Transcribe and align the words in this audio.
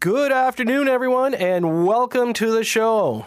Good 0.00 0.32
afternoon, 0.32 0.88
everyone, 0.88 1.34
and 1.34 1.84
welcome 1.84 2.32
to 2.32 2.50
the 2.50 2.64
show. 2.64 3.26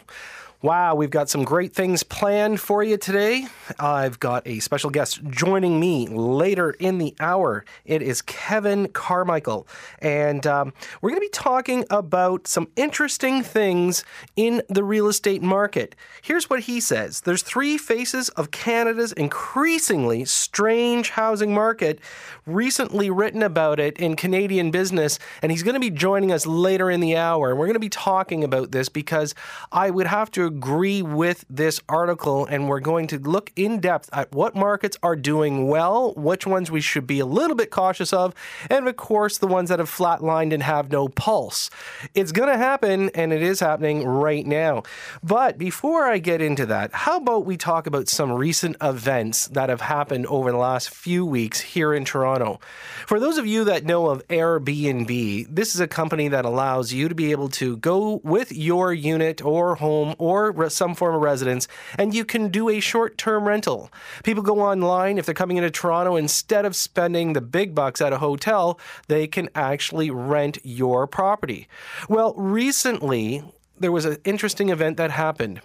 Wow, 0.63 0.95
we've 0.95 1.09
got 1.09 1.29
some 1.29 1.43
great 1.43 1.73
things 1.73 2.03
planned 2.03 2.61
for 2.61 2.83
you 2.83 2.95
today. 2.95 3.47
I've 3.81 4.17
got 4.21 4.47
a 4.47 4.61
special 4.61 4.89
guest 4.89 5.21
joining 5.25 5.77
me 5.77 6.07
later 6.07 6.71
in 6.71 6.99
the 6.99 7.13
hour. 7.19 7.65
It 7.83 8.01
is 8.01 8.21
Kevin 8.21 8.87
Carmichael, 8.87 9.67
and 9.99 10.47
um, 10.47 10.71
we're 11.01 11.09
going 11.09 11.19
to 11.19 11.25
be 11.25 11.27
talking 11.27 11.83
about 11.89 12.47
some 12.47 12.69
interesting 12.77 13.43
things 13.43 14.05
in 14.37 14.61
the 14.69 14.85
real 14.85 15.09
estate 15.09 15.41
market. 15.41 15.97
Here's 16.21 16.49
what 16.49 16.61
he 16.61 16.79
says 16.79 17.19
There's 17.19 17.43
three 17.43 17.77
faces 17.77 18.29
of 18.29 18.51
Canada's 18.51 19.11
increasingly 19.11 20.23
strange 20.23 21.09
housing 21.09 21.53
market, 21.53 21.99
recently 22.45 23.09
written 23.09 23.43
about 23.43 23.81
it 23.81 23.97
in 23.97 24.15
Canadian 24.15 24.71
Business, 24.71 25.19
and 25.41 25.51
he's 25.51 25.63
going 25.63 25.73
to 25.73 25.81
be 25.81 25.89
joining 25.89 26.31
us 26.31 26.47
later 26.47 26.89
in 26.89 27.01
the 27.01 27.17
hour. 27.17 27.49
And 27.49 27.59
we're 27.59 27.65
going 27.65 27.73
to 27.73 27.81
be 27.81 27.89
talking 27.89 28.45
about 28.45 28.71
this 28.71 28.87
because 28.87 29.35
I 29.69 29.89
would 29.89 30.07
have 30.07 30.31
to 30.31 30.52
agree 30.53 31.01
with 31.01 31.45
this 31.49 31.81
article, 31.89 32.45
and 32.45 32.69
we're 32.69 32.79
going 32.79 33.07
to 33.07 33.17
look 33.17 33.51
in 33.55 33.79
depth 33.79 34.07
at 34.13 34.31
what 34.31 34.55
markets 34.55 34.95
are 35.01 35.15
doing 35.15 35.67
well, 35.67 36.13
which 36.13 36.45
ones 36.45 36.69
we 36.69 36.79
should 36.79 37.07
be 37.07 37.19
a 37.19 37.25
little 37.25 37.55
bit 37.55 37.71
cautious 37.71 38.13
of, 38.13 38.35
and 38.69 38.87
of 38.87 38.95
course, 38.95 39.39
the 39.39 39.47
ones 39.47 39.69
that 39.69 39.79
have 39.79 39.89
flatlined 39.89 40.53
and 40.53 40.61
have 40.61 40.91
no 40.91 41.07
pulse. 41.07 41.71
It's 42.13 42.31
going 42.31 42.49
to 42.49 42.57
happen, 42.57 43.09
and 43.15 43.33
it 43.33 43.41
is 43.41 43.59
happening 43.59 44.05
right 44.05 44.45
now. 44.45 44.83
But 45.23 45.57
before 45.57 46.05
I 46.05 46.19
get 46.19 46.39
into 46.39 46.67
that, 46.67 46.93
how 46.93 47.17
about 47.17 47.47
we 47.47 47.57
talk 47.57 47.87
about 47.87 48.07
some 48.07 48.31
recent 48.31 48.77
events 48.79 49.47
that 49.47 49.69
have 49.69 49.81
happened 49.81 50.27
over 50.27 50.51
the 50.51 50.57
last 50.57 50.91
few 50.91 51.25
weeks 51.25 51.61
here 51.61 51.95
in 51.95 52.05
Toronto? 52.05 52.59
For 53.07 53.19
those 53.19 53.39
of 53.39 53.47
you 53.47 53.63
that 53.63 53.85
know 53.85 54.07
of 54.07 54.27
Airbnb, 54.27 55.47
this 55.49 55.73
is 55.73 55.81
a 55.81 55.87
company 55.87 56.27
that 56.27 56.45
allows 56.45 56.93
you 56.93 57.09
to 57.09 57.15
be 57.15 57.31
able 57.31 57.49
to 57.49 57.77
go 57.77 58.21
with 58.23 58.51
your 58.51 58.93
unit 58.93 59.43
or 59.43 59.75
home 59.75 60.13
or 60.19 60.42
some 60.69 60.95
form 60.95 61.15
of 61.15 61.21
residence, 61.21 61.67
and 61.97 62.13
you 62.13 62.25
can 62.25 62.49
do 62.49 62.69
a 62.69 62.79
short 62.79 63.17
term 63.17 63.47
rental. 63.47 63.91
People 64.23 64.43
go 64.43 64.59
online, 64.59 65.17
if 65.17 65.25
they're 65.25 65.35
coming 65.35 65.57
into 65.57 65.71
Toronto, 65.71 66.15
instead 66.15 66.65
of 66.65 66.75
spending 66.75 67.33
the 67.33 67.41
big 67.41 67.75
bucks 67.75 68.01
at 68.01 68.13
a 68.13 68.17
hotel, 68.17 68.79
they 69.07 69.27
can 69.27 69.49
actually 69.55 70.09
rent 70.09 70.57
your 70.63 71.07
property. 71.07 71.67
Well, 72.09 72.33
recently, 72.35 73.43
there 73.79 73.91
was 73.91 74.05
an 74.05 74.17
interesting 74.25 74.69
event 74.69 74.97
that 74.97 75.11
happened 75.11 75.61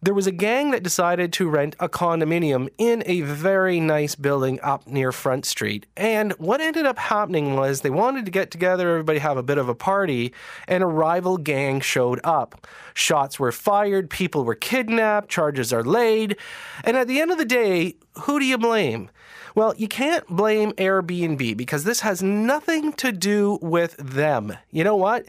there 0.00 0.14
was 0.14 0.28
a 0.28 0.32
gang 0.32 0.70
that 0.70 0.82
decided 0.82 1.32
to 1.32 1.48
rent 1.48 1.74
a 1.80 1.88
condominium 1.88 2.68
in 2.78 3.02
a 3.06 3.22
very 3.22 3.80
nice 3.80 4.14
building 4.14 4.60
up 4.62 4.86
near 4.86 5.10
Front 5.10 5.44
Street. 5.44 5.86
And 5.96 6.32
what 6.34 6.60
ended 6.60 6.86
up 6.86 6.98
happening 6.98 7.56
was 7.56 7.80
they 7.80 7.90
wanted 7.90 8.24
to 8.24 8.30
get 8.30 8.52
together, 8.52 8.90
everybody 8.90 9.18
have 9.18 9.36
a 9.36 9.42
bit 9.42 9.58
of 9.58 9.68
a 9.68 9.74
party, 9.74 10.32
and 10.68 10.84
a 10.84 10.86
rival 10.86 11.36
gang 11.36 11.80
showed 11.80 12.20
up. 12.22 12.66
Shots 12.94 13.40
were 13.40 13.50
fired, 13.50 14.08
people 14.08 14.44
were 14.44 14.54
kidnapped, 14.54 15.28
charges 15.28 15.72
are 15.72 15.82
laid. 15.82 16.36
And 16.84 16.96
at 16.96 17.08
the 17.08 17.20
end 17.20 17.32
of 17.32 17.38
the 17.38 17.44
day, 17.44 17.96
who 18.22 18.38
do 18.38 18.44
you 18.44 18.58
blame? 18.58 19.10
Well, 19.56 19.74
you 19.76 19.88
can't 19.88 20.24
blame 20.28 20.72
Airbnb 20.72 21.56
because 21.56 21.82
this 21.82 22.00
has 22.00 22.22
nothing 22.22 22.92
to 22.94 23.10
do 23.10 23.58
with 23.60 23.96
them. 23.96 24.56
You 24.70 24.84
know 24.84 24.94
what? 24.94 25.26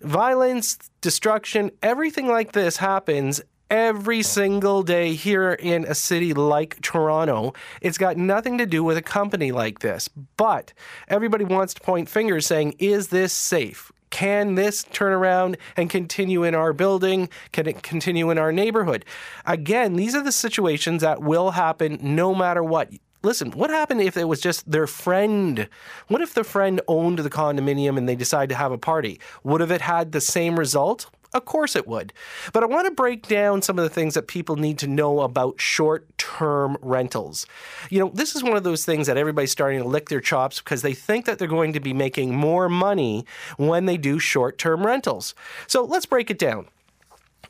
Violence, 0.00 0.78
destruction, 1.00 1.72
everything 1.82 2.28
like 2.28 2.52
this 2.52 2.76
happens 2.76 3.40
every 3.72 4.22
single 4.22 4.82
day 4.82 5.14
here 5.14 5.54
in 5.54 5.86
a 5.86 5.94
city 5.94 6.34
like 6.34 6.78
Toronto. 6.82 7.54
It's 7.80 7.96
got 7.96 8.18
nothing 8.18 8.58
to 8.58 8.66
do 8.66 8.84
with 8.84 8.98
a 8.98 9.02
company 9.02 9.50
like 9.50 9.78
this. 9.78 10.08
But 10.36 10.74
everybody 11.08 11.44
wants 11.44 11.72
to 11.74 11.80
point 11.80 12.10
fingers 12.10 12.46
saying, 12.46 12.74
is 12.78 13.08
this 13.08 13.32
safe? 13.32 13.90
Can 14.10 14.56
this 14.56 14.84
turn 14.84 15.12
around 15.12 15.56
and 15.74 15.88
continue 15.88 16.44
in 16.44 16.54
our 16.54 16.74
building? 16.74 17.30
Can 17.52 17.66
it 17.66 17.82
continue 17.82 18.28
in 18.28 18.36
our 18.36 18.52
neighborhood? 18.52 19.06
Again, 19.46 19.96
these 19.96 20.14
are 20.14 20.22
the 20.22 20.32
situations 20.32 21.00
that 21.00 21.22
will 21.22 21.52
happen 21.52 21.98
no 22.02 22.34
matter 22.34 22.62
what 22.62 22.90
listen, 23.22 23.52
what 23.52 23.70
happened 23.70 24.02
if 24.02 24.16
it 24.16 24.24
was 24.24 24.40
just 24.40 24.70
their 24.70 24.86
friend? 24.86 25.68
What 26.08 26.20
if 26.20 26.34
the 26.34 26.44
friend 26.44 26.80
owned 26.88 27.20
the 27.20 27.30
condominium 27.30 27.96
and 27.96 28.08
they 28.08 28.16
decided 28.16 28.50
to 28.50 28.56
have 28.56 28.72
a 28.72 28.78
party? 28.78 29.20
Would 29.44 29.60
have 29.60 29.70
it 29.70 29.80
had 29.80 30.10
the 30.10 30.20
same 30.20 30.58
result? 30.58 31.08
Of 31.34 31.46
course 31.46 31.74
it 31.76 31.88
would. 31.88 32.12
But 32.52 32.62
I 32.62 32.66
want 32.66 32.86
to 32.86 32.90
break 32.90 33.26
down 33.26 33.62
some 33.62 33.78
of 33.78 33.84
the 33.84 33.90
things 33.90 34.14
that 34.14 34.28
people 34.28 34.56
need 34.56 34.78
to 34.80 34.86
know 34.86 35.20
about 35.20 35.60
short 35.60 36.06
term 36.18 36.76
rentals. 36.82 37.46
You 37.88 38.00
know, 38.00 38.10
this 38.12 38.36
is 38.36 38.42
one 38.42 38.56
of 38.56 38.64
those 38.64 38.84
things 38.84 39.06
that 39.06 39.16
everybody's 39.16 39.52
starting 39.52 39.80
to 39.80 39.88
lick 39.88 40.08
their 40.08 40.20
chops 40.20 40.60
because 40.60 40.82
they 40.82 40.94
think 40.94 41.24
that 41.24 41.38
they're 41.38 41.48
going 41.48 41.72
to 41.72 41.80
be 41.80 41.94
making 41.94 42.34
more 42.34 42.68
money 42.68 43.24
when 43.56 43.86
they 43.86 43.96
do 43.96 44.18
short 44.18 44.58
term 44.58 44.84
rentals. 44.84 45.34
So 45.66 45.84
let's 45.84 46.06
break 46.06 46.30
it 46.30 46.38
down 46.38 46.66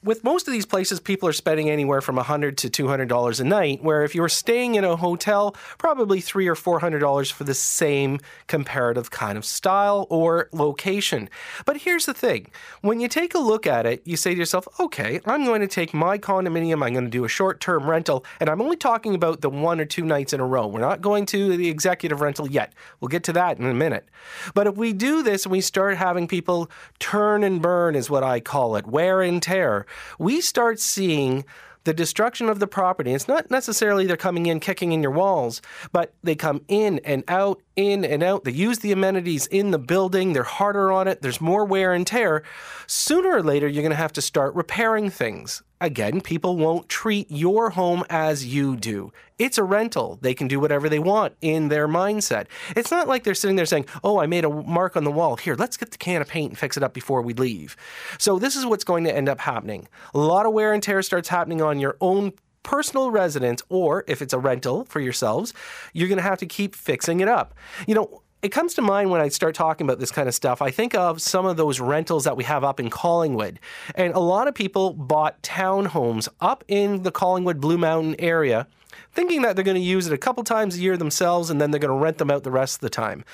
with 0.04 0.24
most 0.24 0.48
of 0.48 0.52
these 0.52 0.66
places, 0.66 0.98
people 0.98 1.28
are 1.28 1.32
spending 1.32 1.70
anywhere 1.70 2.00
from 2.00 2.16
100 2.16 2.58
to 2.58 2.70
$200 2.70 3.40
a 3.40 3.44
night, 3.44 3.82
where 3.82 4.02
if 4.02 4.14
you 4.14 4.22
were 4.22 4.28
staying 4.28 4.74
in 4.74 4.84
a 4.84 4.96
hotel, 4.96 5.54
probably 5.78 6.20
three 6.20 6.48
or 6.48 6.56
$400 6.56 7.32
for 7.32 7.44
the 7.44 7.54
same 7.54 8.18
comparative 8.48 9.10
kind 9.10 9.38
of 9.38 9.44
style 9.44 10.06
or 10.10 10.48
location. 10.52 11.28
But 11.64 11.78
here's 11.78 12.06
the 12.06 12.14
thing 12.14 12.50
when 12.80 13.00
you 13.00 13.08
take 13.08 13.34
a 13.34 13.38
look 13.38 13.66
at 13.66 13.86
it, 13.86 14.02
you 14.04 14.16
say 14.16 14.34
to 14.34 14.38
yourself, 14.38 14.66
okay, 14.80 15.20
I'm 15.24 15.44
going 15.44 15.60
to 15.60 15.68
take 15.68 15.94
my 15.94 16.18
condominium, 16.18 16.84
I'm 16.84 16.92
going 16.92 17.04
to 17.04 17.10
do 17.10 17.24
a 17.24 17.28
short 17.28 17.60
term 17.60 17.88
rental, 17.88 18.24
and 18.40 18.50
I'm 18.50 18.60
only 18.60 18.76
talking 18.76 19.14
about 19.14 19.40
the 19.40 19.50
one 19.50 19.80
or 19.80 19.84
two 19.84 20.04
nights 20.04 20.32
in 20.32 20.40
a 20.40 20.46
row. 20.46 20.66
We're 20.66 20.80
not 20.80 21.00
going 21.00 21.26
to 21.26 21.56
the 21.56 21.68
executive 21.68 22.20
rental 22.20 22.50
yet. 22.50 22.72
We'll 23.00 23.08
get 23.08 23.22
to 23.24 23.32
that 23.34 23.58
in 23.58 23.66
a 23.66 23.74
minute. 23.74 24.08
But 24.54 24.66
if 24.66 24.76
we 24.76 24.92
do 24.92 25.22
this 25.22 25.44
and 25.44 25.52
we 25.52 25.60
start 25.60 25.96
having 25.96 26.26
people 26.26 26.70
turn 26.98 27.44
and 27.44 27.62
burn, 27.62 27.94
is 27.94 28.10
what 28.10 28.24
I 28.24 28.40
call 28.40 28.74
it, 28.76 28.86
wear 28.86 29.22
and 29.22 29.40
tear, 29.40 29.86
we 30.18 30.40
start 30.40 30.80
seeing 30.80 31.44
the 31.84 31.92
destruction 31.92 32.48
of 32.48 32.60
the 32.60 32.66
property. 32.66 33.12
It's 33.12 33.28
not 33.28 33.50
necessarily 33.50 34.06
they're 34.06 34.16
coming 34.16 34.46
in 34.46 34.60
kicking 34.60 34.92
in 34.92 35.02
your 35.02 35.10
walls, 35.10 35.60
but 35.90 36.14
they 36.22 36.34
come 36.34 36.62
in 36.68 37.00
and 37.00 37.24
out, 37.28 37.60
in 37.76 38.04
and 38.04 38.22
out. 38.22 38.44
They 38.44 38.52
use 38.52 38.78
the 38.80 38.92
amenities 38.92 39.46
in 39.48 39.70
the 39.70 39.78
building. 39.78 40.32
They're 40.32 40.42
harder 40.44 40.92
on 40.92 41.08
it. 41.08 41.22
There's 41.22 41.40
more 41.40 41.64
wear 41.64 41.92
and 41.92 42.06
tear. 42.06 42.44
Sooner 42.86 43.36
or 43.36 43.42
later, 43.42 43.66
you're 43.66 43.82
going 43.82 43.90
to 43.90 43.96
have 43.96 44.12
to 44.12 44.22
start 44.22 44.54
repairing 44.54 45.10
things. 45.10 45.62
Again, 45.82 46.20
people 46.20 46.56
won't 46.56 46.88
treat 46.88 47.28
your 47.28 47.70
home 47.70 48.04
as 48.08 48.46
you 48.46 48.76
do. 48.76 49.12
It's 49.36 49.58
a 49.58 49.64
rental. 49.64 50.16
They 50.22 50.32
can 50.32 50.46
do 50.46 50.60
whatever 50.60 50.88
they 50.88 51.00
want 51.00 51.34
in 51.40 51.70
their 51.70 51.88
mindset. 51.88 52.46
It's 52.76 52.92
not 52.92 53.08
like 53.08 53.24
they're 53.24 53.34
sitting 53.34 53.56
there 53.56 53.66
saying, 53.66 53.86
Oh, 54.04 54.20
I 54.20 54.26
made 54.26 54.44
a 54.44 54.48
mark 54.48 54.96
on 54.96 55.02
the 55.02 55.10
wall. 55.10 55.34
Here, 55.34 55.56
let's 55.56 55.76
get 55.76 55.90
the 55.90 55.98
can 55.98 56.22
of 56.22 56.28
paint 56.28 56.52
and 56.52 56.58
fix 56.58 56.76
it 56.76 56.84
up 56.84 56.94
before 56.94 57.20
we 57.20 57.34
leave. 57.34 57.76
So, 58.16 58.38
this 58.38 58.54
is 58.54 58.64
what's 58.64 58.84
going 58.84 59.02
to 59.04 59.14
end 59.14 59.28
up 59.28 59.40
happening. 59.40 59.88
A 60.14 60.18
lot 60.18 60.46
of 60.46 60.52
wear 60.52 60.72
and 60.72 60.80
tear 60.80 61.02
starts 61.02 61.28
happening 61.28 61.60
on 61.60 61.80
your 61.80 61.96
own 62.00 62.32
personal 62.62 63.10
residence, 63.10 63.60
or 63.68 64.04
if 64.06 64.22
it's 64.22 64.32
a 64.32 64.38
rental 64.38 64.84
for 64.84 65.00
yourselves, 65.00 65.52
you're 65.92 66.08
going 66.08 66.18
to 66.18 66.22
have 66.22 66.38
to 66.38 66.46
keep 66.46 66.76
fixing 66.76 67.18
it 67.18 67.26
up. 67.26 67.54
You 67.88 67.96
know, 67.96 68.21
it 68.42 68.50
comes 68.50 68.74
to 68.74 68.82
mind 68.82 69.10
when 69.10 69.20
I 69.20 69.28
start 69.28 69.54
talking 69.54 69.86
about 69.86 70.00
this 70.00 70.10
kind 70.10 70.28
of 70.28 70.34
stuff. 70.34 70.60
I 70.60 70.72
think 70.72 70.96
of 70.96 71.22
some 71.22 71.46
of 71.46 71.56
those 71.56 71.78
rentals 71.78 72.24
that 72.24 72.36
we 72.36 72.42
have 72.44 72.64
up 72.64 72.80
in 72.80 72.90
Collingwood. 72.90 73.60
And 73.94 74.12
a 74.14 74.18
lot 74.18 74.48
of 74.48 74.54
people 74.54 74.92
bought 74.92 75.40
townhomes 75.42 76.28
up 76.40 76.64
in 76.66 77.04
the 77.04 77.12
Collingwood 77.12 77.60
Blue 77.60 77.78
Mountain 77.78 78.16
area 78.18 78.66
thinking 79.12 79.42
that 79.42 79.56
they're 79.56 79.64
going 79.64 79.76
to 79.76 79.80
use 79.80 80.06
it 80.06 80.12
a 80.12 80.18
couple 80.18 80.44
times 80.44 80.76
a 80.76 80.80
year 80.80 80.96
themselves 80.96 81.50
and 81.50 81.60
then 81.60 81.70
they're 81.70 81.80
going 81.80 81.96
to 81.96 82.02
rent 82.02 82.18
them 82.18 82.30
out 82.30 82.42
the 82.42 82.50
rest 82.50 82.76
of 82.76 82.80
the 82.80 82.90
time. 82.90 83.24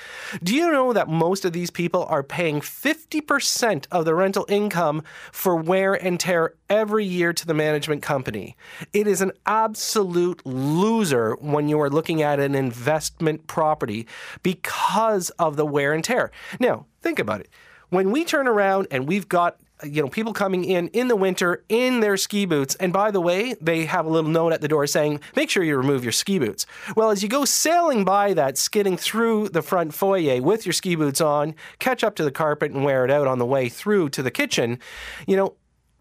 Do 0.43 0.55
you 0.55 0.71
know 0.71 0.93
that 0.93 1.07
most 1.07 1.45
of 1.45 1.53
these 1.53 1.71
people 1.71 2.05
are 2.05 2.23
paying 2.23 2.61
50% 2.61 3.87
of 3.91 4.05
the 4.05 4.15
rental 4.15 4.45
income 4.49 5.03
for 5.31 5.55
wear 5.55 5.93
and 5.93 6.19
tear 6.19 6.53
every 6.69 7.05
year 7.05 7.33
to 7.33 7.45
the 7.45 7.53
management 7.53 8.01
company? 8.01 8.55
It 8.93 9.07
is 9.07 9.21
an 9.21 9.31
absolute 9.45 10.45
loser 10.45 11.35
when 11.35 11.69
you 11.69 11.79
are 11.81 11.89
looking 11.89 12.21
at 12.21 12.39
an 12.39 12.55
investment 12.55 13.47
property 13.47 14.07
because 14.43 15.29
of 15.31 15.55
the 15.55 15.65
wear 15.65 15.93
and 15.93 16.03
tear. 16.03 16.31
Now, 16.59 16.85
think 17.01 17.19
about 17.19 17.41
it. 17.41 17.49
When 17.89 18.11
we 18.11 18.23
turn 18.23 18.47
around 18.47 18.87
and 18.91 19.07
we've 19.07 19.27
got 19.27 19.57
you 19.83 20.01
know, 20.01 20.09
people 20.09 20.33
coming 20.33 20.65
in 20.65 20.87
in 20.89 21.07
the 21.07 21.15
winter 21.15 21.63
in 21.69 21.99
their 21.99 22.17
ski 22.17 22.45
boots. 22.45 22.75
And 22.75 22.91
by 22.91 23.11
the 23.11 23.21
way, 23.21 23.55
they 23.61 23.85
have 23.85 24.05
a 24.05 24.09
little 24.09 24.29
note 24.29 24.53
at 24.53 24.61
the 24.61 24.67
door 24.67 24.87
saying, 24.87 25.21
make 25.35 25.49
sure 25.49 25.63
you 25.63 25.77
remove 25.77 26.03
your 26.03 26.11
ski 26.11 26.39
boots. 26.39 26.65
Well, 26.95 27.11
as 27.11 27.23
you 27.23 27.29
go 27.29 27.45
sailing 27.45 28.03
by 28.03 28.33
that, 28.33 28.57
skidding 28.57 28.97
through 28.97 29.49
the 29.49 29.61
front 29.61 29.93
foyer 29.93 30.41
with 30.41 30.65
your 30.65 30.73
ski 30.73 30.95
boots 30.95 31.21
on, 31.21 31.55
catch 31.79 32.03
up 32.03 32.15
to 32.15 32.23
the 32.23 32.31
carpet 32.31 32.71
and 32.71 32.83
wear 32.83 33.05
it 33.05 33.11
out 33.11 33.27
on 33.27 33.39
the 33.39 33.45
way 33.45 33.69
through 33.69 34.09
to 34.09 34.23
the 34.23 34.31
kitchen, 34.31 34.79
you 35.27 35.37
know, 35.37 35.55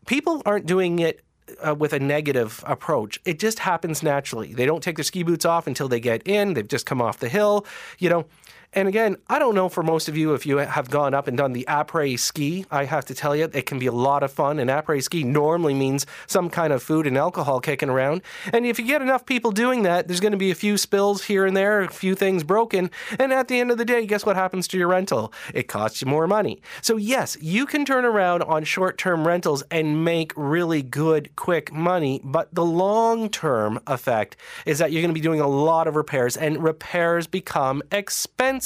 people 0.07 0.43
aren't 0.45 0.67
doing 0.67 0.99
it 0.99 1.21
uh, 1.67 1.75
with 1.75 1.93
a 1.93 1.99
negative 2.01 2.63
approach. 2.67 3.21
It 3.25 3.39
just 3.39 3.61
happens 3.61 4.03
naturally. 4.03 4.53
They 4.55 4.67
don't 4.67 4.83
take 4.83 4.97
their 4.97 5.05
ski 5.05 5.23
boots 5.23 5.45
off 5.45 5.67
until 5.67 5.89
they 5.89 6.01
get 6.01 6.27
in. 6.27 6.55
They've 6.55 6.67
just 6.67 6.87
come 6.87 7.01
off 7.01 7.19
the 7.19 7.29
hill. 7.29 7.67
You 7.99 8.11
know, 8.11 8.27
And 8.75 8.87
again, 8.87 9.17
I 9.29 9.38
don't 9.38 9.55
know 9.55 9.70
for 9.70 9.82
most 9.82 10.09
of 10.09 10.17
you 10.17 10.35
if 10.35 10.44
you 10.44 10.59
have 10.59 10.91
gone 10.91 11.15
up 11.15 11.26
and 11.26 11.38
done 11.38 11.55
the 11.55 11.65
après 11.67 12.19
ski. 12.19 12.67
I 12.70 12.85
have 12.85 13.06
to 13.06 13.15
tell 13.15 13.35
you, 13.35 13.49
it 13.53 13.65
can 13.65 13.79
be 13.79 13.87
a 13.87 13.93
lot 13.93 14.23
of 14.23 14.31
fun. 14.31 14.59
And 14.59 14.69
après 14.69 15.03
ski 15.03 15.25
normally 15.25 15.73
means 15.73 16.05
some 16.26 16.50
kind 16.50 16.70
of 16.70 16.82
food 16.82 17.06
and 17.06 17.17
alcohol 17.17 17.61
kicking 17.61 17.88
around. 17.88 18.20
And 18.53 18.67
if 18.67 18.79
you 18.79 18.85
get 18.85 19.00
enough 19.00 19.25
people 19.25 19.53
doing 19.53 19.85
that, 19.85 20.06
there's 20.06 20.20
going 20.20 20.32
to 20.32 20.38
be 20.38 20.50
a 20.50 20.55
few 20.55 20.76
spills 20.76 21.25
here 21.25 21.47
and 21.47 21.56
there, 21.56 21.81
a 21.81 21.88
few 21.88 22.15
things 22.15 22.44
broken. 22.44 22.91
And 23.19 23.32
at 23.32 23.49
the 23.49 23.59
end 23.59 23.70
of 23.70 23.79
the 23.79 23.87
day, 23.87 24.05
guess 24.05 24.26
what 24.26 24.37
happens 24.37 24.69
to 24.69 24.79
your 24.79 24.88
rental? 24.88 25.32
It 25.55 25.67
costs 25.67 26.03
you 26.03 26.06
more 26.06 26.26
money. 26.26 26.61
So, 26.82 26.97
yes, 26.97 27.38
you 27.41 27.64
can 27.64 27.87
turn 27.87 28.05
around 28.05 28.43
on 28.43 28.64
short 28.64 28.99
term 28.99 29.26
rentals 29.26 29.62
and 29.71 30.05
make 30.05 30.32
really 30.37 30.82
good, 30.82 31.35
quick 31.37 31.73
money. 31.73 32.21
But 32.23 32.55
the 32.55 32.67
long 32.67 33.31
term 33.31 33.81
effect 33.87 34.37
is 34.67 34.79
that 34.79 34.93
you're 34.93 35.00
going 35.00 35.11
to 35.11 35.14
be 35.14 35.21
doing 35.21 35.41
a 35.41 35.49
lot 35.49 35.88
of 35.88 35.97
repairs, 35.97 36.37
and 36.37 36.62
repairs 36.62 37.26
become 37.26 37.82
expensive. 37.91 38.59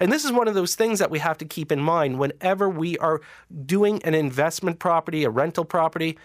And 0.00 0.12
this 0.12 0.24
is 0.24 0.32
one 0.32 0.48
of 0.48 0.54
those 0.54 0.74
things 0.74 0.98
that 0.98 1.10
we 1.10 1.18
have 1.18 1.38
to 1.38 1.44
keep 1.44 1.70
in 1.70 1.80
mind 1.80 2.18
whenever 2.18 2.68
we 2.68 2.98
are 2.98 3.20
doing 3.66 4.02
an 4.04 4.14
investment 4.14 4.78
property, 4.78 5.24
a 5.24 5.30
rental 5.30 5.64
property. 5.64 6.18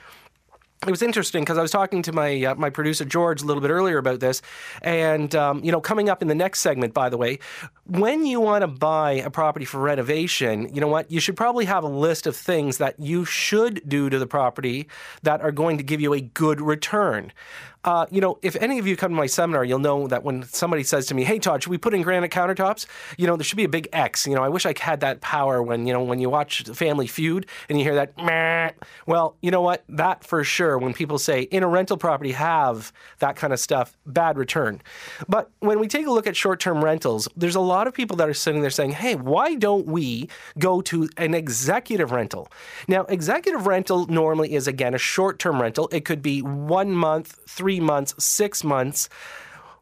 It 0.88 0.92
was 0.92 1.02
interesting 1.02 1.44
because 1.44 1.58
I 1.58 1.62
was 1.62 1.72
talking 1.72 2.02
to 2.04 2.14
my 2.14 2.42
uh, 2.42 2.56
my 2.56 2.70
producer 2.70 3.04
George 3.04 3.42
a 3.42 3.46
little 3.46 3.60
bit 3.60 3.70
earlier 3.70 3.98
about 3.98 4.22
this, 4.22 4.42
and 4.82 5.36
um, 5.36 5.62
you 5.62 5.74
know, 5.74 5.82
coming 5.82 6.08
up 6.08 6.22
in 6.22 6.30
the 6.30 6.36
next 6.36 6.62
segment, 6.62 6.94
by 6.94 7.10
the 7.10 7.18
way, 7.18 7.40
when 7.84 8.26
you 8.26 8.40
want 8.40 8.62
to 8.62 8.68
buy 8.68 9.12
a 9.12 9.30
property 9.30 9.66
for 9.66 9.80
renovation, 9.82 10.74
you 10.74 10.80
know 10.80 10.88
what, 10.88 11.12
you 11.12 11.20
should 11.20 11.36
probably 11.36 11.66
have 11.66 11.84
a 11.84 11.90
list 11.90 12.26
of 12.28 12.34
things 12.34 12.78
that 12.78 12.98
you 12.98 13.26
should 13.26 13.82
do 13.90 14.10
to 14.10 14.18
the 14.18 14.28
property 14.28 14.88
that 15.24 15.42
are 15.42 15.52
going 15.52 15.78
to 15.80 15.84
give 15.84 16.00
you 16.00 16.14
a 16.14 16.22
good 16.22 16.62
return. 16.62 17.34
Uh, 17.86 18.06
you 18.12 18.20
know, 18.20 18.38
if 18.42 18.58
any 18.58 18.78
of 18.78 18.86
you 18.86 18.98
come 18.98 19.12
to 19.12 19.16
my 19.16 19.26
seminar, 19.26 19.64
you'll 19.64 19.80
know 19.80 20.08
that 20.08 20.24
when 20.24 20.44
somebody 20.44 20.84
says 20.84 21.06
to 21.06 21.16
me, 21.16 21.24
"Hey, 21.24 21.40
Todd, 21.40 21.64
should 21.64 21.70
we 21.70 21.78
put 21.78 21.94
in 21.94 22.02
granite 22.02 22.30
countertops?" 22.30 22.86
You 23.18 23.26
know, 23.26 23.38
there 23.38 23.44
should 23.46 23.56
be 23.56 23.64
a 23.64 23.70
big 23.70 23.88
X. 23.94 24.28
You 24.28 24.36
know, 24.36 24.44
I 24.44 24.50
wish 24.50 24.66
I 24.66 24.74
had 24.78 25.00
that 25.00 25.22
power 25.22 25.64
when 25.64 25.88
you 25.88 25.94
know 25.94 26.04
when 26.04 26.20
you 26.20 26.30
watch 26.30 26.64
Family 26.64 27.08
Feud 27.08 27.46
and 27.70 27.78
you 27.80 27.86
hear 27.86 27.96
that. 27.96 28.18
Meh. 28.18 28.72
Well, 29.06 29.38
you 29.42 29.50
know 29.50 29.62
what? 29.62 29.86
That 29.88 30.26
for 30.26 30.44
sure. 30.44 30.78
When 30.78 30.94
people 30.94 31.18
say 31.18 31.44
in 31.44 31.64
a 31.64 31.68
rental 31.68 31.96
property 31.96 32.34
have 32.34 32.92
that 33.20 33.38
kind 33.38 33.54
of 33.54 33.60
stuff, 33.60 33.98
bad 34.06 34.38
return. 34.38 34.82
But 35.30 35.50
when 35.60 35.80
we 35.80 35.88
take 35.88 36.06
a 36.06 36.12
look 36.12 36.28
at 36.28 36.36
short-term 36.36 36.84
rentals, 36.84 37.30
there's 37.38 37.56
a 37.56 37.62
lot 37.62 37.88
of 37.88 37.94
people 37.94 38.18
that 38.18 38.28
are 38.28 38.34
sitting 38.34 38.62
there 38.62 38.70
saying, 38.70 38.92
"Hey, 38.92 39.16
why 39.16 39.56
don't 39.56 39.88
we 39.88 40.28
go 40.58 40.82
to 40.82 41.08
an 41.16 41.34
executive 41.34 42.12
rental?" 42.12 42.52
Now, 42.90 43.04
executive 43.04 43.68
rental 43.68 44.06
normally 44.08 44.54
is 44.54 44.68
again 44.68 44.94
a 44.94 44.98
short-term 44.98 45.62
rental. 45.62 45.88
It 45.94 46.04
could 46.04 46.22
be 46.22 46.42
one 46.42 46.92
month, 46.92 47.38
three 47.48 47.69
three 47.70 47.80
months, 47.80 48.16
six 48.18 48.64
months. 48.64 49.10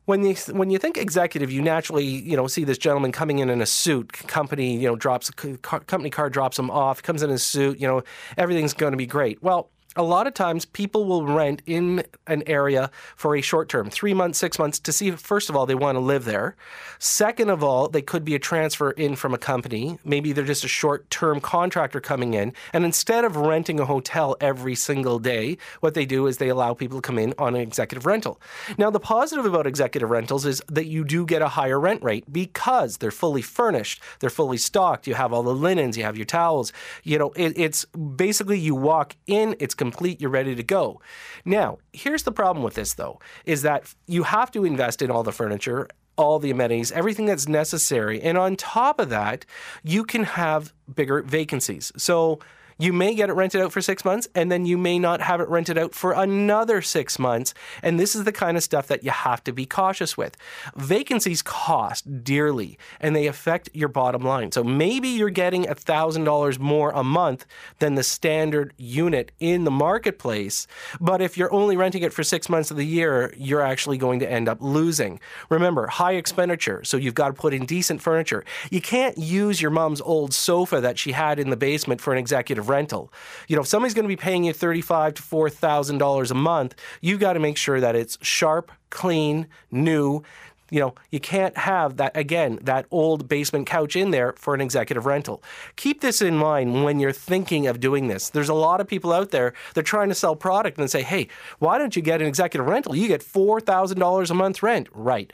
When 0.04 0.26
you 0.26 0.36
when 0.52 0.70
you 0.70 0.78
think 0.78 0.98
executive, 0.98 1.50
you 1.50 1.62
naturally 1.62 2.04
you 2.04 2.36
know 2.36 2.46
see 2.48 2.66
this 2.66 2.78
gentleman 2.78 3.14
coming 3.14 3.40
in 3.40 3.50
in 3.50 3.62
a 3.62 3.66
suit. 3.66 4.12
Company 4.12 4.74
you 4.74 4.90
know 4.90 4.98
drops 4.98 5.32
company 5.32 6.10
car 6.10 6.30
drops 6.30 6.60
him 6.60 6.70
off. 6.70 7.02
Comes 7.02 7.24
in 7.24 7.30
a 7.30 7.38
suit. 7.38 7.80
You 7.80 7.88
know 7.88 8.04
everything's 8.38 8.74
going 8.74 8.92
to 8.92 8.98
be 8.98 9.06
great. 9.06 9.42
Well, 9.42 9.70
a 9.98 10.04
lot 10.04 10.28
of 10.28 10.34
times 10.34 10.64
people 10.66 11.06
will 11.06 11.26
rent 11.26 11.62
in 11.66 12.04
an 12.28 12.44
area 12.46 12.92
for 13.16 13.36
a 13.36 13.42
short 13.42 13.68
term, 13.68 13.90
three 13.90 14.14
months, 14.14 14.38
six 14.38 14.60
months, 14.60 14.80
to 14.80 14.92
see 14.92 15.10
if, 15.10 15.20
first 15.20 15.50
of 15.50 15.56
all, 15.56 15.66
they 15.66 15.76
want 15.76 15.96
to 15.96 16.00
live 16.00 16.26
there. 16.26 16.56
Second 17.00 17.50
of 17.50 17.64
all, 17.64 17.90
they 17.90 18.02
could 18.02 18.24
be 18.24 18.36
a 18.36 18.40
transfer 18.40 18.92
in 18.92 19.16
from 19.16 19.34
a 19.34 19.38
company. 19.38 19.98
Maybe 20.06 20.32
they're 20.32 20.46
just 20.46 20.64
a 20.64 20.68
short 20.68 21.10
term 21.10 21.42
contractor 21.42 22.00
coming 22.00 22.36
in. 22.36 22.54
And 22.74 22.86
instead 22.86 23.26
of 23.26 23.36
renting 23.36 23.80
a 23.80 23.86
hotel 23.86 24.38
every 24.40 24.76
single 24.76 25.20
day, 25.20 25.58
what 25.80 25.96
they 25.96 26.06
do 26.06 26.28
is 26.28 26.38
they 26.38 26.50
allow 26.50 26.74
people 26.74 27.00
to 27.00 27.02
come 27.02 27.18
in 27.18 27.34
on 27.40 27.56
an 27.56 27.62
executive 27.62 28.06
rental. 28.06 28.40
Now, 28.78 28.92
the 28.92 29.00
positive 29.00 29.46
about 29.46 29.66
executive 29.66 30.10
rentals 30.10 30.46
is 30.46 30.62
that 30.68 30.86
you 30.86 31.04
do 31.04 31.26
get 31.26 31.42
a 31.42 31.48
higher 31.48 31.80
rent 31.80 32.04
rate 32.04 32.32
because 32.32 32.98
they're 32.98 33.12
fully 33.12 33.42
furnished, 33.42 34.02
they're 34.20 34.30
fully 34.30 34.58
stocked. 34.58 35.08
You 35.08 35.16
have 35.16 35.34
all 35.34 35.44
the 35.44 35.56
linens, 35.56 35.98
you 35.98 36.04
have 36.04 36.18
your 36.18 36.26
towels. 36.26 36.72
You 37.04 37.18
know, 37.18 37.32
it, 37.36 37.58
it's 37.58 37.86
basically 37.86 38.60
you 38.60 38.76
walk 38.76 39.16
in, 39.26 39.56
it's 39.60 39.74
complete, 39.92 40.22
you're 40.22 40.30
ready 40.30 40.56
to 40.56 40.64
go. 40.64 41.02
Now, 41.46 41.80
here's 41.94 42.24
the 42.24 42.32
problem 42.32 42.64
with 42.64 42.76
this 42.76 42.94
though, 42.94 43.20
is 43.46 43.62
that 43.62 43.94
you 44.08 44.24
have 44.24 44.52
to 44.52 44.66
invest 44.66 45.02
in 45.02 45.12
all 45.12 45.24
the 45.24 45.32
furniture 45.32 45.88
all 46.18 46.40
the 46.40 46.50
amenities, 46.50 46.92
everything 46.92 47.28
that's 47.28 47.48
necessary. 47.48 48.20
And 48.22 48.40
on 48.40 48.56
top 48.56 49.00
of 49.00 49.10
that, 49.10 49.46
you 49.84 50.04
can 50.04 50.24
have 50.24 50.74
bigger 50.94 51.22
vacancies. 51.22 51.92
So 51.96 52.40
you 52.78 52.94
may 52.94 53.16
get 53.16 53.30
it 53.30 53.34
rented 53.34 53.62
out 53.62 53.72
for 53.72 53.82
six 53.82 54.06
months 54.06 54.28
and 54.36 54.52
then 54.52 54.66
you 54.66 54.78
may 54.78 55.00
not 55.00 55.22
have 55.22 55.42
it 55.42 55.50
rented 55.50 55.78
out 55.78 55.94
for 55.94 56.14
another 56.14 56.82
six 56.82 57.18
months. 57.18 57.54
And 57.82 58.00
this 58.00 58.16
is 58.16 58.24
the 58.24 58.32
kind 58.32 58.58
of 58.58 58.64
stuff 58.64 58.88
that 58.88 59.04
you 59.04 59.12
have 59.12 59.44
to 59.46 59.52
be 59.52 59.66
cautious 59.66 60.18
with. 60.18 60.38
Vacancies 60.76 61.42
cost 61.42 62.24
dearly 62.24 62.78
and 63.00 63.16
they 63.16 63.28
affect 63.28 63.70
your 63.74 63.90
bottom 63.90 64.22
line. 64.24 64.52
So 64.52 64.64
maybe 64.64 65.08
you're 65.08 65.30
getting 65.30 65.64
$1,000 65.64 66.60
more 66.60 66.92
a 66.92 67.04
month 67.04 67.46
than 67.80 67.96
the 67.96 68.04
standard 68.04 68.74
unit 68.78 69.32
in 69.40 69.64
the 69.64 69.72
marketplace. 69.72 70.68
But 71.00 71.22
if 71.22 71.38
you're 71.38 71.54
only 71.54 71.78
renting 71.78 72.04
it 72.04 72.14
for 72.14 72.24
six 72.24 72.50
months 72.50 72.72
of 72.72 72.78
the 72.78 72.86
year, 72.86 73.34
you're 73.38 73.62
actually 73.62 73.98
going 73.98 74.20
to 74.20 74.30
end 74.30 74.48
up 74.48 74.60
losing. 74.62 75.20
Remember, 75.50 75.88
high 75.88 76.14
expenditure. 76.14 76.84
So 76.84 76.98
you've 76.98 77.16
got 77.16 77.28
to 77.28 77.34
put 77.34 77.54
in 77.54 77.66
decent 77.66 78.02
furniture. 78.02 78.44
You 78.70 78.82
can't 78.82 79.18
use 79.18 79.62
your 79.62 79.72
mom's 79.72 80.02
old 80.02 80.34
sofa 80.34 80.80
that 80.82 81.00
she 81.00 81.14
had 81.14 81.40
in 81.40 81.50
the 81.50 81.58
basement 81.58 82.02
for 82.02 82.14
an 82.14 82.20
executive 82.20 82.67
rental. 82.70 83.12
You 83.48 83.56
know, 83.56 83.62
if 83.62 83.68
somebody's 83.68 83.94
going 83.94 84.06
to 84.06 84.10
be 84.10 84.16
paying 84.16 84.44
you 84.44 84.54
thirty-five 84.54 85.16
to 85.16 85.22
four 85.22 85.50
thousand 85.50 85.98
dollars 85.98 86.32
a 86.32 86.36
month, 86.36 86.76
you've 87.02 87.20
got 87.20 87.34
to 87.34 87.40
make 87.40 87.58
sure 87.58 87.80
that 87.80 87.96
it's 87.96 88.18
sharp, 88.22 88.72
clean, 88.90 89.48
new. 89.72 90.24
You 90.70 90.82
know, 90.82 90.96
you 91.12 91.22
can't 91.22 91.56
have 91.58 91.96
that 91.96 92.18
again, 92.18 92.60
that 92.64 92.88
old 92.92 93.30
basement 93.30 93.68
couch 93.68 93.96
in 93.96 94.12
there 94.12 94.34
for 94.34 94.54
an 94.54 94.60
executive 94.60 95.06
rental. 95.06 95.42
Keep 95.78 96.02
this 96.02 96.22
in 96.22 96.38
mind 96.38 96.84
when 96.84 97.00
you're 97.00 97.14
thinking 97.14 97.68
of 97.68 97.80
doing 97.80 98.08
this. 98.08 98.30
There's 98.30 98.50
a 98.50 98.54
lot 98.54 98.82
of 98.82 98.88
people 98.88 99.14
out 99.14 99.32
there 99.32 99.54
they're 99.74 99.84
trying 99.84 100.10
to 100.10 100.16
sell 100.16 100.36
product 100.36 100.78
and 100.78 100.92
say, 100.92 101.04
"Hey, 101.04 101.30
why 101.60 101.78
don't 101.78 101.96
you 101.96 102.02
get 102.02 102.22
an 102.22 102.28
executive 102.28 102.68
rental? 102.68 102.96
You 102.98 103.08
get 103.08 103.22
$4,000 103.22 104.30
a 104.30 104.34
month 104.34 104.62
rent." 104.62 104.90
Right. 104.92 105.32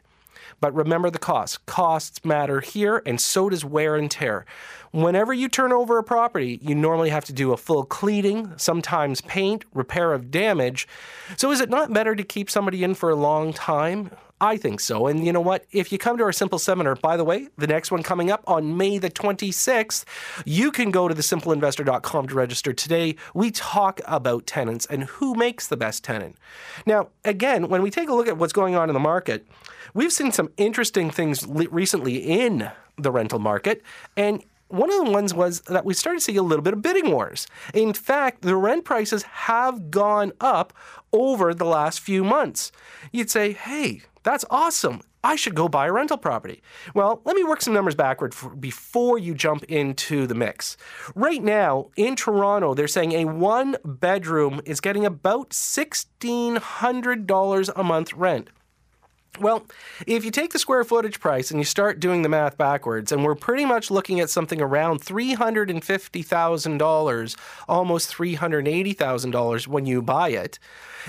But 0.60 0.74
remember 0.74 1.10
the 1.10 1.20
costs. 1.20 1.58
Costs 1.66 2.24
matter 2.24 2.62
here, 2.62 3.02
and 3.06 3.20
so 3.20 3.50
does 3.50 3.66
wear 3.66 3.96
and 3.96 4.10
tear. 4.10 4.46
Whenever 4.92 5.34
you 5.34 5.50
turn 5.50 5.72
over 5.72 5.98
a 5.98 6.04
property, 6.04 6.60
you 6.62 6.76
normally 6.76 7.10
have 7.10 7.26
to 7.26 7.34
do 7.34 7.52
a 7.52 7.58
full 7.58 7.84
cleaning, 7.84 8.54
sometimes 8.58 9.22
paint, 9.22 9.66
repair 9.74 10.14
of 10.14 10.30
damage. 10.30 10.88
So 11.38 11.52
is 11.52 11.62
it 11.62 11.70
not 11.70 11.94
better 11.94 12.16
to 12.16 12.24
keep 12.24 12.50
somebody 12.50 12.84
in 12.84 12.94
for 12.94 13.10
a 13.10 13.16
long 13.16 13.54
time? 13.54 14.12
I 14.44 14.58
think 14.58 14.82
so. 14.82 15.08
And 15.08 15.26
you 15.26 15.32
know 15.32 15.40
what? 15.40 15.66
If 15.72 15.94
you 15.94 15.98
come 15.98 16.18
to 16.18 16.24
our 16.24 16.34
simple 16.34 16.60
seminar, 16.60 16.96
by 16.96 17.16
the 17.16 17.24
way, 17.24 17.48
the 17.58 17.66
next 17.66 17.92
one 17.92 18.04
coming 18.04 18.30
up 18.30 18.44
on 18.46 18.76
May 18.76 18.98
the 18.98 19.10
26th, 19.10 20.04
you 20.46 20.70
can 20.70 20.92
go 20.92 21.08
to 21.08 21.16
thesimpleinvestor.com 21.16 22.28
to 22.28 22.36
register 22.36 22.74
today. 22.74 23.16
We 23.34 23.52
talk 23.52 24.02
about 24.06 24.46
tenants 24.46 24.86
and 24.86 25.06
who 25.06 25.34
makes 25.34 25.68
the 25.68 25.78
best 25.78 26.04
tenant. 26.04 26.36
Now, 26.86 27.08
again, 27.24 27.70
when 27.70 27.82
we 27.82 27.90
take 27.90 28.10
a 28.10 28.14
look 28.14 28.28
at 28.28 28.38
what's 28.38 28.52
going 28.52 28.76
on 28.76 28.90
in 28.90 28.94
the 28.94 29.00
market, 29.00 29.48
We've 29.96 30.12
seen 30.12 30.32
some 30.32 30.50
interesting 30.58 31.12
things 31.12 31.46
recently 31.48 32.18
in 32.18 32.72
the 32.98 33.12
rental 33.12 33.38
market, 33.38 33.84
and 34.18 34.44
one 34.70 34.92
of 34.92 35.06
the 35.06 35.12
ones 35.12 35.36
was 35.36 35.62
that 35.62 35.86
we 35.86 35.94
started 35.94 36.18
to 36.18 36.26
see 36.26 36.36
a 36.36 36.42
little 36.42 36.64
bit 36.64 36.74
of 36.74 36.82
bidding 36.82 37.12
wars. 37.12 37.46
In 37.76 37.94
fact, 37.94 38.42
the 38.42 38.56
rent 38.56 38.86
prices 38.86 39.22
have 39.22 39.92
gone 39.92 40.32
up 40.42 40.74
over 41.12 41.54
the 41.54 41.66
last 41.66 42.00
few 42.00 42.24
months. 42.24 42.72
You'd 43.12 43.30
say, 43.30 43.54
hey, 43.54 44.02
that's 44.24 44.44
awesome. 44.50 45.02
I 45.24 45.36
should 45.38 45.56
go 45.56 45.70
buy 45.70 45.88
a 45.88 45.92
rental 45.92 46.18
property. 46.18 46.62
Well, 46.94 47.22
let 47.24 47.38
me 47.38 47.44
work 47.44 47.62
some 47.62 47.74
numbers 47.74 47.96
backward 47.96 48.34
for, 48.34 48.50
before 48.50 49.18
you 49.18 49.34
jump 49.34 49.64
into 49.66 50.28
the 50.28 50.36
mix. 50.36 50.76
Right 51.16 51.42
now 51.42 51.92
in 51.96 52.18
Toronto, 52.18 52.74
they're 52.74 52.90
saying 52.90 53.14
a 53.14 53.24
one 53.26 53.78
bedroom 53.86 54.60
is 54.66 54.82
getting 54.82 55.06
about 55.06 55.52
$1,600 55.52 57.70
a 57.76 57.84
month 57.84 58.14
rent. 58.14 58.50
Well, 59.40 59.66
if 60.06 60.24
you 60.24 60.30
take 60.30 60.54
the 60.54 60.60
square 60.60 60.84
footage 60.84 61.20
price 61.20 61.50
and 61.50 61.60
you 61.60 61.66
start 61.66 62.00
doing 62.00 62.22
the 62.22 62.30
math 62.30 62.56
backwards, 62.56 63.12
and 63.12 63.26
we're 63.26 63.34
pretty 63.34 63.66
much 63.66 63.90
looking 63.90 64.20
at 64.20 64.30
something 64.30 64.62
around 64.62 65.02
$350,000, 65.02 67.36
almost 67.68 68.16
$380,000 68.16 69.68
when 69.68 69.88
you 69.88 70.04
buy 70.04 70.30
it, 70.30 70.60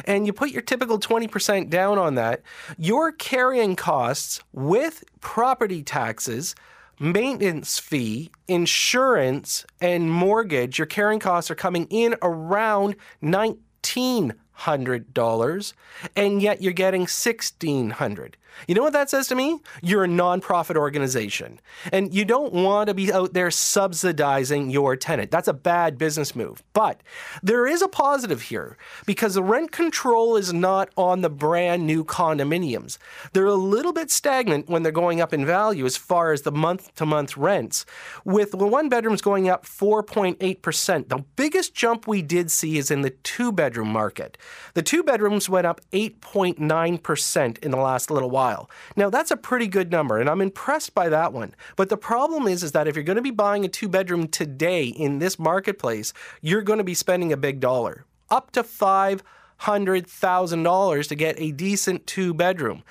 and 0.07 0.26
you 0.26 0.33
put 0.33 0.49
your 0.50 0.62
typical 0.62 0.99
20% 0.99 1.69
down 1.69 1.99
on 1.99 2.14
that, 2.14 2.40
your 2.78 3.12
carrying 3.12 3.76
costs 3.76 4.43
with 4.54 5.04
property 5.21 5.83
taxes, 5.83 6.54
maintenance 6.99 7.78
fee, 7.78 8.31
insurance, 8.49 9.66
and 9.83 10.11
mortgage, 10.11 10.78
your 10.78 10.87
carrying 10.87 11.21
costs 11.21 11.50
are 11.50 11.54
coming 11.54 11.87
in 11.90 12.16
around 12.23 12.97
19 13.21 14.33
$1,200 14.58 15.73
and 16.16 16.42
yet 16.42 16.62
you're 16.62 16.73
getting 16.73 17.02
1,600. 17.02 18.37
You 18.68 18.75
know 18.75 18.82
what 18.82 18.92
that 18.92 19.11
says 19.11 19.26
to 19.28 19.34
me? 19.34 19.61
You're 19.82 20.04
a 20.04 20.08
nonprofit 20.08 20.76
organization 20.76 21.61
and 21.92 22.14
you 22.14 22.25
don't 22.25 22.52
want 22.52 22.88
to 22.88 22.94
be 22.94 23.12
out 23.12 23.34
there 23.34 23.50
subsidizing 23.50 24.70
your 24.70 24.96
tenant. 24.96 25.30
That's 25.30 25.49
a 25.49 25.52
bad 25.52 25.99
business 25.99 26.37
move. 26.37 26.62
But 26.73 27.00
there 27.42 27.66
is 27.66 27.82
a 27.82 27.88
positive 27.88 28.42
here 28.42 28.76
because 29.06 29.34
the 29.34 29.42
rent 29.42 29.73
control 29.73 30.37
is 30.37 30.52
not 30.52 30.88
on 30.96 31.20
the 31.20 31.30
brand 31.30 31.87
new 31.87 32.04
condominiums. 32.04 32.99
They're 33.32 33.46
a 33.46 33.54
little 33.54 33.92
bit 33.92 34.11
stagnant 34.11 34.68
when 34.68 34.82
they're 34.82 34.92
going 34.92 35.20
up 35.20 35.32
in 35.32 35.44
value 35.44 35.84
as 35.84 35.96
far 35.96 36.32
as 36.32 36.42
the 36.42 36.52
month 36.52 36.94
to 36.96 37.06
month 37.06 37.37
rents, 37.37 37.84
with 38.25 38.52
the 38.52 38.56
one 38.58 38.88
bedrooms 38.88 39.23
going 39.23 39.49
up 39.49 39.66
4.8%. 39.66 41.08
The 41.08 41.25
biggest 41.37 41.75
jump 41.75 42.06
we 42.06 42.23
did 42.23 42.50
see 42.50 42.78
is 42.78 42.90
in 42.90 43.02
the 43.02 43.11
two 43.11 43.52
bedroom 43.52 43.88
market. 43.88 44.38
The 44.75 44.83
two 44.83 45.03
bedrooms 45.03 45.49
went 45.49 45.67
up 45.67 45.81
8.9% 45.93 47.59
in 47.59 47.71
the 47.71 47.77
last 47.77 48.11
little 48.11 48.31
while. 48.31 48.71
Now 48.97 49.11
that's 49.11 49.31
a 49.31 49.37
pretty 49.37 49.69
good 49.69 49.91
number, 49.91 50.19
and 50.19 50.29
I'm 50.29 50.41
impressed 50.41 50.95
by 50.95 51.09
that 51.09 51.33
one. 51.33 51.55
But 51.77 51.89
the 51.89 51.97
problem 51.97 52.47
is, 52.47 52.63
is 52.63 52.73
that 52.73 52.89
if 52.89 52.97
you're 52.97 53.05
going 53.05 53.17
to 53.17 53.23
be 53.23 53.31
buying 53.31 53.65
a 53.65 53.69
two 53.69 53.89
bedroom 53.89 54.29
today 54.29 54.87
in 54.87 55.19
this 55.19 55.39
marketplace, 55.39 56.13
you're 56.41 56.63
going 56.63 56.79
to 56.79 56.85
be 56.85 56.95
spending 56.95 57.33
a 57.33 57.37
big 57.37 57.61
dollar, 57.61 58.05
up 58.31 58.51
to 58.53 58.63
five 58.63 59.23
hundred 59.59 60.07
thousand 60.07 60.63
dollars 60.63 61.09
to 61.09 61.15
get 61.15 61.39
a 61.39 61.53
decent 61.53 62.07
two 62.07 62.35
bedroom. 62.35 62.83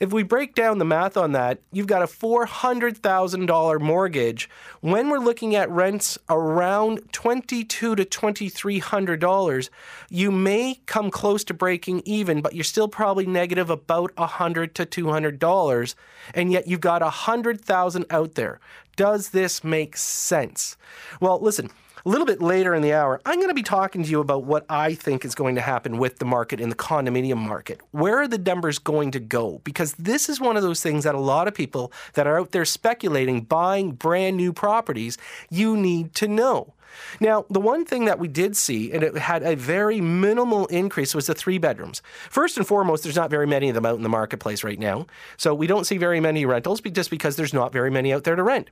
If 0.00 0.14
we 0.14 0.22
break 0.22 0.54
down 0.54 0.78
the 0.78 0.86
math 0.86 1.18
on 1.18 1.32
that, 1.32 1.60
you've 1.72 1.86
got 1.86 2.00
a 2.00 2.06
$400,000 2.06 3.80
mortgage. 3.82 4.48
When 4.80 5.10
we're 5.10 5.18
looking 5.18 5.54
at 5.54 5.68
rents 5.70 6.18
around 6.30 7.12
22 7.12 7.94
to 7.96 8.04
$2,300, 8.06 9.68
you 10.08 10.30
may 10.30 10.80
come 10.86 11.10
close 11.10 11.44
to 11.44 11.52
breaking 11.52 12.00
even, 12.06 12.40
but 12.40 12.54
you're 12.54 12.64
still 12.64 12.88
probably 12.88 13.26
negative 13.26 13.68
about 13.68 14.16
100 14.16 14.74
to 14.76 14.86
$200, 14.86 15.94
and 16.32 16.50
yet 16.50 16.66
you've 16.66 16.80
got 16.80 17.02
100,000 17.02 18.06
out 18.08 18.36
there. 18.36 18.58
Does 18.96 19.28
this 19.28 19.62
make 19.62 19.98
sense? 19.98 20.78
Well, 21.20 21.38
listen, 21.40 21.70
a 22.04 22.08
little 22.08 22.26
bit 22.26 22.40
later 22.40 22.74
in 22.74 22.82
the 22.82 22.92
hour, 22.92 23.20
I'm 23.26 23.36
going 23.36 23.48
to 23.48 23.54
be 23.54 23.62
talking 23.62 24.02
to 24.02 24.10
you 24.10 24.20
about 24.20 24.44
what 24.44 24.64
I 24.68 24.94
think 24.94 25.24
is 25.24 25.34
going 25.34 25.54
to 25.56 25.60
happen 25.60 25.98
with 25.98 26.18
the 26.18 26.24
market 26.24 26.60
in 26.60 26.68
the 26.68 26.74
condominium 26.74 27.38
market. 27.38 27.80
Where 27.90 28.18
are 28.18 28.28
the 28.28 28.38
numbers 28.38 28.78
going 28.78 29.10
to 29.12 29.20
go? 29.20 29.60
Because 29.64 29.94
this 29.94 30.28
is 30.28 30.40
one 30.40 30.56
of 30.56 30.62
those 30.62 30.82
things 30.82 31.04
that 31.04 31.14
a 31.14 31.20
lot 31.20 31.48
of 31.48 31.54
people 31.54 31.92
that 32.14 32.26
are 32.26 32.38
out 32.38 32.52
there 32.52 32.64
speculating, 32.64 33.42
buying 33.42 33.92
brand 33.92 34.36
new 34.36 34.52
properties, 34.52 35.18
you 35.50 35.76
need 35.76 36.14
to 36.14 36.28
know. 36.28 36.74
Now, 37.20 37.44
the 37.50 37.60
one 37.60 37.84
thing 37.84 38.04
that 38.06 38.18
we 38.18 38.28
did 38.28 38.56
see, 38.56 38.92
and 38.92 39.02
it 39.02 39.16
had 39.16 39.42
a 39.42 39.56
very 39.56 40.00
minimal 40.00 40.66
increase, 40.66 41.14
was 41.14 41.26
the 41.26 41.34
three 41.34 41.58
bedrooms. 41.58 42.02
First 42.28 42.56
and 42.56 42.66
foremost, 42.66 43.02
there's 43.02 43.16
not 43.16 43.30
very 43.30 43.46
many 43.46 43.68
of 43.68 43.74
them 43.74 43.86
out 43.86 43.96
in 43.96 44.02
the 44.02 44.08
marketplace 44.08 44.64
right 44.64 44.78
now. 44.78 45.06
So 45.36 45.54
we 45.54 45.66
don't 45.66 45.86
see 45.86 45.98
very 45.98 46.20
many 46.20 46.44
rentals 46.46 46.80
just 46.80 47.10
because 47.10 47.36
there's 47.36 47.54
not 47.54 47.72
very 47.72 47.90
many 47.90 48.12
out 48.12 48.24
there 48.24 48.36
to 48.36 48.42
rent. 48.42 48.68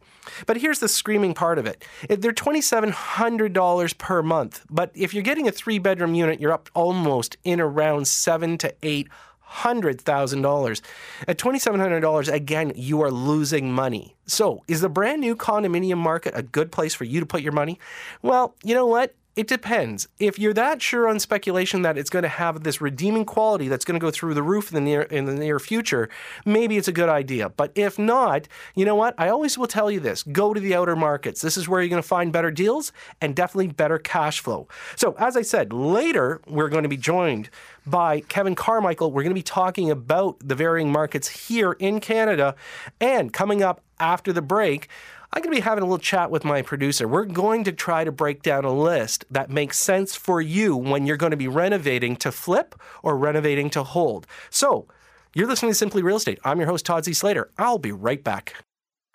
But 0.47 0.59
here's 0.59 0.81
the 0.81 0.89
screaming 0.89 1.35
part 1.35 1.59
of 1.59 1.67
it 1.67 1.85
they're 2.09 2.33
$2,700 2.33 3.99
per 3.99 4.23
month. 4.23 4.65
But 4.71 4.91
if 4.95 5.15
you're 5.15 5.23
getting 5.23 5.49
a 5.49 5.53
three 5.53 5.79
bedroom 5.79 6.15
unit, 6.15 6.41
you're 6.41 6.53
up 6.53 6.69
almost 6.75 7.37
in 7.45 7.61
around 7.61 8.09
seven 8.09 8.59
to 8.59 8.75
eight 8.83 9.09
$100,000. 9.53 10.81
At 11.27 11.39
$2,700, 11.39 12.33
again, 12.33 12.73
you 12.77 13.03
are 13.03 13.11
losing 13.11 13.73
money. 13.73 14.17
So, 14.27 14.63
is 14.69 14.81
the 14.81 14.89
brand 14.89 15.21
new 15.21 15.35
condominium 15.35 15.99
market 15.99 16.35
a 16.37 16.43
good 16.43 16.71
place 16.71 16.95
for 16.95 17.05
you 17.05 17.21
to 17.21 17.27
put 17.27 17.43
your 17.43 17.53
money? 17.53 17.79
Well, 18.23 18.55
you 18.63 18.75
know 18.75 18.87
what? 18.87 19.15
It 19.39 19.47
depends. 19.47 20.09
If 20.19 20.37
you're 20.37 20.53
that 20.55 20.83
sure 20.83 21.07
on 21.09 21.21
speculation 21.21 21.83
that 21.83 21.97
it's 21.97 22.11
going 22.11 22.25
to 22.25 22.29
have 22.29 22.65
this 22.65 22.81
redeeming 22.81 23.25
quality 23.25 23.69
that's 23.69 23.85
going 23.85 23.95
to 23.95 24.05
go 24.05 24.11
through 24.11 24.35
the 24.35 24.43
roof 24.43 24.71
in 24.71 24.75
the 24.75 24.81
near 24.81 25.03
in 25.03 25.27
the 25.27 25.33
near 25.33 25.61
future, 25.61 26.09
maybe 26.45 26.77
it's 26.77 26.89
a 26.89 26.93
good 26.93 27.09
idea. 27.09 27.49
But 27.49 27.71
if 27.77 28.01
not, 28.01 28.49
you 28.75 28.85
know 28.85 28.97
what? 28.97 29.15
I 29.17 29.29
always 29.29 29.57
will 29.57 29.69
tell 29.69 29.93
you 29.93 30.01
this: 30.01 30.25
go 30.25 30.55
to 30.55 30.59
the 30.59 30.75
outer 30.75 30.97
markets. 30.97 31.41
This 31.41 31.57
is 31.57 31.69
where 31.69 31.81
you're 31.81 31.89
going 31.89 32.03
to 32.03 32.09
find 32.09 32.33
better 32.33 32.51
deals 32.51 32.91
and 33.21 33.37
definitely 33.37 33.69
better 33.69 33.97
cash 33.97 34.41
flow. 34.41 34.67
So, 34.97 35.15
as 35.21 35.37
I 35.37 35.43
said, 35.43 35.73
later 35.73 36.41
we're 36.49 36.69
going 36.69 36.83
to 36.83 36.89
be 36.89 36.97
joined 36.97 37.49
by 37.87 38.23
Kevin 38.23 38.57
Carmichael. 38.57 39.13
We're 39.13 39.23
going 39.23 39.31
to 39.31 39.35
be 39.39 39.43
talking 39.43 39.89
about 39.89 40.37
the 40.41 40.57
varying 40.57 40.91
markets 40.91 41.47
here 41.47 41.77
in 41.79 42.01
Canada, 42.01 42.57
and 43.01 43.33
coming 43.33 43.63
up 43.63 43.85
after 44.01 44.33
the 44.33 44.43
break. 44.43 44.89
I'm 45.31 45.43
going 45.43 45.55
to 45.55 45.61
be 45.61 45.65
having 45.65 45.83
a 45.83 45.87
little 45.87 45.99
chat 45.99 46.31
with 46.31 46.43
my 46.43 46.63
producer. 46.63 47.07
We're 47.07 47.27
going 47.27 47.65
to 47.65 47.73
try 47.73 48.03
to 48.03 48.11
break 48.11 48.43
down 48.43 48.65
a 48.65 48.73
list 48.73 49.27
that 49.31 49.51
makes 49.51 49.79
sense 49.79 50.17
for 50.17 50.41
you 50.41 50.75
when 50.75 51.05
you're 51.05 51.19
going 51.19 51.33
to 51.33 51.37
be 51.37 51.49
renovating 51.49 52.17
to 52.17 52.33
flip 52.33 52.75
or 53.03 53.17
renovating 53.19 53.69
to 53.71 53.83
hold. 53.83 54.27
So, 54.49 54.89
you're 55.35 55.47
listening 55.47 55.71
to 55.71 55.75
Simply 55.75 56.03
Real 56.03 56.17
Estate. 56.17 56.39
I'm 56.45 56.59
your 56.59 56.67
host, 56.67 56.87
Todd 56.87 57.05
C. 57.05 57.13
Slater. 57.13 57.51
I'll 57.59 57.79
be 57.79 57.93
right 57.93 58.25
back. 58.25 58.65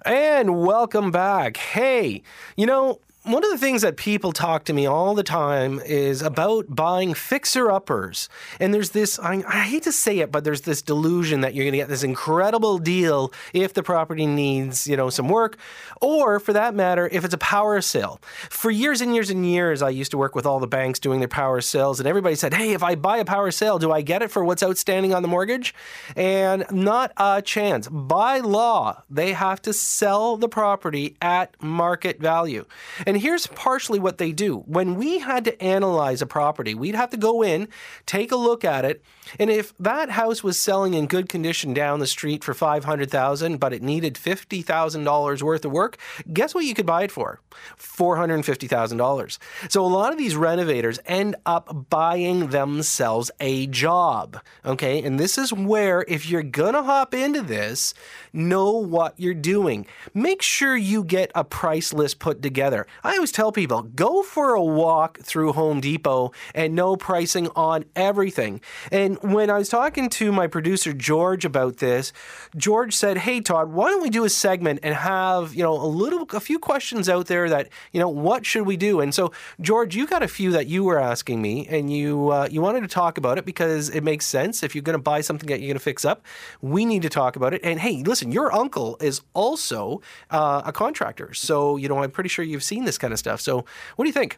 And 0.05 0.61
welcome 0.61 1.09
back. 1.09 1.57
Hey, 1.57 2.21
you 2.55 2.67
know, 2.67 2.99
one 3.23 3.41
of 3.41 3.51
the 3.51 3.57
things 3.57 3.83
that 3.83 3.95
people 3.95 4.33
talk 4.33 4.65
to 4.65 4.73
me 4.73 4.85
all 4.85 5.15
the 5.15 5.23
time 5.23 5.79
is 5.79 6.21
about 6.21 6.65
buying 6.67 7.13
fixer 7.13 7.71
uppers. 7.71 8.27
And 8.59 8.73
there's 8.73 8.89
this, 8.89 9.17
I, 9.17 9.41
I, 9.47 9.61
hate 9.63 9.83
to 9.83 9.93
say 9.93 10.19
it, 10.19 10.29
but 10.29 10.43
there's 10.43 10.61
this 10.61 10.81
delusion 10.81 11.39
that 11.39 11.53
you're 11.53 11.63
going 11.63 11.71
to 11.71 11.77
get 11.77 11.87
this 11.87 12.03
incredible 12.03 12.79
deal 12.79 13.31
if 13.53 13.73
the 13.73 13.81
property 13.81 14.25
needs, 14.25 14.87
you 14.87 14.97
know, 14.97 15.09
some 15.09 15.29
work, 15.29 15.57
or 16.01 16.37
for 16.41 16.51
that 16.51 16.75
matter, 16.75 17.07
if 17.13 17.23
it's 17.23 17.33
a 17.33 17.37
power 17.37 17.79
sale. 17.79 18.19
For 18.49 18.69
years 18.69 18.99
and 18.99 19.15
years 19.15 19.29
and 19.29 19.45
years, 19.45 19.81
I 19.81 19.89
used 19.89 20.11
to 20.11 20.17
work 20.17 20.35
with 20.35 20.45
all 20.45 20.59
the 20.59 20.67
banks 20.67 20.99
doing 20.99 21.19
their 21.19 21.29
power 21.29 21.61
sales, 21.61 22.01
and 22.01 22.07
everybody 22.07 22.35
said, 22.35 22.53
hey, 22.53 22.73
if 22.73 22.83
I 22.83 22.95
buy 22.95 23.19
a 23.19 23.25
power 23.25 23.51
sale, 23.51 23.79
do 23.79 23.89
I 23.89 24.01
get 24.01 24.21
it 24.21 24.31
for 24.31 24.43
what's 24.43 24.61
outstanding 24.63 25.13
on 25.13 25.21
the 25.21 25.29
mortgage? 25.29 25.73
And 26.17 26.65
not 26.71 27.13
a 27.15 27.41
chance. 27.41 27.87
By 27.87 28.39
law, 28.39 29.03
they 29.09 29.31
have 29.31 29.61
to 29.61 29.71
sell 29.71 30.35
the 30.35 30.49
property 30.49 31.15
at 31.21 31.55
market 31.63 32.19
value. 32.19 32.65
And 33.07 33.12
and 33.13 33.21
here's 33.21 33.45
partially 33.45 33.99
what 33.99 34.17
they 34.17 34.31
do. 34.31 34.63
When 34.65 34.95
we 34.95 35.19
had 35.19 35.45
to 35.45 35.61
analyze 35.61 36.23
a 36.23 36.25
property, 36.25 36.73
we'd 36.73 36.95
have 36.95 37.11
to 37.11 37.17
go 37.17 37.43
in, 37.43 37.67
take 38.07 38.31
a 38.31 38.35
look 38.35 38.65
at 38.65 38.85
it, 38.85 39.03
and 39.37 39.51
if 39.51 39.77
that 39.77 40.09
house 40.09 40.43
was 40.43 40.57
selling 40.57 40.95
in 40.95 41.05
good 41.05 41.29
condition 41.29 41.75
down 41.75 41.99
the 41.99 42.07
street 42.07 42.43
for 42.43 42.55
500,000 42.55 43.57
but 43.57 43.71
it 43.71 43.83
needed 43.83 44.15
$50,000 44.15 45.41
worth 45.43 45.63
of 45.63 45.71
work, 45.71 45.97
guess 46.33 46.55
what 46.55 46.65
you 46.65 46.73
could 46.73 46.87
buy 46.87 47.03
it 47.03 47.11
for? 47.11 47.39
$450,000. 47.77 49.37
So 49.69 49.85
a 49.85 49.87
lot 49.87 50.11
of 50.11 50.17
these 50.17 50.35
renovators 50.35 50.99
end 51.05 51.35
up 51.45 51.91
buying 51.91 52.47
themselves 52.47 53.29
a 53.39 53.67
job, 53.67 54.39
okay? 54.65 55.03
And 55.03 55.19
this 55.19 55.37
is 55.37 55.53
where 55.53 56.03
if 56.07 56.27
you're 56.27 56.41
going 56.41 56.73
to 56.73 56.81
hop 56.81 57.13
into 57.13 57.43
this, 57.43 57.93
know 58.33 58.71
what 58.71 59.13
you're 59.17 59.35
doing. 59.35 59.85
Make 60.15 60.41
sure 60.41 60.75
you 60.75 61.03
get 61.03 61.31
a 61.35 61.43
price 61.43 61.93
list 61.93 62.17
put 62.17 62.41
together. 62.41 62.87
I 63.03 63.15
always 63.15 63.31
tell 63.31 63.51
people 63.51 63.83
go 63.83 64.23
for 64.23 64.53
a 64.53 64.63
walk 64.63 65.19
through 65.19 65.53
Home 65.53 65.81
Depot 65.81 66.31
and 66.55 66.73
know 66.73 66.95
pricing 66.95 67.49
on 67.55 67.85
everything. 67.95 68.61
And 68.91 69.17
when 69.21 69.49
I 69.49 69.57
was 69.57 69.67
talking 69.67 70.09
to 70.11 70.31
my 70.31 70.47
producer 70.47 70.93
George 70.93 71.43
about 71.43 71.77
this, 71.77 72.13
George 72.55 72.95
said, 72.95 73.17
"Hey 73.19 73.41
Todd, 73.41 73.73
why 73.73 73.89
don't 73.89 74.01
we 74.01 74.09
do 74.09 74.23
a 74.23 74.29
segment 74.29 74.79
and 74.83 74.95
have, 74.95 75.53
you 75.53 75.63
know, 75.63 75.73
a 75.73 75.85
little 75.85 76.25
a 76.33 76.39
few 76.39 76.59
questions 76.59 77.09
out 77.09 77.27
there 77.27 77.49
that, 77.49 77.69
you 77.91 77.99
know, 77.99 78.09
what 78.09 78.45
should 78.45 78.65
we 78.65 78.77
do?" 78.77 79.01
And 79.01 79.13
so 79.13 79.33
George, 79.59 79.95
you 79.95 80.07
got 80.07 80.23
a 80.23 80.27
few 80.27 80.51
that 80.51 80.67
you 80.67 80.83
were 80.83 80.99
asking 80.99 81.41
me 81.41 81.67
and 81.67 81.91
you 81.91 82.29
uh, 82.29 82.47
you 82.49 82.61
wanted 82.61 82.81
to 82.81 82.87
talk 82.87 83.17
about 83.17 83.37
it 83.37 83.45
because 83.45 83.89
it 83.89 84.03
makes 84.03 84.25
sense 84.25 84.63
if 84.63 84.75
you're 84.75 84.81
going 84.81 84.97
to 84.97 85.03
buy 85.03 85.21
something 85.21 85.47
that 85.49 85.59
you're 85.59 85.67
going 85.67 85.75
to 85.75 85.83
fix 85.83 86.05
up, 86.05 86.23
we 86.61 86.85
need 86.85 87.01
to 87.01 87.09
talk 87.09 87.35
about 87.35 87.53
it. 87.53 87.61
And 87.63 87.79
hey, 87.79 88.01
listen, 88.03 88.31
your 88.31 88.53
uncle 88.53 88.97
is 89.01 89.21
also 89.33 90.01
uh, 90.31 90.61
a 90.65 90.71
contractor. 90.71 91.33
So, 91.33 91.75
you 91.77 91.89
know, 91.89 92.01
I'm 92.01 92.11
pretty 92.11 92.29
sure 92.29 92.45
you've 92.45 92.63
seen 92.63 92.85
this 92.85 92.92
this 92.93 92.99
kind 92.99 93.13
of 93.13 93.19
stuff. 93.19 93.41
So, 93.41 93.65
what 93.95 94.05
do 94.05 94.09
you 94.09 94.13
think? 94.13 94.37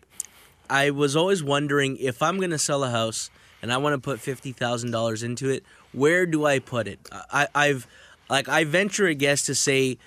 I 0.69 0.89
was 0.89 1.15
always 1.15 1.43
wondering 1.43 1.97
if 1.97 2.23
I'm 2.23 2.37
going 2.37 2.51
to 2.51 2.57
sell 2.57 2.83
a 2.83 2.89
house 2.89 3.29
and 3.61 3.71
I 3.71 3.77
want 3.77 3.93
to 3.93 3.99
put 3.99 4.19
fifty 4.19 4.51
thousand 4.51 4.91
dollars 4.91 5.23
into 5.23 5.49
it, 5.49 5.63
where 5.91 6.25
do 6.25 6.45
I 6.45 6.59
put 6.59 6.87
it? 6.87 6.99
I, 7.11 7.47
I've 7.53 7.87
like 8.29 8.47
I 8.47 8.63
venture 8.63 9.07
a 9.07 9.13
guess 9.13 9.45
to 9.45 9.55
say 9.55 9.97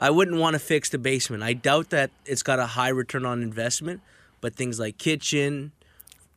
I 0.00 0.10
wouldn't 0.10 0.38
want 0.38 0.54
to 0.54 0.58
fix 0.58 0.90
the 0.90 0.98
basement. 0.98 1.42
I 1.42 1.54
doubt 1.54 1.90
that 1.90 2.10
it's 2.24 2.42
got 2.42 2.58
a 2.58 2.66
high 2.66 2.88
return 2.88 3.24
on 3.24 3.42
investment, 3.42 4.00
but 4.40 4.54
things 4.54 4.78
like 4.78 4.98
kitchen, 4.98 5.72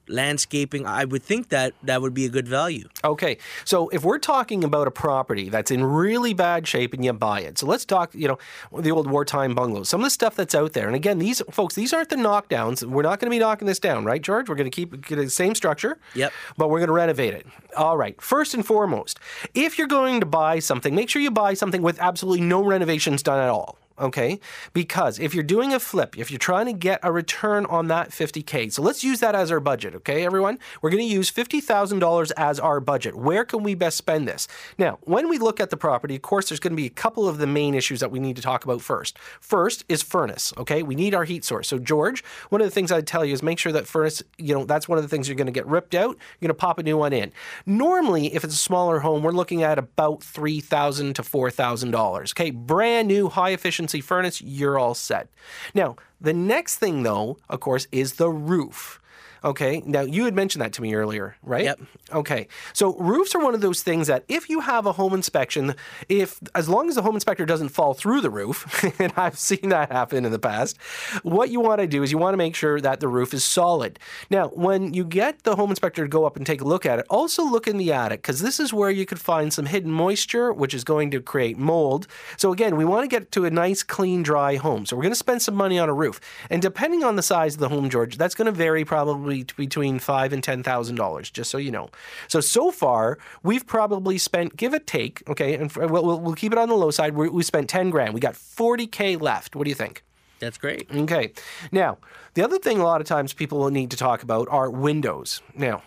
landscaping, 0.10 0.86
I 0.86 1.06
would 1.06 1.24
think 1.24 1.50
that 1.50 1.74
that 1.84 2.02
would 2.02 2.14
be 2.14 2.26
a 2.26 2.30
good 2.30 2.48
value. 2.48 2.88
Okay. 3.04 3.38
So 3.66 3.90
if 3.90 4.04
we're 4.04 4.20
talking 4.20 4.64
about 4.64 4.88
a 4.88 4.92
property 4.92 5.50
that's 5.50 5.72
in 5.72 5.84
really 5.84 6.34
bad 6.34 6.68
shape 6.68 6.94
and 6.94 7.04
you 7.04 7.14
buy 7.14 7.42
it. 7.42 7.58
So 7.58 7.68
let's 7.68 7.86
talk, 7.86 8.14
you 8.14 8.28
know, 8.28 8.38
the 8.78 8.92
old 8.92 9.10
wartime 9.10 9.56
bungalows. 9.56 9.90
Some 9.90 10.02
of 10.02 10.06
the 10.06 10.10
stuff 10.10 10.36
that's 10.36 10.56
out 10.56 10.74
there. 10.74 10.88
And 10.88 10.96
again, 10.96 11.20
these 11.20 11.42
folks, 11.52 11.76
these 11.76 11.94
aren't 11.94 12.10
the 12.10 12.16
knockdowns. 12.16 12.84
We're 12.84 13.04
not 13.04 13.20
going 13.20 13.28
to 13.28 13.36
be 13.36 13.40
knocking 13.40 13.68
this 13.68 13.80
down, 13.80 14.06
right, 14.06 14.22
George? 14.22 14.50
We're 14.50 14.56
going 14.56 14.70
to 14.70 14.76
keep 14.76 15.08
the 15.08 15.30
same 15.30 15.56
structure. 15.56 16.00
Yep. 16.16 16.34
But 16.58 16.70
we're 16.70 16.80
going 16.80 16.88
to 16.88 16.94
renovate 16.94 17.34
it. 17.34 17.46
All 17.78 17.98
right. 17.98 18.20
First 18.22 18.54
and 18.54 18.66
foremost, 18.66 19.20
if 19.54 19.78
you're 19.78 19.88
going 19.88 20.20
to 20.20 20.26
buy 20.26 20.60
something, 20.60 20.96
make 20.96 21.10
sure 21.10 21.22
you 21.22 21.32
buy 21.32 21.54
something 21.54 21.82
with 21.82 22.00
absolutely 22.00 22.42
no 22.42 22.64
renovations 22.64 23.24
done 23.24 23.40
at 23.40 23.50
all 23.50 23.78
okay? 24.00 24.40
Because 24.74 25.20
if 25.20 25.34
you're 25.34 25.44
doing 25.44 25.74
a 25.74 25.80
flip, 25.80 26.18
if 26.18 26.32
you're 26.32 26.40
trying 26.40 26.66
to 26.66 26.74
get 26.74 27.00
a 27.04 27.12
return 27.12 27.66
on 27.66 27.88
that 27.88 28.10
50K, 28.10 28.72
so 28.72 28.82
let's 28.82 29.04
use 29.04 29.20
that 29.20 29.36
as 29.36 29.52
our 29.52 29.60
budget, 29.60 29.96
okay, 29.96 30.26
everyone? 30.26 30.60
We're 30.82 30.90
going 30.90 31.08
to 31.08 31.14
use 31.14 31.32
$50,000 31.32 32.32
as 32.38 32.60
our 32.60 32.80
budget. 32.80 33.16
Where 33.16 33.46
can 33.46 33.64
we 33.64 33.76
best 33.76 33.98
spend 33.98 34.28
this? 34.28 34.48
Now, 34.78 35.00
when 35.02 35.30
we 35.30 35.38
look 35.38 35.60
at 35.60 35.70
the 35.70 35.78
property, 35.78 36.16
of 36.16 36.22
course, 36.22 36.50
there's 36.50 36.60
going 36.60 36.74
to 36.74 36.78
be 36.78 36.86
a 36.86 36.90
couple 36.90 37.28
of 37.28 37.38
the 37.38 37.48
main 37.48 37.76
issues 37.76 38.00
that 38.00 38.12
we 38.12 38.20
need 38.20 38.36
to 38.36 38.42
talk 38.42 38.64
about 38.64 38.82
first. 38.82 39.18
First 39.40 39.86
is 39.90 40.02
furnace, 40.02 40.54
okay? 40.58 40.84
We 40.84 40.96
need 40.96 41.14
our 41.14 41.26
heat 41.26 41.44
source. 41.44 41.68
So, 41.68 41.80
George, 41.80 42.24
one 42.50 42.62
of 42.62 42.68
the 42.68 42.72
things 42.72 42.92
I'd 42.92 43.08
tell 43.08 43.26
you 43.26 43.34
is 43.34 43.44
make 43.44 43.60
sure 43.60 43.72
that 43.72 43.88
furnace, 43.88 44.24
you 44.38 44.54
know, 44.54 44.66
that's 44.66 44.88
one 44.88 44.98
of 44.98 45.04
the 45.04 45.08
things 45.08 45.28
you're 45.28 45.36
going 45.36 45.48
to 45.48 45.52
get 45.52 45.68
ripped 45.68 45.96
out. 45.96 46.18
You're 46.40 46.48
going 46.48 46.50
to 46.50 46.54
pop 46.54 46.78
a 46.78 46.84
new 46.84 46.98
one 46.98 47.14
in. 47.14 47.32
Normally, 47.66 48.34
if 48.34 48.44
it's 48.44 48.54
a 48.54 48.58
smaller 48.58 49.00
home, 49.00 49.24
we're 49.24 49.32
looking 49.32 49.64
at 49.64 49.78
about 49.78 50.24
3,000 50.24 51.16
to 51.16 51.22
$4,000, 51.22 52.32
okay? 52.32 52.52
Brand 52.52 53.08
new 53.08 53.30
high 53.30 53.52
efficiency 53.52 53.89
furnace, 53.98 54.42
you're 54.42 54.78
all 54.78 54.94
set. 54.94 55.28
Now, 55.74 55.96
the 56.22 56.34
next 56.34 56.78
thing, 56.78 57.04
though, 57.04 57.38
of 57.50 57.60
course, 57.60 57.88
is 57.92 58.14
the 58.14 58.30
roof. 58.30 59.02
Okay. 59.44 59.82
Now 59.86 60.02
you 60.02 60.26
had 60.26 60.36
mentioned 60.36 60.62
that 60.62 60.74
to 60.74 60.82
me 60.82 60.94
earlier, 60.94 61.36
right? 61.44 61.66
Yep. 61.66 61.80
Okay. 62.12 62.48
So 62.74 62.96
roofs 62.96 63.36
are 63.36 63.44
one 63.44 63.54
of 63.54 63.62
those 63.62 63.82
things 63.82 64.08
that 64.08 64.24
if 64.28 64.50
you 64.50 64.62
have 64.62 64.86
a 64.86 64.92
home 64.92 65.14
inspection, 65.14 65.76
if 66.08 66.40
as 66.56 66.68
long 66.68 66.90
as 66.90 66.96
the 66.96 67.02
home 67.02 67.16
inspector 67.16 67.46
doesn't 67.46 67.70
fall 67.70 67.94
through 67.94 68.22
the 68.22 68.30
roof, 68.30 68.84
and 69.00 69.14
I've 69.16 69.38
seen 69.38 69.70
that 69.70 69.92
happen 69.92 70.26
in 70.26 70.32
the 70.32 70.40
past, 70.40 70.78
what 71.24 71.50
you 71.50 71.60
want 71.60 71.82
to 71.82 71.88
do 71.88 72.04
is 72.04 72.12
you 72.12 72.18
want 72.18 72.34
to 72.34 72.38
make 72.38 72.56
sure 72.56 72.82
that 72.82 73.00
the 73.00 73.08
roof 73.08 73.34
is 73.34 73.44
solid. 73.44 74.00
Now, 74.30 74.50
when 74.50 74.94
you 74.94 75.04
get 75.04 75.44
the 75.44 75.56
home 75.56 75.70
inspector 75.70 76.04
to 76.04 76.10
go 76.10 76.26
up 76.26 76.36
and 76.36 76.46
take 76.46 76.62
a 76.62 76.66
look 76.66 76.86
at 76.86 77.00
it, 77.00 77.06
also 77.10 77.44
look 77.44 77.68
in 77.68 77.78
the 77.78 77.94
attic 77.94 78.22
because 78.22 78.42
this 78.42 78.60
is 78.60 78.74
where 78.74 78.90
you 78.90 79.06
could 79.06 79.20
find 79.20 79.54
some 79.54 79.68
hidden 79.68 79.92
moisture, 79.92 80.52
which 80.52 80.74
is 80.74 80.84
going 80.84 81.12
to 81.12 81.22
create 81.22 81.58
mold. 81.58 82.08
So 82.38 82.52
again, 82.52 82.76
we 82.76 82.86
want 82.86 83.04
to 83.04 83.08
get 83.08 83.32
to 83.34 83.46
a 83.46 83.50
nice, 83.50 83.84
clean, 83.84 84.24
dry 84.24 84.56
home. 84.56 84.86
So 84.86 84.96
we're 84.96 85.04
going 85.04 85.12
to 85.12 85.16
spend 85.16 85.42
some 85.42 85.56
money 85.56 85.80
on 85.80 85.90
a 85.90 85.94
roof, 85.94 86.20
and 86.50 86.62
depending 86.62 87.04
on 87.04 87.16
the 87.16 87.24
size 87.24 87.54
of 87.54 87.60
the 87.60 87.70
home, 87.70 87.90
George, 87.90 88.18
that's 88.18 88.36
going 88.36 88.48
to 88.48 88.52
vary 88.52 88.84
probably 88.84 89.29
between 89.56 90.00
five 90.00 90.34
and 90.34 90.44
ten 90.44 90.64
thousand 90.64 90.96
dollars. 90.96 91.30
Just 91.30 91.50
so 91.50 91.58
you 91.58 91.72
know. 91.72 91.90
So 92.28 92.42
so 92.42 92.72
far, 92.72 93.18
we've 93.44 93.66
probably 93.66 94.18
spent, 94.18 94.58
give 94.58 94.74
or 94.74 94.80
take, 94.80 95.28
okay, 95.30 95.54
and 95.56 95.72
we'll, 95.72 96.04
we'll, 96.04 96.20
we'll 96.20 96.36
keep 96.36 96.52
it 96.52 96.58
on 96.58 96.70
the 96.70 96.76
low 96.76 96.92
side. 96.92 97.16
We, 97.16 97.30
we 97.30 97.44
spent 97.44 97.70
ten 97.70 97.90
grand. 97.90 98.14
We 98.14 98.20
got 98.20 98.36
forty 98.36 98.88
k 98.88 99.16
left. 99.16 99.56
What 99.56 99.66
do 99.66 99.70
you 99.70 99.76
think? 99.76 100.04
That's 100.40 100.58
great. 100.58 100.88
Okay. 100.94 101.34
Now, 101.72 101.98
the 102.34 102.44
other 102.44 102.60
thing 102.60 102.80
a 102.80 102.84
lot 102.84 103.02
of 103.02 103.08
times 103.08 103.34
people 103.34 103.60
will 103.60 103.72
need 103.72 103.92
to 103.92 103.98
talk 103.98 104.24
about 104.24 104.48
are 104.50 104.70
windows. 104.70 105.42
Now, 105.54 105.84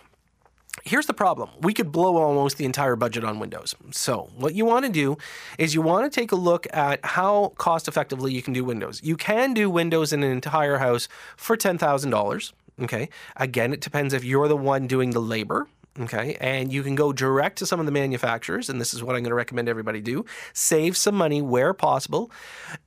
Here's 0.83 1.05
the 1.05 1.13
problem. 1.13 1.49
We 1.61 1.73
could 1.73 1.91
blow 1.91 2.17
almost 2.17 2.57
the 2.57 2.65
entire 2.65 2.95
budget 2.95 3.23
on 3.23 3.39
Windows. 3.39 3.75
So, 3.91 4.31
what 4.35 4.55
you 4.55 4.65
want 4.65 4.85
to 4.85 4.91
do 4.91 5.17
is 5.59 5.75
you 5.75 5.81
want 5.81 6.11
to 6.11 6.19
take 6.19 6.31
a 6.31 6.35
look 6.35 6.65
at 6.73 7.05
how 7.05 7.53
cost 7.57 7.87
effectively 7.87 8.33
you 8.33 8.41
can 8.41 8.53
do 8.53 8.65
Windows. 8.65 8.99
You 9.03 9.15
can 9.15 9.53
do 9.53 9.69
Windows 9.69 10.11
in 10.11 10.23
an 10.23 10.31
entire 10.31 10.79
house 10.79 11.07
for 11.37 11.55
$10,000. 11.55 12.53
Okay. 12.81 13.09
Again, 13.35 13.73
it 13.73 13.81
depends 13.81 14.13
if 14.13 14.23
you're 14.23 14.47
the 14.47 14.57
one 14.57 14.87
doing 14.87 15.11
the 15.11 15.21
labor. 15.21 15.67
Okay. 15.99 16.35
And 16.41 16.73
you 16.73 16.81
can 16.81 16.95
go 16.95 17.13
direct 17.13 17.59
to 17.59 17.67
some 17.67 17.79
of 17.79 17.85
the 17.85 17.91
manufacturers, 17.91 18.67
and 18.67 18.81
this 18.81 18.95
is 18.95 19.03
what 19.03 19.15
I'm 19.15 19.21
going 19.21 19.29
to 19.29 19.35
recommend 19.35 19.69
everybody 19.69 20.01
do. 20.01 20.25
Save 20.51 20.97
some 20.97 21.13
money 21.13 21.39
where 21.39 21.71
possible. 21.73 22.31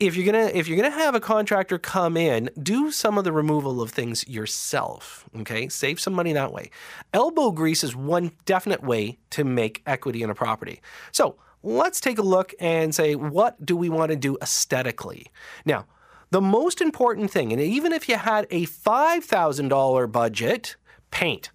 If 0.01 0.17
you're 0.17 0.27
gonna 0.27 0.51
if 0.53 0.67
you're 0.67 0.77
gonna 0.77 0.91
have 0.91 1.15
a 1.15 1.21
contractor 1.21 1.79
come 1.79 2.17
in, 2.17 2.51
do 2.61 2.91
some 2.91 3.17
of 3.17 3.23
the 3.23 3.31
removal 3.31 3.81
of 3.81 3.93
things 3.93 4.27
yourself. 4.27 5.25
Okay. 5.39 5.69
Save 5.69 6.01
some 6.01 6.15
money 6.15 6.33
that 6.33 6.53
way. 6.53 6.71
Elbow 7.15 7.53
grease 7.53 7.85
is 7.85 7.95
one 7.95 8.33
definite 8.45 8.83
way 8.83 9.19
to 9.31 9.45
make 9.45 9.83
equity 9.87 10.25
in 10.25 10.31
a 10.31 10.35
property. 10.35 10.81
So 11.13 11.37
let's 11.63 12.01
take 12.01 12.19
a 12.19 12.23
look 12.23 12.55
and 12.59 12.93
say, 12.93 13.15
what 13.15 13.65
do 13.65 13.77
we 13.77 13.89
want 13.89 14.11
to 14.11 14.17
do 14.17 14.37
aesthetically? 14.43 15.27
Now, 15.65 15.87
the 16.31 16.41
most 16.41 16.81
important 16.81 17.31
thing, 17.31 17.53
and 17.53 17.61
even 17.61 17.93
if 17.93 18.09
you 18.09 18.17
had 18.17 18.47
a 18.51 18.67
$5,000 18.67 20.13
budget, 20.13 20.77
paint. 21.11 21.51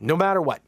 No 0.00 0.16
matter 0.16 0.40
what. 0.40 0.62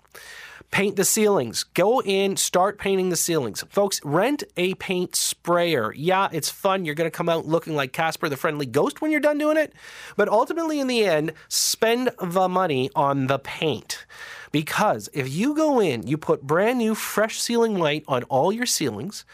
Paint 0.71 0.95
the 0.95 1.05
ceilings. 1.05 1.65
Go 1.65 2.01
in, 2.01 2.37
start 2.37 2.79
painting 2.79 3.09
the 3.09 3.17
ceilings. 3.17 3.65
Folks, 3.71 4.01
rent 4.05 4.45
a 4.57 4.75
paint 4.75 5.17
sprayer. 5.17 5.93
Yeah, 5.95 6.29
it's 6.31 6.49
fun. 6.49 6.85
You're 6.85 6.95
going 6.95 7.11
to 7.11 7.17
come 7.17 7.29
out 7.29 7.45
looking 7.45 7.75
like 7.75 7.93
Casper 7.93 8.29
the 8.29 8.37
Friendly 8.37 8.67
Ghost 8.67 9.01
when 9.01 9.11
you're 9.11 9.21
done 9.21 9.39
doing 9.39 9.57
it. 9.57 9.73
But 10.17 10.29
ultimately, 10.29 10.79
in 10.79 10.87
the 10.87 11.05
end, 11.05 11.33
spend 11.49 12.11
the 12.23 12.49
money 12.49 12.89
on 12.95 13.27
the 13.27 13.41
paint. 13.41 14.07
Because 14.53 15.09
if 15.13 15.33
you 15.33 15.55
go 15.55 15.81
in, 15.81 16.07
you 16.07 16.19
put 16.19 16.43
brand 16.43 16.79
new, 16.79 16.95
fresh 16.95 17.39
ceiling 17.41 17.79
white 17.79 18.05
on 18.09 18.25
all 18.25 18.53
your 18.53 18.67
ceilings, 18.67 19.25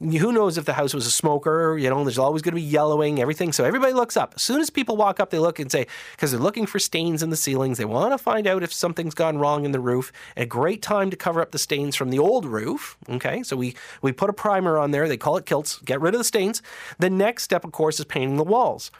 who 0.00 0.32
knows 0.32 0.58
if 0.58 0.64
the 0.64 0.72
house 0.72 0.92
was 0.92 1.06
a 1.06 1.10
smoker? 1.10 1.78
You 1.78 1.88
know, 1.88 2.02
there's 2.02 2.18
always 2.18 2.42
going 2.42 2.52
to 2.52 2.60
be 2.60 2.62
yellowing, 2.62 3.20
everything. 3.20 3.52
So 3.52 3.64
everybody 3.64 3.92
looks 3.92 4.16
up. 4.16 4.34
As 4.34 4.42
soon 4.42 4.60
as 4.60 4.70
people 4.70 4.96
walk 4.96 5.20
up, 5.20 5.30
they 5.30 5.38
look 5.38 5.60
and 5.60 5.70
say, 5.70 5.86
because 6.12 6.32
they're 6.32 6.40
looking 6.40 6.66
for 6.66 6.78
stains 6.80 7.22
in 7.22 7.30
the 7.30 7.36
ceilings. 7.36 7.78
They 7.78 7.84
want 7.84 8.12
to 8.12 8.18
find 8.18 8.46
out 8.46 8.62
if 8.64 8.72
something's 8.72 9.14
gone 9.14 9.38
wrong 9.38 9.64
in 9.64 9.70
the 9.70 9.80
roof. 9.80 10.12
A 10.36 10.44
great 10.44 10.82
time 10.82 11.10
to 11.10 11.16
cover 11.16 11.40
up 11.40 11.52
the 11.52 11.58
stains 11.58 11.94
from 11.94 12.10
the 12.10 12.18
old 12.18 12.44
roof. 12.44 12.96
Okay, 13.08 13.42
so 13.44 13.56
we, 13.56 13.76
we 14.02 14.10
put 14.10 14.30
a 14.30 14.34
primer 14.34 14.78
on 14.78 14.90
there. 14.90 15.08
They 15.08 15.16
call 15.16 15.36
it 15.36 15.46
Kilz. 15.46 15.84
Get 15.84 16.00
rid 16.00 16.14
of 16.14 16.18
the 16.18 16.24
stains. 16.24 16.60
The 16.98 17.10
next 17.10 17.44
step, 17.44 17.64
of 17.64 17.70
course, 17.70 18.00
is 18.00 18.06
painting 18.06 18.36
the 18.36 18.44
walls. 18.44 18.90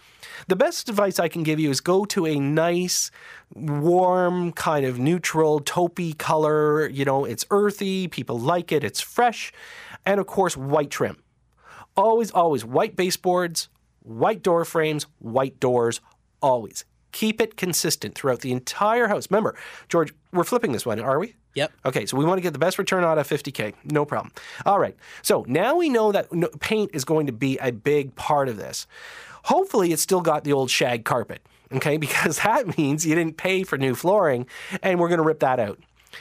The 0.47 0.57
best 0.57 0.89
advice 0.89 1.19
I 1.19 1.29
can 1.29 1.43
give 1.43 1.61
you 1.61 1.71
is 1.71 1.81
go 1.81 2.05
to 2.07 2.27
a 2.27 2.39
nice, 2.39 3.11
warm, 3.55 4.53
kind 4.53 4.85
of 4.85 4.99
neutral, 4.99 5.61
taupey 5.61 6.17
color. 6.17 6.89
You 6.89 7.05
know, 7.05 7.25
it's 7.25 7.45
earthy, 7.51 8.09
people 8.09 8.39
like 8.39 8.73
it, 8.73 8.85
it's 8.85 9.01
fresh 9.01 9.53
and 10.07 10.21
of 10.21 10.27
course, 10.27 10.57
white 10.57 10.91
trim. 10.91 11.19
Always, 11.97 12.31
always 12.31 12.65
white 12.65 12.97
baseboards, 12.97 13.69
white 14.03 14.43
door 14.43 14.65
frames, 14.65 15.07
white 15.19 15.61
doors, 15.61 16.01
always. 16.43 16.85
Keep 17.13 17.41
it 17.41 17.57
consistent 17.57 18.15
throughout 18.17 18.41
the 18.41 18.51
entire 18.51 19.07
house. 19.07 19.31
Remember, 19.31 19.55
George, 19.89 20.13
we're 20.33 20.45
flipping 20.45 20.73
this 20.73 20.85
one, 20.85 20.99
are 20.99 21.21
we? 21.21 21.37
Yep. 21.55 21.73
Okay, 21.87 22.07
so 22.07 22.17
we 22.17 22.25
want 22.25 22.39
to 22.39 22.43
get 22.43 22.53
the 22.53 22.59
best 22.59 22.79
return 22.79 23.05
out 23.05 23.17
of 23.17 23.29
50K. 23.29 23.75
No 23.85 24.05
problem. 24.05 24.33
All 24.67 24.81
right. 24.81 24.97
So 25.23 25.45
now 25.47 25.77
we 25.77 25.89
know 25.89 26.11
that 26.11 26.29
paint 26.59 26.91
is 26.93 27.05
going 27.05 27.27
to 27.27 27.33
be 27.33 27.57
a 27.59 27.71
big 27.71 28.17
part 28.17 28.49
of 28.49 28.57
this. 28.57 28.89
Hopefully, 29.45 29.93
it's 29.93 30.03
still 30.03 30.21
got 30.21 30.43
the 30.43 30.53
old 30.53 30.71
shag 30.71 31.05
carpet, 31.05 31.47
okay? 31.75 31.97
Because 32.05 32.39
that 32.39 32.77
means 32.79 33.07
you 33.07 33.15
didn't 33.15 33.37
pay 33.37 33.65
for 33.65 33.79
new 33.79 33.95
flooring, 33.95 34.47
and 34.83 35.01
we're 35.01 35.09
going 35.09 35.19
to 35.19 35.25
rip 35.25 35.41
that 35.41 35.59
out. 35.59 35.79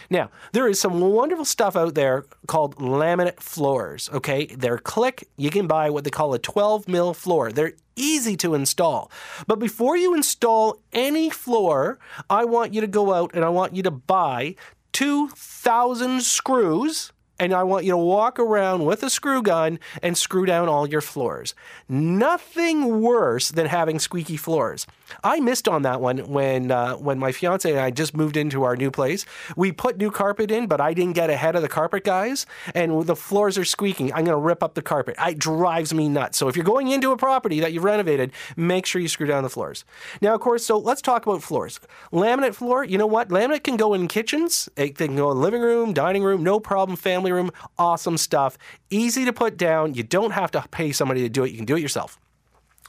Now, 0.10 0.30
there 0.52 0.68
is 0.68 0.80
some 0.80 1.00
wonderful 1.00 1.46
stuff 1.46 1.76
out 1.76 1.96
there 1.96 2.26
called 2.48 2.76
laminate 2.78 3.40
floors, 3.40 4.10
okay? 4.14 4.48
They're 4.48 4.78
click, 4.78 5.28
you 5.38 5.50
can 5.50 5.68
buy 5.68 5.90
what 5.90 6.04
they 6.04 6.10
call 6.10 6.34
a 6.34 6.40
12 6.40 6.88
mil 6.88 7.14
floor. 7.14 7.52
They're 7.52 7.74
easy 7.96 8.36
to 8.38 8.56
install. 8.56 9.12
But 9.48 9.60
before 9.60 9.98
you 9.98 10.16
install 10.16 10.80
any 10.94 11.30
floor, 11.30 12.00
I 12.30 12.46
want 12.46 12.74
you 12.74 12.82
to 12.82 12.88
go 12.88 13.14
out 13.14 13.32
and 13.34 13.46
I 13.46 13.50
want 13.50 13.76
you 13.76 13.84
to 13.84 13.92
buy 13.92 14.56
2,000 14.94 16.22
screws 16.22 17.12
and 17.40 17.54
I 17.54 17.64
want 17.64 17.86
you 17.86 17.92
to 17.92 17.98
walk 17.98 18.40
around 18.40 18.86
with 18.86 19.04
a 19.04 19.10
screw 19.10 19.42
gun 19.42 19.80
and 20.02 20.18
screw 20.18 20.46
down 20.46 20.70
all 20.70 20.88
your 20.88 21.02
floors. 21.02 21.56
Nothing 21.90 23.02
worse 23.02 23.50
than 23.50 23.66
having 23.66 24.00
squeaky 24.00 24.38
floors. 24.38 24.86
I 25.24 25.40
missed 25.40 25.68
on 25.68 25.82
that 25.84 26.02
one 26.02 26.20
when 26.20 26.72
uh, 26.72 26.96
when 26.96 27.20
my 27.20 27.32
fiance 27.32 27.70
and 27.70 27.80
I 27.80 27.92
just 27.92 28.16
moved 28.16 28.38
into 28.38 28.64
our 28.64 28.76
new 28.76 28.92
place. 28.92 29.26
We 29.56 29.72
put 29.72 29.98
new 29.98 30.12
carpet 30.12 30.52
in, 30.52 30.68
but 30.68 30.80
I 30.80 30.94
didn't 30.94 31.14
get 31.14 31.30
ahead 31.30 31.56
of 31.56 31.62
the 31.62 31.70
carpet 31.70 32.04
guys, 32.04 32.46
and 32.74 33.06
the 33.06 33.16
floors 33.16 33.58
are 33.58 33.66
squeaking. 33.66 34.14
I'm 34.14 34.26
going 34.26 34.38
to 34.38 34.38
rip 34.38 34.64
up 34.64 34.74
the 34.74 34.82
carpet. 34.82 35.16
It 35.20 35.40
drives 35.40 35.94
me 35.94 36.10
nuts. 36.10 36.38
So 36.38 36.48
if 36.48 36.56
you're 36.56 36.66
going 36.66 36.90
into 36.90 37.12
a 37.12 37.18
property 37.18 37.60
that 37.60 37.74
you've 37.74 37.84
renovated, 37.84 38.32
make 38.56 38.86
sure 38.86 39.02
you 39.02 39.08
screw 39.08 39.28
down 39.28 39.44
the 39.44 39.50
floors. 39.50 39.86
Now, 40.22 40.34
of 40.36 40.42
course, 40.42 40.66
so 40.66 40.78
let's 40.78 41.02
talk 41.02 41.26
about 41.26 41.44
floors. 41.44 41.80
Laminate 42.12 42.56
floor. 42.56 42.84
You 42.84 42.98
know 42.98 43.08
what? 43.08 43.30
Laminate 43.30 43.64
can 43.64 43.78
go 43.78 43.94
in 43.94 44.08
kitchens. 44.08 44.70
It 44.76 44.98
can 44.98 45.16
go 45.16 45.32
in 45.32 45.42
living 45.42 45.62
room, 45.62 45.94
dining 45.94 46.24
room, 46.24 46.44
no 46.44 46.60
problem. 46.60 46.96
Family 46.96 47.32
room, 47.32 47.52
awesome 47.78 48.18
stuff. 48.18 48.58
Easy 48.90 49.26
to 49.26 49.34
put 49.34 49.58
down. 49.58 49.94
You 49.94 50.04
don't 50.04 50.32
have 50.32 50.52
to 50.52 50.64
pay 50.72 50.92
somebody 50.92 51.22
to 51.22 51.30
do 51.30 51.44
it. 51.44 51.52
You 51.52 51.58
can 51.58 51.66
do 51.66 51.76
it 51.76 51.82
yourself. 51.82 52.20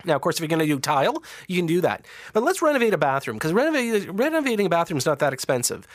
Now, 0.05 0.17
of 0.17 0.23
course, 0.23 0.37
if 0.37 0.41
you're 0.41 0.49
going 0.49 0.61
to 0.61 0.67
do 0.67 0.79
tile, 0.79 1.23
you 1.49 1.57
can 1.57 1.67
do 1.67 1.81
that. 1.81 2.05
But 2.33 2.43
let's 2.43 2.61
renovate 2.61 2.93
a 2.95 2.99
bathroom 2.99 3.37
because 3.37 3.53
renovating, 3.53 4.67
a 4.67 4.69
bathroom 4.69 4.99
is 4.99 5.07
not 5.07 5.19
that 5.21 5.33
expensive. 5.33 5.87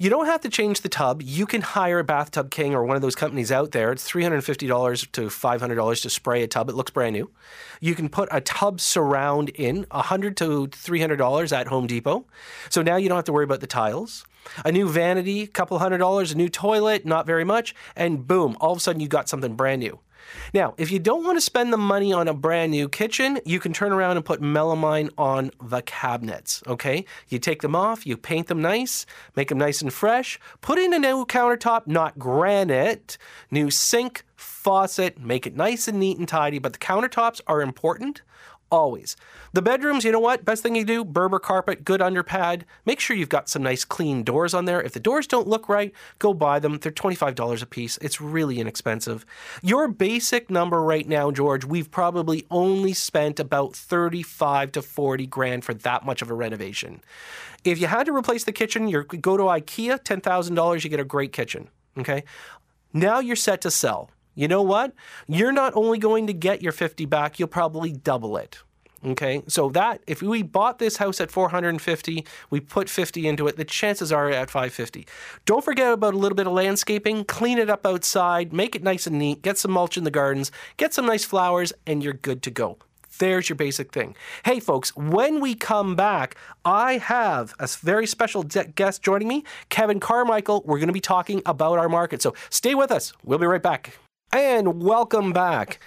You 0.00 0.10
don't 0.10 0.26
have 0.26 0.42
to 0.42 0.48
change 0.48 0.82
the 0.82 0.88
tub. 0.88 1.22
You 1.22 1.44
can 1.44 1.60
hire 1.60 1.98
a 1.98 2.04
Bathtub 2.04 2.52
King 2.52 2.72
or 2.72 2.84
one 2.84 2.94
of 2.94 3.02
those 3.02 3.16
companies 3.16 3.50
out 3.50 3.72
there. 3.72 3.90
It's 3.90 4.08
$350 4.08 5.10
to 5.10 5.22
$500 5.22 6.02
to 6.02 6.10
spray 6.10 6.44
a 6.44 6.46
tub. 6.46 6.68
It 6.68 6.76
looks 6.76 6.92
brand 6.92 7.14
new. 7.14 7.30
You 7.80 7.96
can 7.96 8.08
put 8.08 8.28
a 8.30 8.40
tub 8.40 8.80
surround 8.80 9.48
in, 9.48 9.86
100 9.90 10.36
to 10.36 10.68
$300 10.68 11.52
at 11.52 11.66
Home 11.66 11.88
Depot. 11.88 12.26
So 12.70 12.80
now 12.80 12.94
you 12.94 13.08
don't 13.08 13.16
have 13.16 13.24
to 13.24 13.32
worry 13.32 13.42
about 13.42 13.58
the 13.58 13.66
tiles. 13.66 14.24
A 14.64 14.70
new 14.70 14.88
vanity, 14.88 15.42
a 15.42 15.46
couple 15.48 15.78
hundred 15.80 15.98
dollars, 15.98 16.30
a 16.30 16.36
new 16.36 16.48
toilet, 16.48 17.04
not 17.04 17.26
very 17.26 17.44
much, 17.44 17.74
and 17.96 18.24
boom, 18.24 18.56
all 18.60 18.70
of 18.70 18.78
a 18.78 18.80
sudden 18.80 19.00
you 19.00 19.08
got 19.08 19.28
something 19.28 19.56
brand 19.56 19.80
new. 19.80 19.98
Now, 20.54 20.74
if 20.78 20.90
you 20.90 20.98
don't 20.98 21.24
want 21.24 21.36
to 21.36 21.40
spend 21.40 21.72
the 21.72 21.78
money 21.78 22.12
on 22.12 22.28
a 22.28 22.34
brand 22.34 22.72
new 22.72 22.88
kitchen, 22.88 23.40
you 23.44 23.60
can 23.60 23.72
turn 23.72 23.92
around 23.92 24.16
and 24.16 24.24
put 24.24 24.40
melamine 24.40 25.10
on 25.18 25.50
the 25.62 25.82
cabinets. 25.82 26.62
Okay, 26.66 27.04
you 27.28 27.38
take 27.38 27.62
them 27.62 27.74
off, 27.74 28.06
you 28.06 28.16
paint 28.16 28.48
them 28.48 28.62
nice, 28.62 29.06
make 29.36 29.48
them 29.48 29.58
nice 29.58 29.82
and 29.82 29.92
fresh, 29.92 30.38
put 30.60 30.78
in 30.78 30.92
a 30.92 30.98
new 30.98 31.24
countertop, 31.26 31.86
not 31.86 32.18
granite, 32.18 33.18
new 33.50 33.70
sink, 33.70 34.24
faucet, 34.36 35.18
make 35.18 35.46
it 35.46 35.56
nice 35.56 35.88
and 35.88 35.98
neat 35.98 36.18
and 36.18 36.28
tidy. 36.28 36.58
But 36.58 36.72
the 36.72 36.78
countertops 36.78 37.40
are 37.46 37.60
important 37.60 38.22
always. 38.70 39.16
The 39.52 39.62
bedrooms, 39.62 40.04
you 40.04 40.12
know 40.12 40.20
what? 40.20 40.44
Best 40.44 40.62
thing 40.62 40.74
you 40.74 40.84
do, 40.84 41.04
Berber 41.04 41.38
carpet, 41.38 41.84
good 41.84 42.00
underpad. 42.00 42.62
Make 42.84 43.00
sure 43.00 43.16
you've 43.16 43.28
got 43.28 43.48
some 43.48 43.62
nice 43.62 43.84
clean 43.84 44.22
doors 44.22 44.54
on 44.54 44.64
there. 44.64 44.82
If 44.82 44.92
the 44.92 45.00
doors 45.00 45.26
don't 45.26 45.48
look 45.48 45.68
right, 45.68 45.92
go 46.18 46.34
buy 46.34 46.58
them. 46.58 46.78
They're 46.78 46.92
$25 46.92 47.62
a 47.62 47.66
piece. 47.66 47.98
It's 48.02 48.20
really 48.20 48.60
inexpensive. 48.60 49.24
Your 49.62 49.88
basic 49.88 50.50
number 50.50 50.82
right 50.82 51.08
now, 51.08 51.30
George, 51.30 51.64
we've 51.64 51.90
probably 51.90 52.46
only 52.50 52.92
spent 52.92 53.40
about 53.40 53.74
35 53.74 54.72
to 54.72 54.82
40 54.82 55.26
grand 55.26 55.64
for 55.64 55.74
that 55.74 56.04
much 56.04 56.22
of 56.22 56.30
a 56.30 56.34
renovation. 56.34 57.00
If 57.64 57.80
you 57.80 57.86
had 57.86 58.06
to 58.06 58.14
replace 58.14 58.44
the 58.44 58.52
kitchen, 58.52 58.88
you 58.88 59.02
go 59.02 59.36
to 59.36 59.44
IKEA, 59.44 60.02
$10,000, 60.02 60.84
you 60.84 60.90
get 60.90 61.00
a 61.00 61.04
great 61.04 61.32
kitchen. 61.32 61.68
Okay? 61.98 62.24
Now 62.92 63.18
you're 63.18 63.36
set 63.36 63.60
to 63.62 63.70
sell 63.70 64.10
you 64.38 64.46
know 64.46 64.62
what? 64.62 64.94
You're 65.26 65.50
not 65.50 65.74
only 65.74 65.98
going 65.98 66.28
to 66.28 66.32
get 66.32 66.62
your 66.62 66.70
50 66.70 67.06
back, 67.06 67.40
you'll 67.40 67.48
probably 67.48 67.90
double 67.90 68.36
it. 68.36 68.58
Okay, 69.04 69.42
so 69.48 69.68
that 69.70 70.00
if 70.06 70.22
we 70.22 70.44
bought 70.44 70.78
this 70.78 70.98
house 70.98 71.20
at 71.20 71.32
450, 71.32 72.24
we 72.48 72.60
put 72.60 72.88
50 72.88 73.26
into 73.26 73.48
it, 73.48 73.56
the 73.56 73.64
chances 73.64 74.12
are 74.12 74.30
at 74.30 74.48
550. 74.48 75.08
Don't 75.44 75.64
forget 75.64 75.92
about 75.92 76.14
a 76.14 76.16
little 76.18 76.36
bit 76.36 76.46
of 76.46 76.52
landscaping, 76.52 77.24
clean 77.24 77.58
it 77.58 77.68
up 77.68 77.84
outside, 77.84 78.52
make 78.52 78.76
it 78.76 78.84
nice 78.84 79.08
and 79.08 79.18
neat, 79.18 79.42
get 79.42 79.58
some 79.58 79.72
mulch 79.72 79.96
in 79.96 80.04
the 80.04 80.10
gardens, 80.10 80.52
get 80.76 80.94
some 80.94 81.06
nice 81.06 81.24
flowers, 81.24 81.72
and 81.84 82.04
you're 82.04 82.12
good 82.12 82.40
to 82.44 82.50
go. 82.52 82.78
There's 83.18 83.48
your 83.48 83.56
basic 83.56 83.92
thing. 83.92 84.14
Hey, 84.44 84.60
folks, 84.60 84.94
when 84.96 85.40
we 85.40 85.56
come 85.56 85.96
back, 85.96 86.36
I 86.64 86.98
have 86.98 87.54
a 87.58 87.66
very 87.66 88.06
special 88.06 88.44
guest 88.44 89.02
joining 89.02 89.26
me, 89.26 89.42
Kevin 89.68 89.98
Carmichael. 89.98 90.62
We're 90.64 90.78
going 90.78 90.86
to 90.86 90.92
be 90.92 91.00
talking 91.00 91.42
about 91.44 91.78
our 91.78 91.88
market. 91.88 92.22
So 92.22 92.34
stay 92.50 92.76
with 92.76 92.92
us. 92.92 93.12
We'll 93.24 93.38
be 93.38 93.46
right 93.46 93.62
back. 93.62 93.98
And 94.32 94.82
welcome 94.82 95.32
back. 95.32 95.80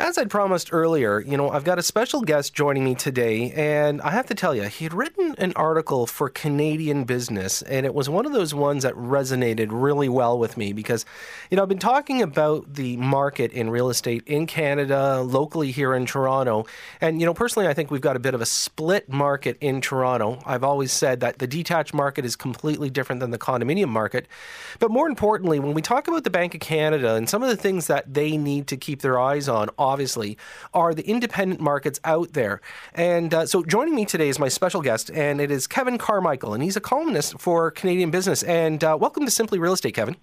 As 0.00 0.16
I'd 0.16 0.30
promised 0.30 0.72
earlier, 0.72 1.18
you 1.18 1.36
know, 1.36 1.50
I've 1.50 1.64
got 1.64 1.80
a 1.80 1.82
special 1.82 2.20
guest 2.20 2.54
joining 2.54 2.84
me 2.84 2.94
today, 2.94 3.50
and 3.50 4.00
I 4.02 4.10
have 4.10 4.26
to 4.26 4.34
tell 4.34 4.54
you, 4.54 4.62
he 4.62 4.84
had 4.84 4.94
written 4.94 5.34
an 5.38 5.52
article 5.56 6.06
for 6.06 6.28
Canadian 6.28 7.02
Business, 7.02 7.62
and 7.62 7.84
it 7.84 7.92
was 7.92 8.08
one 8.08 8.24
of 8.24 8.32
those 8.32 8.54
ones 8.54 8.84
that 8.84 8.94
resonated 8.94 9.70
really 9.72 10.08
well 10.08 10.38
with 10.38 10.56
me 10.56 10.72
because, 10.72 11.04
you 11.50 11.56
know, 11.56 11.64
I've 11.64 11.68
been 11.68 11.80
talking 11.80 12.22
about 12.22 12.74
the 12.74 12.96
market 12.96 13.50
in 13.50 13.70
real 13.70 13.90
estate 13.90 14.22
in 14.24 14.46
Canada, 14.46 15.20
locally 15.20 15.72
here 15.72 15.92
in 15.94 16.06
Toronto, 16.06 16.64
and, 17.00 17.18
you 17.18 17.26
know, 17.26 17.34
personally, 17.34 17.66
I 17.66 17.74
think 17.74 17.90
we've 17.90 18.00
got 18.00 18.14
a 18.14 18.20
bit 18.20 18.34
of 18.34 18.40
a 18.40 18.46
split 18.46 19.08
market 19.08 19.58
in 19.60 19.80
Toronto. 19.80 20.40
I've 20.46 20.62
always 20.62 20.92
said 20.92 21.18
that 21.20 21.40
the 21.40 21.48
detached 21.48 21.92
market 21.92 22.24
is 22.24 22.36
completely 22.36 22.88
different 22.88 23.18
than 23.18 23.32
the 23.32 23.38
condominium 23.38 23.88
market. 23.88 24.28
But 24.78 24.92
more 24.92 25.08
importantly, 25.08 25.58
when 25.58 25.74
we 25.74 25.82
talk 25.82 26.06
about 26.06 26.22
the 26.22 26.30
Bank 26.30 26.54
of 26.54 26.60
Canada 26.60 27.16
and 27.16 27.28
some 27.28 27.42
of 27.42 27.48
the 27.48 27.56
things 27.56 27.88
that 27.88 28.14
they 28.14 28.36
need 28.36 28.68
to 28.68 28.76
keep 28.76 29.02
their 29.02 29.18
eyes 29.18 29.48
on, 29.48 29.68
obviously, 29.88 30.36
are 30.72 30.94
the 30.94 31.06
independent 31.08 31.60
markets 31.60 31.98
out 32.04 32.34
there. 32.34 32.60
And 32.94 33.34
uh, 33.34 33.46
so 33.46 33.64
joining 33.64 33.94
me 33.94 34.04
today 34.04 34.28
is 34.28 34.38
my 34.38 34.48
special 34.48 34.82
guest, 34.82 35.10
and 35.10 35.40
it 35.40 35.50
is 35.50 35.66
Kevin 35.66 35.98
Carmichael, 35.98 36.54
and 36.54 36.62
he's 36.62 36.76
a 36.76 36.80
columnist 36.80 37.38
for 37.40 37.70
Canadian 37.70 38.10
Business. 38.10 38.42
And 38.42 38.84
uh, 38.84 38.96
welcome 39.00 39.24
to 39.24 39.30
Simply 39.30 39.58
Real 39.58 39.72
Estate, 39.72 39.94
Kevin. 39.94 40.16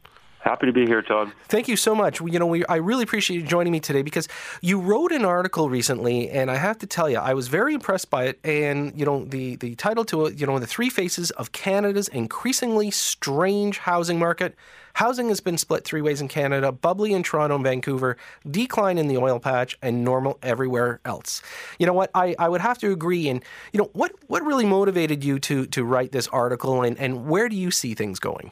Happy 0.45 0.67
to 0.67 0.71
be 0.71 0.85
here, 0.85 1.01
Todd. 1.01 1.31
Thank 1.47 1.67
you 1.67 1.75
so 1.75 1.95
much. 1.95 2.21
You 2.21 2.37
know, 2.37 2.45
we, 2.45 2.63
I 2.67 2.75
really 2.75 3.01
appreciate 3.01 3.37
you 3.37 3.47
joining 3.47 3.73
me 3.73 3.79
today 3.79 4.03
because 4.03 4.27
you 4.61 4.79
wrote 4.79 5.11
an 5.11 5.25
article 5.25 5.71
recently, 5.71 6.29
and 6.29 6.51
I 6.51 6.57
have 6.57 6.77
to 6.79 6.85
tell 6.85 7.09
you, 7.09 7.17
I 7.17 7.33
was 7.33 7.47
very 7.47 7.73
impressed 7.73 8.11
by 8.11 8.25
it. 8.25 8.39
And 8.43 8.93
you 8.95 9.07
know, 9.07 9.25
the 9.25 9.55
the 9.55 9.73
title 9.73 10.05
to 10.05 10.27
it, 10.27 10.39
you 10.39 10.45
know, 10.45 10.59
the 10.59 10.67
three 10.67 10.91
faces 10.91 11.31
of 11.31 11.51
Canada's 11.51 12.09
increasingly 12.09 12.91
strange 12.91 13.79
housing 13.79 14.19
market. 14.19 14.55
Housing 14.93 15.29
has 15.29 15.39
been 15.39 15.57
split 15.57 15.83
three 15.83 16.03
ways 16.03 16.21
in 16.21 16.27
Canada: 16.27 16.71
bubbly 16.71 17.13
in 17.13 17.23
Toronto 17.23 17.55
and 17.55 17.63
Vancouver, 17.63 18.15
decline 18.47 18.99
in 18.99 19.07
the 19.07 19.17
oil 19.17 19.39
patch, 19.39 19.75
and 19.81 20.03
normal 20.03 20.37
everywhere 20.43 20.99
else. 21.05 21.41
You 21.79 21.87
know 21.87 21.93
what? 21.93 22.11
I, 22.13 22.35
I 22.37 22.49
would 22.49 22.61
have 22.61 22.77
to 22.79 22.91
agree. 22.91 23.29
And 23.29 23.43
you 23.73 23.79
know, 23.79 23.89
what 23.93 24.11
what 24.27 24.45
really 24.45 24.67
motivated 24.67 25.23
you 25.23 25.39
to 25.39 25.65
to 25.65 25.83
write 25.83 26.11
this 26.11 26.27
article, 26.27 26.83
and 26.83 26.99
and 26.99 27.25
where 27.25 27.49
do 27.49 27.55
you 27.55 27.71
see 27.71 27.95
things 27.95 28.19
going? 28.19 28.51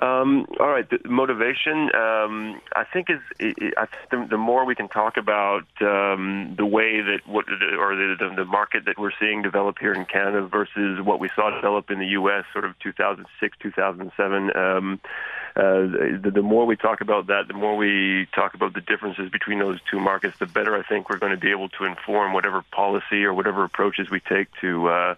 Um, 0.00 0.46
all 0.58 0.68
right, 0.68 0.88
the 0.88 0.98
motivation. 1.06 1.94
Um, 1.94 2.60
I 2.74 2.84
think 2.90 3.08
is 3.10 3.20
I 3.76 3.86
think 4.10 4.30
the, 4.30 4.38
more 4.38 4.64
we 4.64 4.74
can 4.74 4.88
talk 4.88 5.18
about 5.18 5.66
um, 5.82 6.54
the 6.56 6.64
way 6.64 7.02
that 7.02 7.20
what 7.26 7.44
or 7.50 7.94
the, 7.94 8.16
the, 8.18 8.34
the 8.36 8.44
market 8.46 8.86
that 8.86 8.98
we're 8.98 9.10
seeing 9.20 9.42
develop 9.42 9.76
here 9.78 9.92
in 9.92 10.06
Canada 10.06 10.46
versus 10.46 11.00
what 11.04 11.20
we 11.20 11.28
saw 11.36 11.50
develop 11.50 11.90
in 11.90 11.98
the 11.98 12.06
U.S. 12.06 12.44
sort 12.52 12.64
of 12.64 12.78
2006, 12.78 13.58
2007. 13.60 14.56
Um, 14.56 15.00
uh, 15.54 15.62
the, 16.22 16.30
the 16.34 16.42
more 16.42 16.64
we 16.64 16.76
talk 16.76 17.02
about 17.02 17.26
that, 17.26 17.48
the 17.48 17.54
more 17.54 17.76
we 17.76 18.26
talk 18.34 18.54
about 18.54 18.72
the 18.72 18.80
differences 18.80 19.28
between 19.30 19.58
those 19.58 19.80
two 19.90 20.00
markets, 20.00 20.38
the 20.38 20.46
better 20.46 20.74
I 20.74 20.82
think 20.82 21.10
we're 21.10 21.18
going 21.18 21.32
to 21.32 21.38
be 21.38 21.50
able 21.50 21.68
to 21.70 21.84
inform 21.84 22.32
whatever 22.32 22.64
policy 22.72 23.24
or 23.24 23.34
whatever 23.34 23.64
approaches 23.64 24.08
we 24.10 24.20
take 24.20 24.48
to. 24.62 24.88
Uh, 24.88 25.14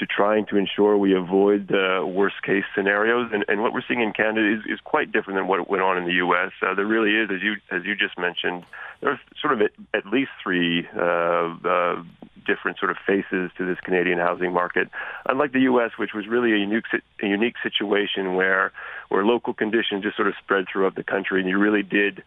to 0.00 0.06
trying 0.06 0.46
to 0.46 0.56
ensure 0.56 0.96
we 0.96 1.14
avoid 1.14 1.68
the 1.68 2.02
worst 2.04 2.42
case 2.42 2.64
scenarios. 2.74 3.30
And, 3.32 3.44
and 3.48 3.62
what 3.62 3.72
we're 3.72 3.84
seeing 3.86 4.00
in 4.00 4.12
Canada 4.12 4.56
is, 4.56 4.60
is 4.66 4.80
quite 4.82 5.12
different 5.12 5.38
than 5.38 5.46
what 5.46 5.68
went 5.70 5.82
on 5.82 5.98
in 5.98 6.06
the 6.06 6.14
U.S. 6.14 6.52
Uh, 6.62 6.74
there 6.74 6.86
really 6.86 7.14
is, 7.14 7.30
as 7.30 7.42
you 7.42 7.54
as 7.70 7.84
you 7.84 7.94
just 7.94 8.18
mentioned, 8.18 8.64
there's 9.00 9.18
sort 9.40 9.52
of 9.52 9.60
at, 9.60 9.70
at 9.94 10.06
least 10.06 10.30
three 10.42 10.88
uh, 10.96 11.54
uh, 11.64 12.02
different 12.46 12.78
sort 12.78 12.90
of 12.90 12.96
faces 13.06 13.50
to 13.58 13.66
this 13.66 13.78
Canadian 13.84 14.18
housing 14.18 14.52
market. 14.52 14.88
Unlike 15.26 15.52
the 15.52 15.60
U.S., 15.60 15.92
which 15.98 16.14
was 16.14 16.26
really 16.26 16.52
a 16.52 16.56
unique 16.56 16.84
a 17.22 17.26
unique 17.26 17.56
situation 17.62 18.34
where 18.34 18.72
where 19.10 19.24
local 19.24 19.52
conditions 19.52 20.02
just 20.02 20.16
sort 20.16 20.28
of 20.28 20.34
spread 20.42 20.64
throughout 20.72 20.94
the 20.94 21.04
country, 21.04 21.40
and 21.40 21.48
you 21.48 21.58
really 21.58 21.82
did 21.82 22.22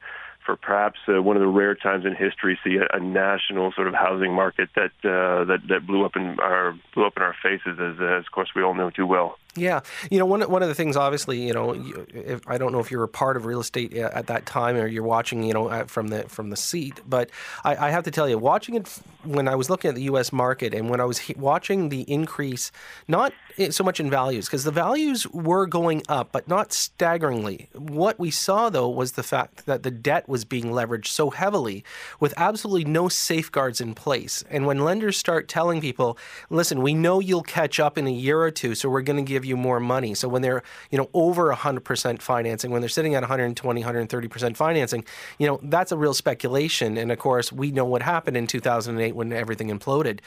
for 0.46 0.56
perhaps 0.56 1.00
uh, 1.08 1.22
one 1.22 1.36
of 1.36 1.42
the 1.42 1.48
rare 1.48 1.76
times 1.76 2.06
in 2.06 2.16
history 2.16 2.60
see 2.64 2.78
a, 2.78 2.96
a 2.96 3.00
national 3.00 3.72
sort 3.72 3.88
of 3.88 3.94
housing 3.94 4.34
market 4.34 4.70
that 4.76 4.92
uh, 5.04 5.44
that 5.46 5.60
that 5.68 5.86
blew 5.86 6.06
up 6.06 6.16
in 6.16 6.40
our 6.40 6.78
blew 6.94 7.06
up 7.06 7.14
in 7.18 7.24
our 7.24 7.36
faces 7.42 7.80
as, 7.80 7.96
as 8.02 8.26
of 8.26 8.32
course 8.32 8.50
we 8.56 8.64
all 8.64 8.74
know 8.74 8.90
too 8.90 9.06
well. 9.06 9.38
Yeah, 9.56 9.82
you 10.10 10.18
know, 10.18 10.26
one 10.26 10.42
one 10.50 10.64
of 10.64 10.68
the 10.68 10.74
things, 10.74 10.98
obviously, 10.98 11.46
you 11.46 11.54
know, 11.54 11.74
if, 11.74 12.42
I 12.48 12.58
don't 12.58 12.72
know 12.72 12.80
if 12.80 12.90
you 12.90 12.98
were 12.98 13.04
a 13.04 13.08
part 13.10 13.38
of 13.38 13.46
real 13.46 13.60
estate 13.60 13.96
uh, 13.96 14.10
at 14.12 14.26
that 14.28 14.48
time 14.48 14.76
or 14.76 14.88
you're 14.88 15.04
watching, 15.04 15.44
you 15.44 15.54
know, 15.54 15.86
from 15.86 16.08
the 16.08 16.24
from 16.24 16.50
the 16.50 16.58
seat, 16.58 17.02
but 17.08 17.30
I, 17.64 17.76
I 17.88 17.90
have 17.92 18.04
to 18.06 18.12
tell 18.12 18.28
you, 18.28 18.40
watching 18.40 18.74
it 18.74 18.88
when 19.24 19.48
I 19.48 19.54
was 19.54 19.70
looking 19.70 19.90
at 19.90 19.96
the 19.96 20.04
U.S. 20.04 20.34
market 20.34 20.74
and 20.74 20.90
when 20.90 21.00
I 21.00 21.06
was 21.06 21.20
he- 21.20 21.36
watching 21.38 21.90
the 21.90 22.02
increase, 22.02 22.72
not 23.08 23.32
so 23.70 23.84
much 23.84 24.00
in 24.00 24.10
values 24.10 24.48
because 24.48 24.64
the 24.64 24.72
values 24.72 25.28
were 25.28 25.68
going 25.68 26.02
up, 26.10 26.32
but 26.32 26.48
not 26.48 26.74
staggeringly. 26.74 27.70
What 27.74 28.20
we 28.20 28.32
saw 28.32 28.72
though 28.72 28.90
was 28.90 29.12
the 29.12 29.22
fact 29.24 29.68
that 29.68 29.84
the 29.84 29.92
debt 29.92 30.28
was 30.28 30.46
being 30.46 30.66
leveraged 30.66 31.08
so 31.08 31.30
heavily 31.30 31.84
with 32.20 32.34
absolutely 32.38 32.86
no 32.86 33.08
safeguards 33.08 33.80
in 33.80 33.94
place. 33.94 34.44
And 34.50 34.66
when 34.66 34.80
lenders 34.84 35.16
start 35.18 35.48
telling 35.48 35.80
people, 35.80 36.18
"Listen, 36.50 36.82
we 36.82 36.96
know 36.96 37.20
you'll 37.20 37.44
catch 37.44 37.80
up 37.80 38.00
in 38.00 38.08
a 38.08 38.12
year 38.12 38.42
or 38.42 38.50
two, 38.50 38.74
so 38.74 38.90
we're 38.90 39.02
going 39.04 39.24
to 39.24 39.30
give 39.30 39.43
give 39.44 39.50
you 39.50 39.58
more 39.58 39.80
money. 39.80 40.14
So 40.14 40.28
when 40.30 40.42
they're, 40.42 40.64
you 40.90 40.98
know, 40.98 41.10
over 41.14 41.54
100% 41.54 42.22
financing, 42.22 42.72
when 42.72 42.82
they're 42.82 42.90
sitting 42.90 43.16
at 43.16 43.22
120, 43.22 43.84
130% 43.84 44.56
financing, 44.56 45.04
you 45.38 45.48
know, 45.48 45.60
that's 45.64 45.92
a 45.92 45.98
real 45.98 46.14
speculation. 46.14 46.98
And 46.98 47.12
of 47.12 47.20
course, 47.20 47.52
we 47.52 47.72
know 47.72 47.86
what 47.86 48.02
happened 48.02 48.38
in 48.38 48.48
2008 48.48 49.16
when 49.16 49.34
everything 49.34 49.70
imploded. 49.70 50.20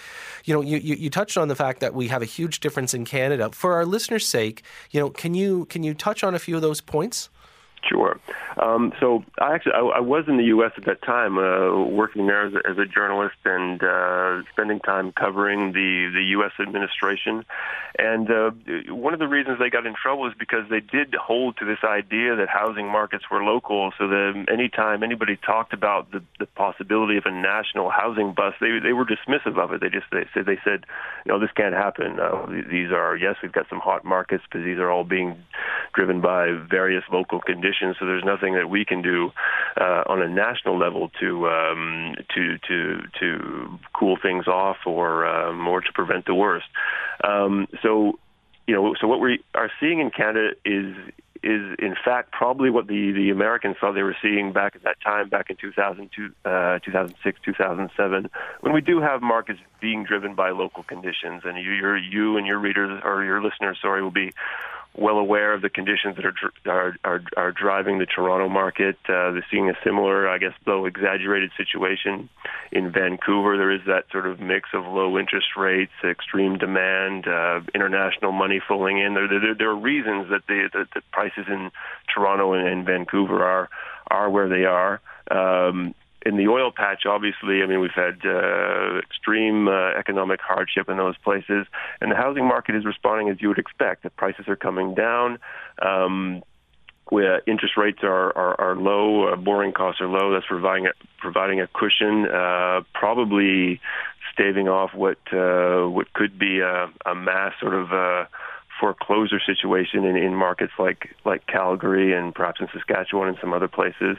You 0.45 0.55
know, 0.55 0.61
you, 0.61 0.77
you, 0.79 0.97
you 0.97 1.11
touched 1.11 1.39
on 1.39 1.49
the 1.49 1.57
fact 1.57 1.81
that 1.81 1.95
we 1.95 2.09
have 2.09 2.23
a 2.23 2.27
huge 2.27 2.61
difference 2.61 2.93
in 2.93 3.05
Canada. 3.05 3.51
For 3.53 3.75
our 3.75 3.87
listeners' 3.87 4.27
sake, 4.27 4.63
you 4.91 5.01
know, 5.01 5.09
can 5.09 5.35
you 5.35 5.65
can 5.67 5.83
you 5.83 5.95
touch 5.95 6.23
on 6.23 6.35
a 6.35 6.39
few 6.39 6.57
of 6.57 6.63
those 6.63 6.81
points? 6.81 7.31
Sure. 7.89 8.19
Um, 8.57 8.93
so 9.01 9.23
I 9.41 9.55
actually 9.55 9.75
I, 9.75 9.81
I, 9.81 10.01
was 10.01 10.25
in 10.29 10.39
the 10.39 10.45
U.S. 10.45 10.73
at 10.77 10.87
that 10.87 11.03
time, 11.03 11.39
uh, 11.39 11.85
working 11.85 12.27
there 12.27 12.47
as 12.47 12.55
a, 12.55 12.69
as 12.69 12.79
a 12.79 12.87
journalist 12.87 13.37
and 13.45 13.83
uh, 13.83 14.43
spending 14.53 14.81
time 14.81 15.13
covering 15.13 15.73
the 15.73 16.11
the 16.13 16.23
U.S. 16.37 16.53
administration. 16.59 17.45
And 17.99 18.31
uh, 18.31 18.51
one 18.93 19.13
of 19.13 19.21
the 19.21 19.29
reasons 19.29 19.59
they 19.59 19.71
got 19.71 19.87
in 19.87 19.95
trouble 19.95 20.27
is 20.27 20.35
because 20.39 20.69
they 20.69 20.81
did 20.81 21.15
hold 21.15 21.59
to 21.59 21.65
this 21.65 21.79
idea 21.85 22.37
that 22.37 22.49
housing 22.49 22.89
markets 22.89 23.25
were 23.31 23.43
local. 23.45 23.93
So 23.99 24.09
that 24.09 24.47
anytime 24.53 25.03
anybody 25.03 25.37
talked 25.37 25.73
about 25.73 26.11
the, 26.11 26.23
the 26.39 26.47
possibility 26.47 27.19
of 27.19 27.25
a 27.27 27.31
national 27.31 27.91
housing 27.91 28.33
bust, 28.33 28.57
they 28.61 28.79
they 28.83 28.95
were 28.95 29.05
dismissive 29.05 29.59
of 29.59 29.73
it. 29.73 29.81
They 29.81 29.91
just 29.91 30.07
they 30.11 30.27
said 30.35 30.47
they 30.47 30.59
said, 30.65 30.87
no, 31.27 31.39
this 31.39 31.51
can't 31.55 31.75
happen. 31.75 32.19
Uh, 32.19 32.47
these 32.71 32.91
are 32.91 33.17
yes, 33.17 33.37
we've 33.43 33.53
got 33.53 33.69
some 33.69 33.81
hot 33.81 34.05
markets, 34.05 34.45
but 34.51 34.65
these 34.65 34.79
are 34.79 34.91
all 34.91 35.05
being 35.05 35.37
driven 35.93 36.21
by 36.21 36.53
various 36.69 37.05
local 37.13 37.41
conditions. 37.41 37.76
So 37.99 38.07
there's 38.07 38.25
nothing 38.25 38.55
that 38.55 38.69
we 38.69 38.85
can 38.85 39.03
do 39.03 39.33
uh, 39.81 40.03
on 40.07 40.23
a 40.23 40.29
national 40.29 40.79
level 40.79 41.11
to 41.21 41.49
um, 41.49 42.15
to 42.35 42.59
to 42.69 43.03
to 43.21 43.79
cool 43.93 44.17
things 44.21 44.47
off 44.47 44.79
or 44.87 45.27
um, 45.27 45.67
or 45.67 45.81
to 45.81 45.93
prevent 45.93 46.27
the 46.27 46.35
worst. 46.35 46.67
Um, 47.23 47.69
so 47.83 48.19
you 48.67 48.75
know, 48.75 48.95
so 49.01 49.07
what 49.07 49.21
we 49.21 49.43
are 49.55 49.71
seeing 49.81 50.01
in 50.01 50.11
Canada 50.11 50.53
is 50.65 50.95
is 51.43 51.77
in 51.79 51.95
fact 52.05 52.33
probably 52.33 52.71
what 52.71 52.87
the, 52.87 53.13
the 53.13 53.31
Americans 53.31 53.77
thought 53.81 53.95
they 53.95 54.03
were 54.03 54.17
seeing 54.21 54.53
back 54.53 54.75
at 54.75 54.83
that 54.83 54.97
time, 55.05 55.29
back 55.29 55.51
in 55.51 55.57
2002, 55.57 56.33
uh, 56.45 56.79
2006, 56.81 57.41
2007, 57.45 58.31
when 58.61 58.73
we 58.73 58.81
do 58.81 59.01
have 59.01 59.23
markets 59.23 59.61
being 59.81 60.03
driven 60.03 60.35
by 60.35 60.51
local 60.51 60.83
conditions. 60.83 61.43
And 61.45 61.57
you, 61.57 61.73
you 61.73 61.95
you 61.95 62.37
and 62.37 62.47
your 62.47 62.59
readers 62.59 63.01
or 63.05 63.25
your 63.25 63.43
listeners, 63.43 63.79
sorry, 63.81 64.03
will 64.03 64.11
be 64.11 64.33
well 64.99 65.19
aware 65.19 65.53
of 65.53 65.63
the 65.63 65.69
conditions 65.69 66.17
that 66.17 66.25
are 66.25 66.35
are 66.67 66.97
are, 67.05 67.23
are 67.37 67.53
driving 67.53 67.99
the 67.99 68.07
Toronto 68.07 68.49
market. 68.49 68.97
Uh, 69.05 69.33
they're 69.33 69.47
seeing 69.51 69.69
a 69.69 69.75
similar, 69.85 70.29
I 70.29 70.39
guess, 70.39 70.53
though 70.65 70.87
exaggerated 70.87 71.51
situation 71.57 72.29
in 72.73 72.91
Vancouver. 72.91 73.57
There 73.57 73.71
is 73.71 73.83
that 73.87 74.05
sort 74.11 74.27
of 74.27 74.41
mix 74.41 74.71
of 74.73 74.85
low 74.85 75.19
interest 75.19 75.49
rates, 75.57 75.93
extreme 76.05 76.59
demand, 76.59 77.27
uh, 77.29 77.61
international 77.75 78.33
money 78.33 78.61
flowing 78.67 78.99
in. 78.99 79.15
There, 79.15 79.29
there, 79.29 79.55
there 79.55 79.71
are 79.71 79.77
reasons 79.77 80.31
that 80.31 80.47
the, 80.49 80.69
the, 80.73 81.03
prices 81.13 81.47
in 81.49 81.71
Toronto 82.13 82.53
and, 82.53 82.67
and 82.67 82.87
Vancouver 82.87 83.45
are 83.45 83.69
are 84.11 84.31
where 84.31 84.49
they 84.49 84.65
are. 84.65 85.01
Um, 85.31 85.95
in 86.27 86.37
the 86.37 86.49
oil 86.49 86.73
patch, 86.75 87.07
obviously, 87.07 87.63
I 87.63 87.67
mean, 87.67 87.81
we've 87.81 87.91
had 87.95 88.19
uh, 88.25 88.99
extreme 88.99 89.69
uh, 89.69 89.91
economic 89.97 90.41
hardship 90.41 90.89
in 90.89 90.97
those 90.97 91.17
places, 91.19 91.67
and 92.01 92.11
the 92.11 92.17
housing 92.17 92.45
market 92.45 92.75
is 92.75 92.85
responding 92.85 93.29
as 93.31 93.41
you 93.41 93.49
would 93.49 93.59
expect. 93.59 94.03
The 94.03 94.11
prices 94.11 94.47
are 94.49 94.57
coming 94.57 94.95
down. 94.95 95.39
Um, 95.81 96.43
where 97.09 97.41
interest 97.47 97.77
rates 97.77 98.01
are 98.03 98.37
are, 98.37 98.61
are 98.61 98.77
low, 98.77 99.29
uh, 99.29 99.37
borrowing 99.37 99.73
costs 99.73 100.01
are 100.01 100.09
low. 100.09 100.33
That's 100.33 100.47
providing 100.47 100.87
a, 100.87 100.91
providing 101.19 101.61
a 101.61 101.69
cushion, 101.69 102.27
uh, 102.27 102.81
probably 102.95 103.81
staving 104.33 104.69
off 104.69 104.93
what 104.93 105.19
uh, 105.33 105.89
what 105.89 106.13
could 106.13 106.37
be 106.37 106.59
a, 106.59 106.91
a 107.07 107.15
mass 107.15 107.53
sort 107.61 107.75
of 107.75 107.93
uh, 107.93 108.25
foreclosure 108.79 109.41
situation 109.45 110.05
in, 110.05 110.17
in 110.17 110.35
markets 110.35 110.73
like 110.79 111.15
like 111.25 111.47
Calgary 111.47 112.13
and 112.13 112.35
perhaps 112.35 112.61
in 112.61 112.69
Saskatchewan 112.73 113.29
and 113.29 113.39
some 113.41 113.53
other 113.53 113.69
places. 113.69 114.17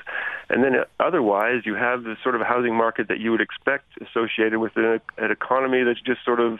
And 0.50 0.64
then 0.64 0.76
otherwise, 1.00 1.62
you 1.66 1.76
have 1.76 2.04
the 2.04 2.16
sort 2.24 2.36
of 2.36 2.42
housing 2.42 2.76
market 2.76 3.08
that 3.08 3.20
you 3.20 3.32
would 3.32 3.42
expect 3.42 3.86
associated 4.02 4.60
with 4.60 4.76
an, 4.76 5.00
an 5.18 5.32
economy 5.32 5.84
that's 5.84 6.02
just 6.02 6.24
sort 6.24 6.40
of 6.40 6.60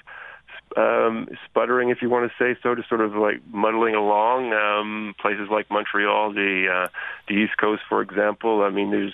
um, 0.78 1.28
sputtering, 1.46 1.90
if 1.90 2.02
you 2.02 2.10
want 2.10 2.32
to 2.32 2.36
say 2.38 2.58
so, 2.62 2.76
just 2.76 2.88
sort 2.88 3.02
of 3.02 3.16
like 3.16 3.42
muddling 3.52 3.96
along. 3.96 4.54
Um, 4.54 5.16
places 5.20 5.48
like 5.50 5.72
Montreal, 5.72 6.34
the 6.34 6.68
uh, 6.72 6.88
the 7.28 7.34
East 7.34 7.58
Coast, 7.58 7.82
for 7.90 8.02
example. 8.02 8.62
I 8.62 8.70
mean, 8.70 8.92
there's 8.92 9.14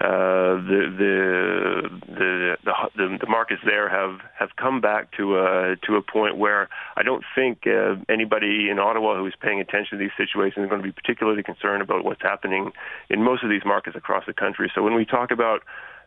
uh, 0.00 0.60
the, 0.66 0.80
the, 0.98 1.90
the 2.06 2.56
the 2.96 3.18
the 3.20 3.26
markets 3.28 3.62
there 3.64 3.88
have 3.88 4.20
have 4.36 4.56
come 4.56 4.80
back 4.80 5.12
to 5.12 5.38
a 5.38 5.76
to 5.86 5.94
a 5.94 6.02
point 6.02 6.36
where 6.36 6.68
I 6.96 7.04
don't 7.04 7.24
think 7.36 7.66
uh, 7.66 7.94
anybody 8.08 8.68
in 8.68 8.80
Ottawa 8.80 9.16
who 9.16 9.26
is 9.26 9.34
paying 9.40 9.60
attention 9.60 9.98
to 9.98 10.04
these 10.04 10.14
situations 10.16 10.64
is 10.64 10.68
going 10.68 10.82
to 10.82 10.86
be 10.86 10.92
particularly 10.92 11.44
concerned 11.44 11.82
about 11.82 12.04
what's 12.04 12.22
happening 12.22 12.72
in 13.08 13.22
most 13.22 13.44
of 13.44 13.48
these 13.48 13.64
markets 13.64 13.96
across 13.96 14.26
the 14.26 14.34
country. 14.34 14.70
So 14.74 14.82
when 14.82 14.94
we 14.94 15.04
talk 15.04 15.30
about 15.30 15.62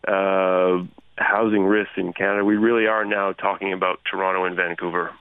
uh, 0.08 0.84
housing 1.20 1.66
risks 1.66 1.94
in 1.98 2.14
Canada, 2.14 2.44
we 2.44 2.58
really 2.58 2.88
are 2.88 3.06
now 3.06 3.34
talking 3.34 3.74
about 3.74 4.00
Toronto 4.10 4.46
and 4.46 4.56
Vancouver. 4.56 5.12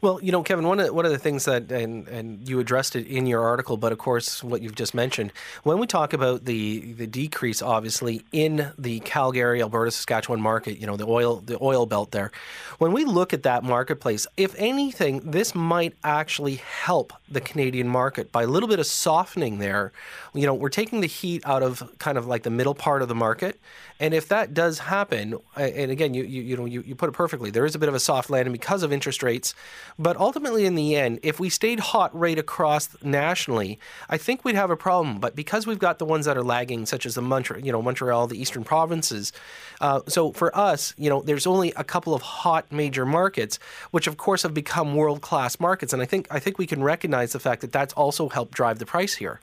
Well, 0.00 0.20
you 0.22 0.30
know, 0.30 0.44
Kevin, 0.44 0.66
one 0.66 0.78
of 0.78 0.94
one 0.94 1.06
of 1.06 1.10
the 1.10 1.18
things 1.18 1.44
that 1.46 1.72
and 1.72 2.06
and 2.06 2.48
you 2.48 2.60
addressed 2.60 2.94
it 2.94 3.06
in 3.08 3.26
your 3.26 3.42
article, 3.42 3.76
but 3.76 3.90
of 3.90 3.98
course, 3.98 4.44
what 4.44 4.62
you've 4.62 4.76
just 4.76 4.94
mentioned, 4.94 5.32
when 5.64 5.78
we 5.78 5.88
talk 5.88 6.12
about 6.12 6.44
the 6.44 6.92
the 6.92 7.06
decrease, 7.06 7.62
obviously 7.62 8.22
in 8.30 8.70
the 8.78 9.00
Calgary, 9.00 9.60
Alberta, 9.60 9.90
Saskatchewan 9.90 10.40
market, 10.40 10.78
you 10.78 10.86
know, 10.86 10.96
the 10.96 11.06
oil 11.06 11.40
the 11.40 11.58
oil 11.60 11.84
belt 11.84 12.12
there, 12.12 12.30
when 12.78 12.92
we 12.92 13.04
look 13.04 13.32
at 13.32 13.42
that 13.42 13.64
marketplace, 13.64 14.26
if 14.36 14.54
anything, 14.56 15.18
this 15.28 15.52
might 15.52 15.94
actually 16.04 16.56
help 16.56 17.12
the 17.28 17.40
Canadian 17.40 17.88
market 17.88 18.30
by 18.30 18.44
a 18.44 18.46
little 18.46 18.68
bit 18.68 18.78
of 18.78 18.86
softening 18.86 19.58
there. 19.58 19.92
You 20.32 20.46
know, 20.46 20.54
we're 20.54 20.68
taking 20.68 21.00
the 21.00 21.08
heat 21.08 21.42
out 21.44 21.64
of 21.64 21.98
kind 21.98 22.16
of 22.16 22.26
like 22.26 22.44
the 22.44 22.50
middle 22.50 22.74
part 22.74 23.02
of 23.02 23.08
the 23.08 23.16
market, 23.16 23.58
and 24.00 24.14
if 24.14 24.28
that 24.28 24.54
does 24.54 24.78
happen, 24.78 25.38
and 25.56 25.90
again, 25.90 26.14
you 26.14 26.22
you, 26.22 26.42
you 26.42 26.56
know 26.56 26.64
you, 26.64 26.82
you 26.82 26.94
put 26.94 27.08
it 27.08 27.12
perfectly, 27.12 27.50
there 27.50 27.64
is 27.64 27.74
a 27.74 27.78
bit 27.78 27.88
of 27.88 27.94
a 27.94 28.00
soft 28.00 28.30
landing 28.30 28.52
because 28.52 28.82
of 28.82 28.92
interest 28.92 29.22
rates. 29.22 29.54
But 29.98 30.16
ultimately, 30.16 30.66
in 30.66 30.74
the 30.74 30.94
end, 30.94 31.20
if 31.22 31.40
we 31.40 31.48
stayed 31.48 31.80
hot 31.80 32.18
rate 32.18 32.38
across 32.38 32.90
nationally, 33.02 33.78
I 34.08 34.16
think 34.16 34.44
we'd 34.44 34.54
have 34.54 34.70
a 34.70 34.76
problem. 34.76 35.18
But 35.18 35.34
because 35.34 35.66
we've 35.66 35.78
got 35.78 35.98
the 35.98 36.04
ones 36.04 36.26
that 36.26 36.36
are 36.36 36.44
lagging, 36.44 36.86
such 36.86 37.06
as 37.06 37.14
the 37.14 37.22
Montreal, 37.22 37.64
you 37.64 37.72
know, 37.72 37.82
Montreal, 37.82 38.28
the 38.28 38.40
eastern 38.40 38.64
provinces, 38.64 39.32
uh, 39.80 40.00
so 40.06 40.32
for 40.32 40.56
us, 40.56 40.94
you 40.96 41.10
know, 41.10 41.22
there's 41.22 41.46
only 41.46 41.72
a 41.76 41.84
couple 41.84 42.14
of 42.14 42.22
hot 42.22 42.70
major 42.70 43.04
markets, 43.04 43.58
which 43.90 44.06
of 44.06 44.16
course 44.16 44.42
have 44.42 44.54
become 44.54 44.94
world 44.94 45.22
class 45.22 45.58
markets, 45.58 45.92
and 45.92 46.00
I 46.00 46.04
think 46.04 46.28
I 46.30 46.38
think 46.38 46.58
we 46.58 46.66
can 46.66 46.82
recognize 46.82 47.32
the 47.32 47.40
fact 47.40 47.62
that 47.62 47.72
that's 47.72 47.94
also 47.94 48.28
helped 48.28 48.52
drive 48.54 48.78
the 48.78 48.86
price 48.86 49.16
here. 49.16 49.40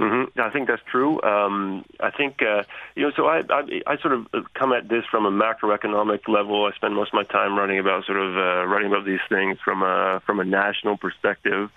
Mm-hmm. 0.00 0.40
I 0.40 0.50
think 0.50 0.66
that's 0.66 0.82
true. 0.90 1.22
Um, 1.22 1.84
I 2.00 2.10
think 2.10 2.42
uh, 2.42 2.64
you 2.96 3.04
know. 3.04 3.12
So 3.14 3.26
I, 3.26 3.42
I 3.48 3.80
I 3.86 3.96
sort 3.98 4.12
of 4.12 4.26
come 4.52 4.72
at 4.72 4.88
this 4.88 5.04
from 5.08 5.24
a 5.24 5.30
macroeconomic 5.30 6.26
level. 6.26 6.64
I 6.64 6.74
spend 6.74 6.96
most 6.96 7.10
of 7.10 7.14
my 7.14 7.22
time 7.22 7.56
running 7.56 7.78
about 7.78 8.04
sort 8.04 8.18
of 8.18 8.36
uh, 8.36 8.66
writing 8.66 8.90
about 8.90 9.04
these 9.04 9.20
things 9.28 9.58
from 9.64 9.84
a 9.84 10.20
from 10.26 10.40
a 10.40 10.44
national 10.44 10.96
perspective. 10.96 11.70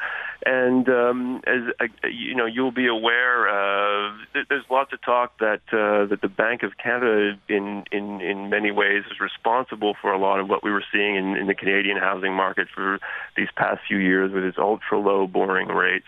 And 0.44 0.90
um, 0.90 1.42
as 1.46 1.62
uh, 1.80 2.08
you 2.08 2.34
know, 2.34 2.48
you'll 2.48 2.72
be 2.72 2.88
aware. 2.88 3.50
Uh, 3.50 4.18
there's 4.50 4.66
lots 4.72 4.94
of 4.94 5.02
talk 5.04 5.38
that 5.38 5.62
uh, 5.72 6.08
that 6.08 6.20
the 6.20 6.28
Bank 6.28 6.64
of 6.64 6.76
Canada, 6.76 7.38
in 7.48 7.84
in 7.92 8.20
in 8.22 8.50
many 8.50 8.72
ways, 8.72 9.04
is 9.12 9.20
responsible 9.20 9.96
for 10.02 10.12
a 10.12 10.18
lot 10.18 10.40
of 10.40 10.50
what 10.50 10.64
we 10.64 10.72
were 10.72 10.84
seeing 10.92 11.18
in, 11.18 11.38
in 11.38 11.46
the 11.46 11.56
Canadian 11.56 11.98
housing 11.98 12.34
market 12.34 12.68
for 12.74 12.98
these 13.36 13.50
past 13.56 13.82
few 13.88 13.98
years 13.98 14.32
with 14.32 14.44
its 14.44 14.58
ultra 14.58 14.98
low 14.98 15.28
borrowing 15.28 15.68
rates. 15.68 16.08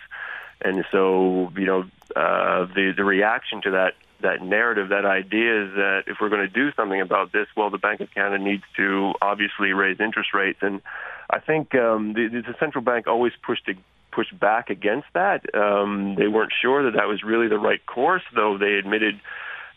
And 0.62 0.86
so, 0.92 1.52
you 1.56 1.66
know, 1.66 1.84
uh, 2.16 2.66
the 2.66 2.94
the 2.96 3.04
reaction 3.04 3.62
to 3.64 3.72
that 3.72 3.94
that 4.22 4.42
narrative, 4.42 4.90
that 4.90 5.06
idea 5.06 5.64
is 5.66 5.74
that 5.76 6.04
if 6.08 6.18
we're 6.20 6.30
going 6.30 6.46
to 6.46 6.54
do 6.54 6.72
something 6.74 7.00
about 7.00 7.32
this, 7.32 7.48
well, 7.56 7.70
the 7.70 7.78
Bank 7.78 8.02
of 8.02 8.12
Canada 8.14 8.44
needs 8.44 8.64
to 8.76 9.14
obviously 9.22 9.72
raise 9.72 10.00
interest 10.00 10.34
rates. 10.34 10.60
And 10.62 10.82
I 11.30 11.40
think 11.40 11.74
um, 11.76 12.14
the, 12.14 12.28
the 12.28 12.56
central 12.60 12.84
bank 12.84 13.08
always 13.08 13.32
pushed 13.42 13.66
to 13.68 13.76
push 14.12 14.28
back 14.34 14.70
against 14.70 15.08
that. 15.14 15.56
Um, 15.56 16.16
they 16.16 16.28
weren't 16.28 16.52
sure 16.62 16.84
that 16.84 16.98
that 16.98 17.08
was 17.08 17.24
really 17.24 17.48
the 17.48 17.60
right 17.60 17.84
course, 17.86 18.24
though 18.36 18.58
they 18.58 18.74
admitted. 18.74 19.20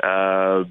Uh, 0.02 0.64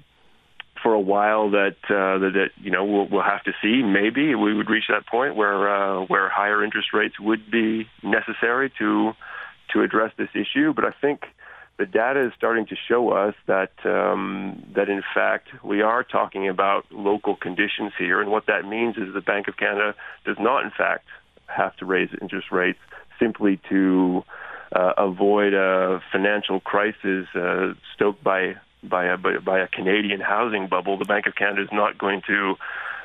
for 0.81 0.93
a 0.93 0.99
while 0.99 1.51
that 1.51 1.77
uh, 1.85 2.17
that, 2.17 2.31
that 2.33 2.49
you 2.57 2.71
know 2.71 2.83
we'll, 2.83 3.07
we'll 3.07 3.21
have 3.21 3.43
to 3.43 3.51
see. 3.61 3.83
Maybe 3.83 4.33
we 4.33 4.53
would 4.53 4.67
reach 4.67 4.85
that 4.89 5.05
point 5.05 5.35
where 5.35 5.69
uh, 5.69 6.05
where 6.05 6.27
higher 6.27 6.63
interest 6.63 6.89
rates 6.91 7.19
would 7.19 7.51
be 7.51 7.87
necessary 8.01 8.71
to 8.79 9.13
to 9.73 9.81
address 9.81 10.11
this 10.17 10.29
issue. 10.33 10.73
But 10.73 10.85
I 10.85 10.91
think 10.91 11.25
the 11.77 11.85
data 11.85 12.27
is 12.27 12.33
starting 12.37 12.65
to 12.67 12.75
show 12.87 13.09
us 13.09 13.35
that 13.47 13.71
um, 13.85 14.63
that 14.75 14.89
in 14.89 15.01
fact 15.15 15.47
we 15.63 15.81
are 15.81 16.03
talking 16.03 16.47
about 16.47 16.85
local 16.91 17.35
conditions 17.35 17.91
here, 17.97 18.21
and 18.21 18.29
what 18.29 18.45
that 18.47 18.65
means 18.67 18.97
is 18.97 19.13
the 19.13 19.21
Bank 19.21 19.47
of 19.47 19.57
Canada 19.57 19.95
does 20.25 20.37
not, 20.39 20.63
in 20.63 20.71
fact, 20.71 21.07
have 21.47 21.75
to 21.77 21.85
raise 21.85 22.09
interest 22.21 22.51
rates 22.51 22.79
simply 23.19 23.59
to 23.69 24.23
uh, 24.75 24.93
avoid 24.97 25.53
a 25.53 26.01
financial 26.11 26.59
crisis 26.59 27.27
uh, 27.35 27.73
stoked 27.95 28.23
by 28.23 28.55
by 28.83 29.05
a 29.05 29.17
by 29.17 29.59
a 29.59 29.67
Canadian 29.67 30.19
housing 30.19 30.67
bubble. 30.67 30.97
The 30.97 31.05
Bank 31.05 31.25
of 31.25 31.35
Canada 31.35 31.63
is 31.63 31.69
not 31.71 31.97
going 31.97 32.21
to 32.27 32.55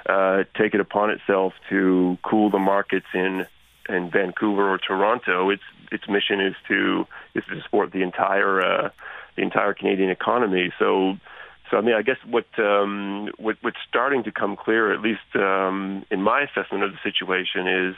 uh, 0.08 0.44
take 0.56 0.74
it 0.74 0.80
upon 0.80 1.10
itself 1.10 1.52
to 1.70 2.18
cool 2.22 2.50
the 2.50 2.58
markets 2.58 3.06
in 3.14 3.46
in 3.88 4.10
Vancouver 4.10 4.72
or 4.72 4.78
Toronto. 4.78 5.50
Its 5.50 5.62
its 5.92 6.08
mission 6.08 6.40
is 6.40 6.54
to 6.68 7.06
is 7.34 7.44
to 7.48 7.60
support 7.62 7.92
the 7.92 8.02
entire 8.02 8.60
uh, 8.60 8.90
the 9.36 9.42
entire 9.42 9.74
Canadian 9.74 10.10
economy. 10.10 10.72
So. 10.78 11.16
So 11.68 11.76
I 11.76 11.80
mean, 11.80 11.96
I 11.96 12.02
guess 12.02 12.18
what 12.24 12.46
um, 12.58 13.28
what 13.38 13.56
what's 13.60 13.82
starting 13.88 14.22
to 14.22 14.30
come 14.30 14.54
clear, 14.54 14.92
at 14.92 15.00
least 15.00 15.34
um, 15.34 16.06
in 16.12 16.22
my 16.22 16.42
assessment 16.42 16.84
of 16.84 16.92
the 16.92 16.98
situation, 17.02 17.66
is 17.66 17.96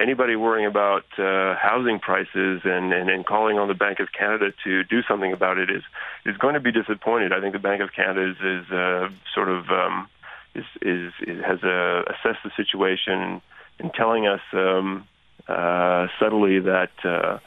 anybody 0.00 0.36
worrying 0.36 0.66
about 0.66 1.04
uh, 1.18 1.56
housing 1.56 1.98
prices 1.98 2.60
and, 2.64 2.92
and, 2.92 3.10
and 3.10 3.26
calling 3.26 3.58
on 3.58 3.68
the 3.68 3.74
Bank 3.74 3.98
of 3.98 4.08
Canada 4.12 4.52
to 4.64 4.84
do 4.84 5.02
something 5.02 5.32
about 5.32 5.58
it 5.58 5.68
is 5.70 5.82
is 6.24 6.36
going 6.36 6.54
to 6.54 6.60
be 6.60 6.72
disappointed. 6.72 7.32
I 7.32 7.40
think 7.40 7.52
the 7.52 7.58
Bank 7.58 7.82
of 7.82 7.92
Canada 7.92 8.30
is, 8.30 8.36
is 8.36 8.70
uh, 8.70 9.08
sort 9.34 9.48
of 9.48 9.68
um, 9.70 10.08
is, 10.54 10.64
is, 10.80 11.12
is 11.26 11.44
has 11.44 11.62
uh, 11.62 12.02
assessed 12.06 12.42
the 12.44 12.52
situation 12.56 13.42
and 13.80 13.92
telling 13.94 14.26
us 14.26 14.40
um, 14.52 15.06
uh, 15.48 16.08
subtly 16.20 16.60
that 16.60 16.92
uh, 17.04 17.38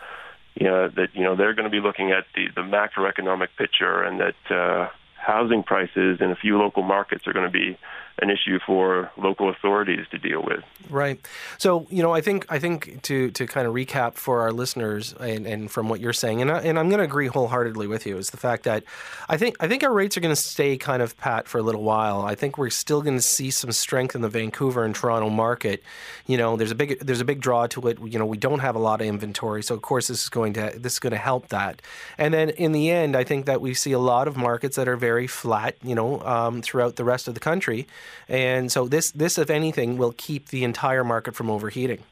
you 0.56 0.66
know 0.66 0.88
that 0.90 1.10
you 1.14 1.24
know 1.24 1.36
they're 1.36 1.54
going 1.54 1.66
to 1.66 1.70
be 1.70 1.80
looking 1.80 2.12
at 2.12 2.26
the, 2.36 2.48
the 2.56 2.62
macroeconomic 2.62 3.50
picture 3.58 4.04
and 4.04 4.20
that 4.20 4.56
uh, 4.56 4.90
housing 5.22 5.64
prices 5.64 6.20
in 6.20 6.32
a 6.32 6.36
few 6.36 6.58
local 6.58 6.84
markets 6.84 7.28
are 7.28 7.34
going 7.34 7.46
to 7.46 7.52
be 7.52 7.78
an 8.20 8.30
issue 8.30 8.60
for 8.66 9.12
local 9.18 9.50
authorities 9.50 10.06
to 10.12 10.18
deal 10.18 10.44
with. 10.44 10.64
Right. 10.90 11.20
So, 11.58 11.88
you 11.90 12.04
know, 12.04 12.14
I 12.14 12.22
think 12.22 12.46
I 12.50 12.60
think 12.60 13.02
to 13.04 13.32
to 13.32 13.48
kind 13.48 13.68
of 13.68 13.74
recap 13.74 14.14
for 14.14 14.42
our 14.42 14.52
listeners 14.52 15.14
and, 15.20 15.48
and 15.48 15.72
from 15.72 15.90
what 15.90 16.00
you're 16.00 16.14
saying, 16.14 16.42
and 16.42 16.52
I, 16.52 16.60
and 16.60 16.78
I'm 16.78 16.90
going 16.90 17.00
to 17.00 17.04
agree 17.06 17.28
wholeheartedly 17.28 17.88
with 17.88 18.06
you 18.06 18.18
is 18.18 18.30
the 18.30 18.38
fact 18.38 18.64
that 18.64 18.84
I 19.28 19.38
think 19.38 19.56
I 19.60 19.68
think 19.68 19.84
our 19.84 19.92
rates 19.92 20.16
are 20.18 20.22
going 20.22 20.36
to 20.36 20.42
stay 20.42 20.78
kind 20.78 21.02
of 21.02 21.18
pat 21.18 21.48
for 21.48 21.58
a 21.58 21.64
little 21.64 21.84
while. 21.84 22.22
I 22.22 22.36
think 22.36 22.58
we're 22.58 22.70
still 22.70 23.02
going 23.02 23.18
to 23.18 23.24
see 23.24 23.50
some 23.50 23.72
strength 23.72 24.14
in 24.14 24.22
the 24.22 24.30
Vancouver 24.30 24.84
and 24.84 24.94
Toronto 24.94 25.30
market. 25.30 25.82
You 26.28 26.38
know, 26.38 26.56
there's 26.58 26.72
a 26.72 26.76
big 26.76 27.00
there's 27.00 27.22
a 27.22 27.26
big 27.26 27.42
draw 27.42 27.66
to 27.68 27.88
it. 27.88 27.98
You 28.06 28.20
know, 28.20 28.26
we 28.26 28.38
don't 28.38 28.60
have 28.60 28.76
a 28.76 28.80
lot 28.80 29.02
of 29.02 29.08
inventory, 29.08 29.64
so 29.64 29.74
of 29.74 29.82
course 29.82 30.10
this 30.10 30.22
is 30.22 30.30
going 30.30 30.54
to 30.54 30.74
this 30.78 30.94
is 30.94 31.00
going 31.00 31.12
to 31.12 31.18
help 31.18 31.48
that. 31.50 31.82
And 32.20 32.34
then 32.34 32.50
in 32.52 32.72
the 32.72 32.92
end, 32.92 33.16
I 33.16 33.24
think 33.24 33.48
that 33.48 33.62
we 33.62 33.74
see 33.74 33.94
a 33.94 34.00
lot 34.00 34.28
of 34.28 34.38
markets 34.38 34.76
that 34.76 34.88
are 34.88 34.98
very 34.98 35.11
flat. 35.28 35.76
You 35.84 35.96
know, 35.96 36.22
um, 36.22 36.62
throughout 36.62 36.96
the 36.96 37.04
rest 37.04 37.28
of 37.28 37.34
the 37.34 37.40
country. 37.40 37.88
And 38.28 38.72
so 38.72 38.88
this, 38.88 39.12
this, 39.12 39.38
if 39.38 39.50
anything, 39.50 39.98
will 39.98 40.14
keep 40.16 40.48
the 40.48 40.64
entire 40.64 41.04
market 41.04 41.36
from 41.36 41.50
overheating. 41.50 42.04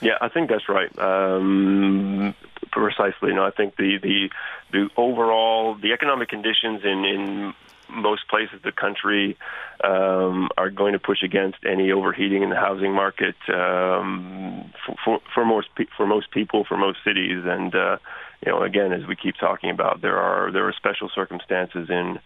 Yeah, 0.00 0.18
I 0.20 0.28
think 0.28 0.50
that's 0.50 0.68
right. 0.68 0.96
Um, 0.98 2.34
precisely. 2.70 3.32
Know, 3.32 3.44
I 3.44 3.50
think 3.50 3.76
the, 3.76 3.98
the 4.02 4.30
the 4.72 4.88
overall 4.96 5.74
the 5.74 5.92
economic 5.92 6.28
conditions 6.28 6.82
in 6.84 7.04
in 7.04 7.54
most 7.88 8.28
places 8.28 8.56
of 8.56 8.62
the 8.62 8.72
country 8.72 9.36
um, 9.84 10.48
are 10.58 10.70
going 10.70 10.92
to 10.92 10.98
push 10.98 11.22
against 11.22 11.58
any 11.64 11.92
overheating 11.92 12.42
in 12.42 12.50
the 12.50 12.56
housing 12.56 12.92
market 12.92 13.36
um, 13.48 14.72
for, 14.84 14.96
for, 15.04 15.20
for 15.34 15.44
most 15.44 15.68
for 15.96 16.06
most 16.06 16.30
people 16.30 16.64
for 16.64 16.76
most 16.76 16.98
cities 17.04 17.44
and 17.44 17.74
uh, 17.74 17.96
you 18.44 18.52
know 18.52 18.62
again 18.62 18.92
as 18.92 19.06
we 19.06 19.16
keep 19.16 19.36
talking 19.36 19.70
about 19.70 20.02
there 20.02 20.18
are 20.18 20.50
there 20.52 20.66
are 20.66 20.72
special 20.72 21.08
circumstances 21.14 21.88
in 21.88 22.18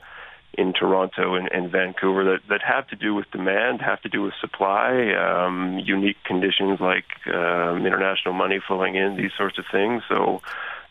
in 0.55 0.73
Toronto 0.73 1.35
and, 1.35 1.49
and 1.53 1.71
Vancouver 1.71 2.25
that, 2.25 2.41
that 2.49 2.61
have 2.63 2.87
to 2.89 2.97
do 2.97 3.15
with 3.15 3.31
demand, 3.31 3.81
have 3.83 4.01
to 4.03 4.09
do 4.09 4.23
with 4.23 4.35
supply, 4.41 5.13
um, 5.13 5.79
unique 5.79 6.17
conditions 6.25 6.81
like 6.81 7.05
um, 7.33 7.87
international 7.87 8.35
money 8.35 8.59
flowing 8.67 8.97
in, 8.97 9.17
these 9.17 9.31
sorts 9.39 9.59
of 9.59 9.65
things. 9.71 10.03
So, 10.09 10.43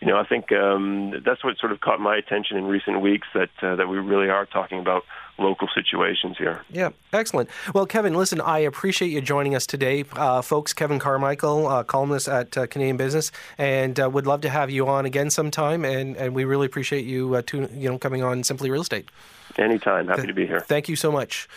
you 0.01 0.07
know, 0.07 0.17
I 0.17 0.25
think 0.25 0.51
um, 0.51 1.21
that's 1.25 1.43
what 1.43 1.57
sort 1.57 1.71
of 1.71 1.81
caught 1.81 1.99
my 1.99 2.15
attention 2.15 2.57
in 2.57 2.65
recent 2.65 3.01
weeks 3.01 3.27
that 3.33 3.49
uh, 3.61 3.75
that 3.75 3.87
we 3.89 3.97
really 3.97 4.29
are 4.29 4.45
talking 4.45 4.79
about 4.79 5.03
local 5.37 5.67
situations 5.73 6.37
here. 6.37 6.61
Yeah, 6.71 6.89
excellent. 7.13 7.49
Well, 7.73 7.85
Kevin, 7.85 8.13
listen, 8.13 8.41
I 8.41 8.59
appreciate 8.59 9.09
you 9.09 9.21
joining 9.21 9.55
us 9.55 9.65
today, 9.65 10.05
uh, 10.13 10.41
folks. 10.41 10.73
Kevin 10.73 10.99
Carmichael, 10.99 11.67
uh, 11.67 11.83
columnist 11.83 12.27
at 12.27 12.57
uh, 12.57 12.67
Canadian 12.67 12.97
Business, 12.97 13.31
and 13.57 13.99
uh, 13.99 14.09
would 14.09 14.27
love 14.27 14.41
to 14.41 14.49
have 14.49 14.69
you 14.69 14.87
on 14.87 15.05
again 15.05 15.29
sometime. 15.29 15.85
And, 15.85 16.17
and 16.17 16.35
we 16.35 16.43
really 16.43 16.65
appreciate 16.65 17.05
you, 17.05 17.35
uh, 17.35 17.41
to, 17.47 17.69
you 17.73 17.89
know, 17.89 17.97
coming 17.97 18.21
on 18.21 18.43
Simply 18.43 18.69
Real 18.69 18.81
Estate. 18.81 19.09
Anytime. 19.57 20.07
Happy 20.07 20.27
to 20.27 20.33
be 20.33 20.45
here. 20.45 20.59
Thank 20.61 20.89
you 20.89 20.95
so 20.95 21.11
much. 21.11 21.47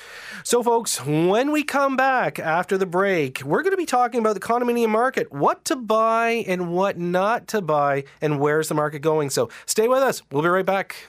So, 0.44 0.62
folks, 0.62 1.04
when 1.04 1.52
we 1.52 1.62
come 1.62 1.96
back 1.96 2.38
after 2.38 2.76
the 2.78 2.86
break, 2.86 3.42
we're 3.44 3.62
going 3.62 3.72
to 3.72 3.76
be 3.76 3.86
talking 3.86 4.20
about 4.20 4.34
the 4.34 4.40
condominium 4.40 4.88
market, 4.88 5.32
what 5.32 5.64
to 5.66 5.76
buy 5.76 6.44
and 6.46 6.72
what 6.72 6.98
not 6.98 7.46
to 7.48 7.60
buy, 7.60 8.04
and 8.20 8.40
where's 8.40 8.68
the 8.68 8.74
market 8.74 9.00
going. 9.00 9.30
So, 9.30 9.50
stay 9.66 9.88
with 9.88 10.02
us. 10.02 10.22
We'll 10.30 10.42
be 10.42 10.48
right 10.48 10.66
back. 10.66 11.08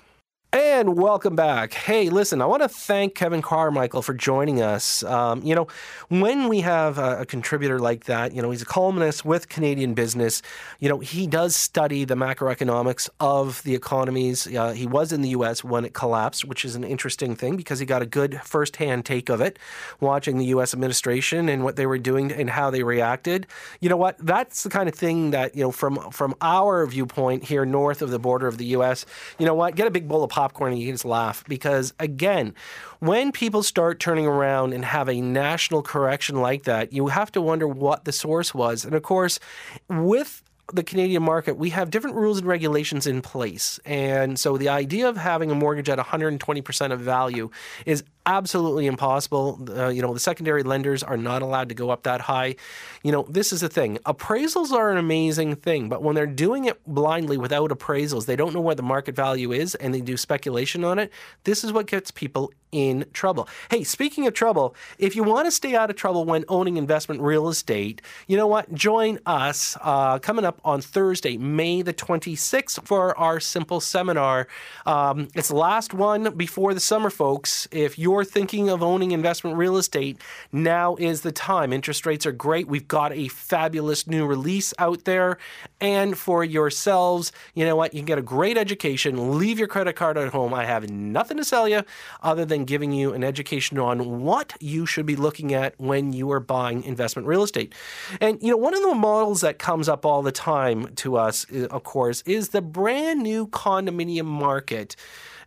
And 0.54 0.96
welcome 1.00 1.36
back. 1.36 1.74
Hey, 1.74 2.10
listen, 2.10 2.40
I 2.40 2.46
want 2.46 2.62
to 2.62 2.70
thank 2.70 3.16
Kevin 3.16 3.42
Carmichael 3.42 4.04
for 4.04 4.14
joining 4.14 4.62
us. 4.62 5.02
Um, 5.02 5.42
you 5.42 5.56
know, 5.56 5.66
when 6.10 6.48
we 6.48 6.62
have 6.62 7.00
a, 7.00 7.22
a, 7.22 7.26
contributor 7.26 7.80
like 7.80 8.04
that, 8.04 8.36
you 8.36 8.42
know, 8.44 8.52
he's 8.52 8.62
a 8.62 8.66
columnist 8.66 9.26
with 9.26 9.50
Canadian 9.50 9.96
Business. 9.96 10.44
You 10.80 10.90
know, 10.90 11.00
he 11.00 11.26
does 11.26 11.56
study 11.56 12.06
the 12.06 12.14
macroeconomics 12.14 13.10
of 13.20 13.64
the 13.64 13.74
economies. 13.74 14.46
Uh, 14.46 14.74
he 14.74 14.86
was 14.86 15.12
in 15.12 15.24
the 15.24 15.30
U.S. 15.30 15.64
when 15.64 15.86
it 15.86 15.94
collapsed, 15.96 16.46
which 16.46 16.64
is 16.66 16.76
an 16.76 16.84
interesting 16.84 17.36
thing 17.36 17.58
because 17.58 17.80
he 17.80 17.88
got 17.88 18.04
a 18.04 18.06
good 18.06 18.40
firsthand 18.44 19.06
take 19.06 19.30
of 19.30 19.42
it, 19.42 19.58
watching 20.02 20.38
the 20.38 20.46
U.S. 20.46 20.72
administration 20.72 21.50
and 21.50 21.64
what 21.64 21.78
they 21.78 21.88
were 21.88 21.98
doing 21.98 22.32
and 22.32 22.52
how 22.52 22.70
they 22.70 22.84
reacted. 22.84 23.48
You 23.80 23.90
know 23.90 23.98
what? 23.98 24.20
That's 24.20 24.62
the 24.62 24.70
kind 24.70 24.88
of 24.88 24.94
thing 24.94 25.32
that 25.32 25.56
you 25.56 25.64
know, 25.64 25.72
from 25.72 26.12
from 26.12 26.36
our 26.42 26.86
viewpoint 26.86 27.46
here 27.46 27.66
north 27.66 28.04
of 28.04 28.12
the 28.12 28.20
border 28.20 28.46
of 28.46 28.60
the 28.60 28.66
U.S. 28.66 29.08
You 29.40 29.48
know 29.48 29.56
what? 29.56 29.76
Get 29.76 29.88
a 29.88 29.92
big 29.92 30.08
bowl 30.08 30.24
of 30.24 30.30
pop 30.30 30.43
popcorn 30.44 30.74
and 30.74 30.82
you 30.82 30.92
just 30.92 31.06
laugh 31.06 31.42
because 31.48 31.94
again 32.00 32.54
when 33.00 33.32
people 33.32 33.64
start 33.64 33.98
turning 33.98 34.26
around 34.26 34.74
and 34.74 34.84
have 34.84 35.08
a 35.08 35.22
national 35.22 35.82
correction 35.82 36.42
like 36.42 36.64
that 36.64 36.92
you 36.92 37.08
have 37.08 37.32
to 37.32 37.42
wonder 37.42 37.66
what 37.66 38.04
the 38.04 38.12
source 38.12 38.54
was 38.54 38.84
and 38.84 38.94
of 38.94 39.04
course 39.04 39.40
with 39.88 40.44
the 40.72 40.84
Canadian 40.84 41.22
market, 41.22 41.58
we 41.58 41.72
have 41.72 41.90
different 41.90 42.16
rules 42.16 42.38
and 42.38 42.48
regulations 42.48 43.06
in 43.06 43.22
place. 43.22 43.82
And 43.86 44.40
so 44.40 44.58
the 44.58 44.70
idea 44.70 45.10
of 45.10 45.18
having 45.18 45.52
a 45.52 45.56
mortgage 45.56 45.90
at 45.90 46.00
120% 46.00 46.92
of 46.94 47.02
value 47.02 47.50
is 47.86 48.04
absolutely 48.26 48.86
impossible. 48.86 49.60
Uh, 49.70 49.90
you 49.90 50.02
know, 50.02 50.14
the 50.14 50.20
secondary 50.20 50.64
lenders 50.64 51.04
are 51.04 51.18
not 51.18 51.42
allowed 51.42 51.70
to 51.70 51.76
go 51.76 51.90
up 51.90 52.04
that 52.04 52.22
high. 52.22 52.56
You 53.04 53.12
know, 53.12 53.24
this 53.30 53.52
is 53.52 53.62
the 53.62 53.70
thing. 53.70 53.98
Appraisals 54.06 54.72
are 54.72 54.92
an 54.92 54.98
amazing 54.98 55.56
thing, 55.58 55.90
but 55.90 56.02
when 56.02 56.16
they're 56.16 56.28
doing 56.28 56.66
it 56.66 56.80
blindly 56.86 57.38
without 57.38 57.70
appraisals, 57.72 58.26
they 58.26 58.36
don't 58.36 58.54
know 58.54 58.62
what 58.62 58.78
the 58.78 58.84
market 58.84 59.16
value 59.16 59.52
is 59.52 59.76
and 59.76 59.94
they 59.94 60.02
do 60.02 60.18
speculation 60.18 60.84
on 60.84 61.00
it. 61.00 61.12
This 61.44 61.64
is 61.64 61.74
what 61.74 61.88
gets 61.88 62.12
people 62.12 62.52
in 62.74 63.06
trouble. 63.14 63.48
Hey, 63.70 63.84
speaking 63.84 64.26
of 64.26 64.34
trouble, 64.34 64.76
if 64.98 65.16
you 65.16 65.24
want 65.24 65.46
to 65.46 65.52
stay 65.52 65.76
out 65.76 65.90
of 65.90 65.96
trouble 65.96 66.26
when 66.26 66.44
owning 66.50 66.78
investment 66.78 67.22
real 67.22 67.48
estate, 67.48 68.02
you 68.28 68.36
know 68.36 68.48
what? 68.48 68.74
Join 68.74 69.20
us 69.26 69.78
uh, 69.82 70.18
coming 70.20 70.44
up 70.44 70.60
on 70.66 70.82
Thursday, 70.82 71.38
May 71.38 71.84
the 71.84 71.94
26th, 71.94 72.84
for 72.86 73.18
our 73.18 73.40
simple 73.40 73.80
seminar. 73.80 74.48
Um, 74.86 75.28
it's 75.36 75.50
the 75.50 75.56
last 75.56 75.94
one 75.94 76.36
before 76.36 76.74
the 76.74 76.80
summer, 76.80 77.12
folks. 77.12 77.68
If 77.72 78.00
you're 78.00 78.13
you're 78.14 78.24
thinking 78.24 78.70
of 78.70 78.84
owning 78.84 79.12
investment 79.12 79.58
real 79.58 79.76
estate, 79.76 80.18
now 80.52 80.96
is 80.98 81.22
the 81.22 81.32
time. 81.32 81.74
Interest 81.74 82.06
rates 82.06 82.28
are 82.28 82.32
great. 82.32 82.68
We've 82.68 82.88
got 82.88 83.12
a 83.12 83.28
fabulous 83.28 84.06
new 84.06 84.26
release 84.28 84.72
out 84.78 85.06
there. 85.06 85.40
And 85.82 86.16
for 86.16 86.44
yourselves, 86.44 87.32
you 87.56 87.66
know 87.66 87.76
what? 87.76 87.94
You 87.94 88.00
can 88.00 88.06
get 88.06 88.20
a 88.20 88.22
great 88.22 88.56
education, 88.56 89.40
leave 89.40 89.58
your 89.58 89.68
credit 89.68 89.96
card 89.96 90.18
at 90.18 90.32
home. 90.32 90.54
I 90.54 90.66
have 90.66 90.90
nothing 90.92 91.38
to 91.38 91.44
sell 91.44 91.68
you 91.68 91.82
other 92.22 92.46
than 92.46 92.66
giving 92.66 92.92
you 92.92 93.14
an 93.14 93.24
education 93.24 93.80
on 93.80 94.22
what 94.22 94.54
you 94.60 94.86
should 94.86 95.08
be 95.08 95.16
looking 95.16 95.54
at 95.54 95.74
when 95.80 96.14
you 96.14 96.32
are 96.32 96.40
buying 96.40 96.84
investment 96.84 97.28
real 97.28 97.42
estate. 97.42 97.74
And, 98.22 98.42
you 98.44 98.52
know, 98.52 98.58
one 98.58 98.76
of 98.76 98.84
the 98.84 98.94
models 98.94 99.42
that 99.42 99.58
comes 99.58 99.90
up 99.90 100.06
all 100.06 100.22
the 100.22 100.32
time 100.32 100.94
to 100.98 101.18
us, 101.18 101.46
of 101.52 101.84
course, 101.84 102.22
is 102.28 102.50
the 102.50 102.62
brand 102.62 103.24
new 103.24 103.48
condominium 103.48 104.26
market 104.26 104.96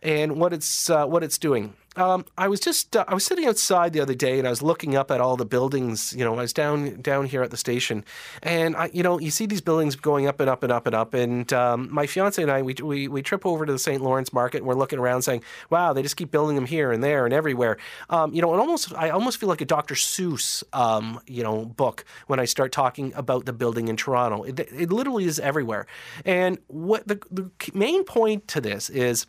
and 0.03 0.37
what 0.37 0.53
it's 0.53 0.89
uh, 0.89 1.05
what 1.05 1.23
it's 1.23 1.37
doing. 1.37 1.73
Um, 1.97 2.25
I 2.37 2.47
was 2.47 2.59
just 2.59 2.95
uh, 2.95 3.03
I 3.07 3.15
was 3.15 3.25
sitting 3.25 3.47
outside 3.47 3.91
the 3.91 3.99
other 3.99 4.13
day 4.13 4.37
and 4.37 4.47
I 4.47 4.51
was 4.51 4.61
looking 4.61 4.95
up 4.95 5.09
at 5.09 5.19
all 5.19 5.35
the 5.35 5.45
buildings. 5.45 6.13
You 6.15 6.23
know, 6.23 6.33
I 6.35 6.41
was 6.41 6.53
down 6.53 7.01
down 7.01 7.25
here 7.25 7.41
at 7.41 7.49
the 7.49 7.57
station, 7.57 8.05
and 8.43 8.75
I, 8.75 8.91
you 8.93 9.01
know, 9.01 9.19
you 9.19 9.31
see 9.31 9.47
these 9.47 9.61
buildings 9.61 9.95
going 9.95 10.27
up 10.27 10.39
and 10.39 10.47
up 10.47 10.61
and 10.61 10.71
up 10.71 10.85
and 10.85 10.95
up. 10.95 11.15
And 11.15 11.51
um, 11.53 11.89
my 11.91 12.05
fiance 12.05 12.41
and 12.41 12.51
I, 12.51 12.61
we, 12.61 12.75
we 12.75 13.07
we 13.07 13.21
trip 13.23 13.45
over 13.47 13.65
to 13.65 13.71
the 13.71 13.79
St. 13.79 14.01
Lawrence 14.01 14.31
Market 14.31 14.59
and 14.59 14.67
we're 14.67 14.75
looking 14.75 14.99
around, 14.99 15.23
saying, 15.23 15.43
"Wow, 15.71 15.91
they 15.93 16.03
just 16.03 16.17
keep 16.17 16.29
building 16.29 16.55
them 16.55 16.67
here 16.67 16.91
and 16.91 17.03
there 17.03 17.25
and 17.25 17.33
everywhere." 17.33 17.77
Um, 18.11 18.31
you 18.31 18.43
know, 18.43 18.51
and 18.51 18.61
almost 18.61 18.93
I 18.93 19.09
almost 19.09 19.39
feel 19.39 19.49
like 19.49 19.61
a 19.61 19.65
Dr. 19.65 19.95
Seuss, 19.95 20.63
um, 20.73 21.19
you 21.25 21.41
know, 21.41 21.65
book 21.65 22.05
when 22.27 22.39
I 22.39 22.45
start 22.45 22.71
talking 22.71 23.11
about 23.15 23.45
the 23.45 23.53
building 23.53 23.87
in 23.87 23.97
Toronto. 23.97 24.43
It, 24.43 24.59
it 24.59 24.91
literally 24.91 25.25
is 25.25 25.39
everywhere. 25.39 25.87
And 26.25 26.59
what 26.67 27.07
the 27.07 27.19
the 27.31 27.49
main 27.73 28.03
point 28.03 28.47
to 28.49 28.61
this 28.61 28.91
is 28.91 29.25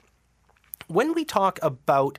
when 0.89 1.15
we 1.15 1.25
talk 1.25 1.59
about 1.63 2.19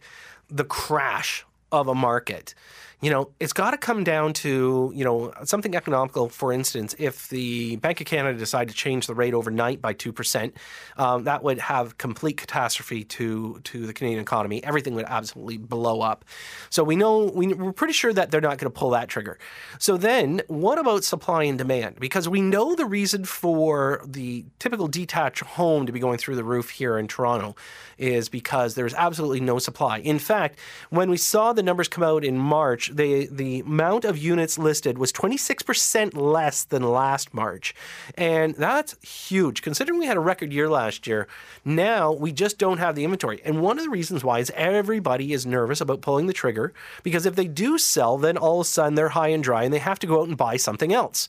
the 0.49 0.63
crash 0.63 1.45
of 1.71 1.87
a 1.87 1.95
market 1.95 2.53
you 3.01 3.09
know, 3.09 3.31
it's 3.39 3.53
got 3.53 3.71
to 3.71 3.77
come 3.77 4.03
down 4.03 4.33
to, 4.33 4.91
you 4.93 5.05
know, 5.05 5.31
something 5.45 5.73
economical. 5.73 6.27
For 6.27 6.51
instance, 6.51 6.95
if 6.99 7.29
the 7.29 7.77
Bank 7.77 8.01
of 8.01 8.07
Canada 8.07 8.37
decided 8.37 8.69
to 8.69 8.75
change 8.75 9.07
the 9.07 9.15
rate 9.15 9.33
overnight 9.33 9.81
by 9.81 9.93
2%, 9.93 10.51
um, 10.97 11.23
that 11.23 11.41
would 11.41 11.59
have 11.59 11.97
complete 11.97 12.35
catastrophe 12.35 13.05
to, 13.05 13.61
to 13.63 13.87
the 13.87 13.93
Canadian 13.93 14.21
economy. 14.21 14.61
Everything 14.65 14.95
would 14.95 15.05
absolutely 15.05 15.57
blow 15.57 16.01
up. 16.01 16.25
So 16.69 16.83
we 16.83 16.97
know, 16.97 17.31
we, 17.33 17.53
we're 17.53 17.71
pretty 17.71 17.93
sure 17.93 18.11
that 18.11 18.31
they're 18.31 18.41
not 18.41 18.57
going 18.57 18.71
to 18.71 18.77
pull 18.77 18.89
that 18.89 19.07
trigger. 19.07 19.39
So 19.77 19.95
then 19.95 20.41
what 20.47 20.77
about 20.77 21.05
supply 21.05 21.43
and 21.43 21.57
demand? 21.57 22.01
Because 22.01 22.27
we 22.27 22.41
know 22.41 22.75
the 22.75 22.85
reason 22.85 23.23
for 23.23 24.01
the 24.05 24.43
typical 24.59 24.89
detached 24.89 25.41
home 25.41 25.85
to 25.85 25.93
be 25.93 26.01
going 26.01 26.17
through 26.17 26.35
the 26.35 26.43
roof 26.43 26.69
here 26.71 26.97
in 26.97 27.07
Toronto 27.07 27.55
is 27.97 28.27
because 28.27 28.75
there's 28.75 28.93
absolutely 28.93 29.39
no 29.39 29.57
supply. 29.57 29.99
In 29.99 30.19
fact, 30.19 30.59
when 30.89 31.09
we 31.09 31.17
saw 31.17 31.53
the 31.53 31.63
numbers 31.63 31.87
come 31.87 32.03
out 32.03 32.25
in 32.25 32.37
March, 32.37 32.88
The 32.95 33.27
the 33.31 33.61
amount 33.61 34.05
of 34.05 34.17
units 34.17 34.57
listed 34.57 34.97
was 34.97 35.11
26% 35.11 36.15
less 36.15 36.63
than 36.63 36.83
last 36.83 37.33
March. 37.33 37.73
And 38.15 38.55
that's 38.55 38.95
huge 39.01 39.61
considering 39.61 39.99
we 39.99 40.05
had 40.05 40.17
a 40.17 40.21
record 40.21 40.53
year 40.53 40.69
last 40.69 41.07
year. 41.07 41.27
Now 41.63 42.11
we 42.11 42.31
just 42.31 42.57
don't 42.57 42.77
have 42.77 42.95
the 42.95 43.03
inventory. 43.03 43.41
And 43.43 43.61
one 43.61 43.77
of 43.77 43.83
the 43.83 43.89
reasons 43.89 44.23
why 44.23 44.39
is 44.39 44.51
everybody 44.55 45.33
is 45.33 45.45
nervous 45.45 45.81
about 45.81 46.01
pulling 46.01 46.27
the 46.27 46.33
trigger 46.33 46.73
because 47.03 47.25
if 47.25 47.35
they 47.35 47.47
do 47.47 47.77
sell, 47.77 48.17
then 48.17 48.37
all 48.37 48.61
of 48.61 48.65
a 48.65 48.69
sudden 48.69 48.95
they're 48.95 49.09
high 49.09 49.29
and 49.29 49.43
dry 49.43 49.63
and 49.63 49.73
they 49.73 49.79
have 49.79 49.99
to 49.99 50.07
go 50.07 50.21
out 50.21 50.27
and 50.27 50.37
buy 50.37 50.57
something 50.57 50.93
else. 50.93 51.27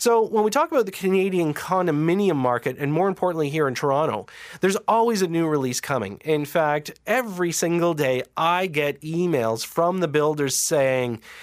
So 0.00 0.22
when 0.22 0.44
we 0.44 0.50
talk 0.52 0.70
about 0.70 0.86
the 0.86 0.92
Canadian 0.92 1.54
condominium 1.54 2.36
market, 2.36 2.76
and 2.78 2.92
more 2.92 3.08
importantly 3.08 3.50
here 3.50 3.66
in 3.66 3.74
Toronto, 3.74 4.26
there's 4.60 4.76
always 4.86 5.22
a 5.22 5.26
new 5.26 5.48
release 5.48 5.80
coming. 5.80 6.20
In 6.24 6.44
fact, 6.44 6.92
every 7.04 7.50
single 7.50 7.94
day 7.94 8.22
I 8.36 8.68
get 8.68 9.00
emails 9.00 9.66
from 9.66 9.98
the 9.98 10.06
builders 10.06 10.54
saying, 10.56 10.87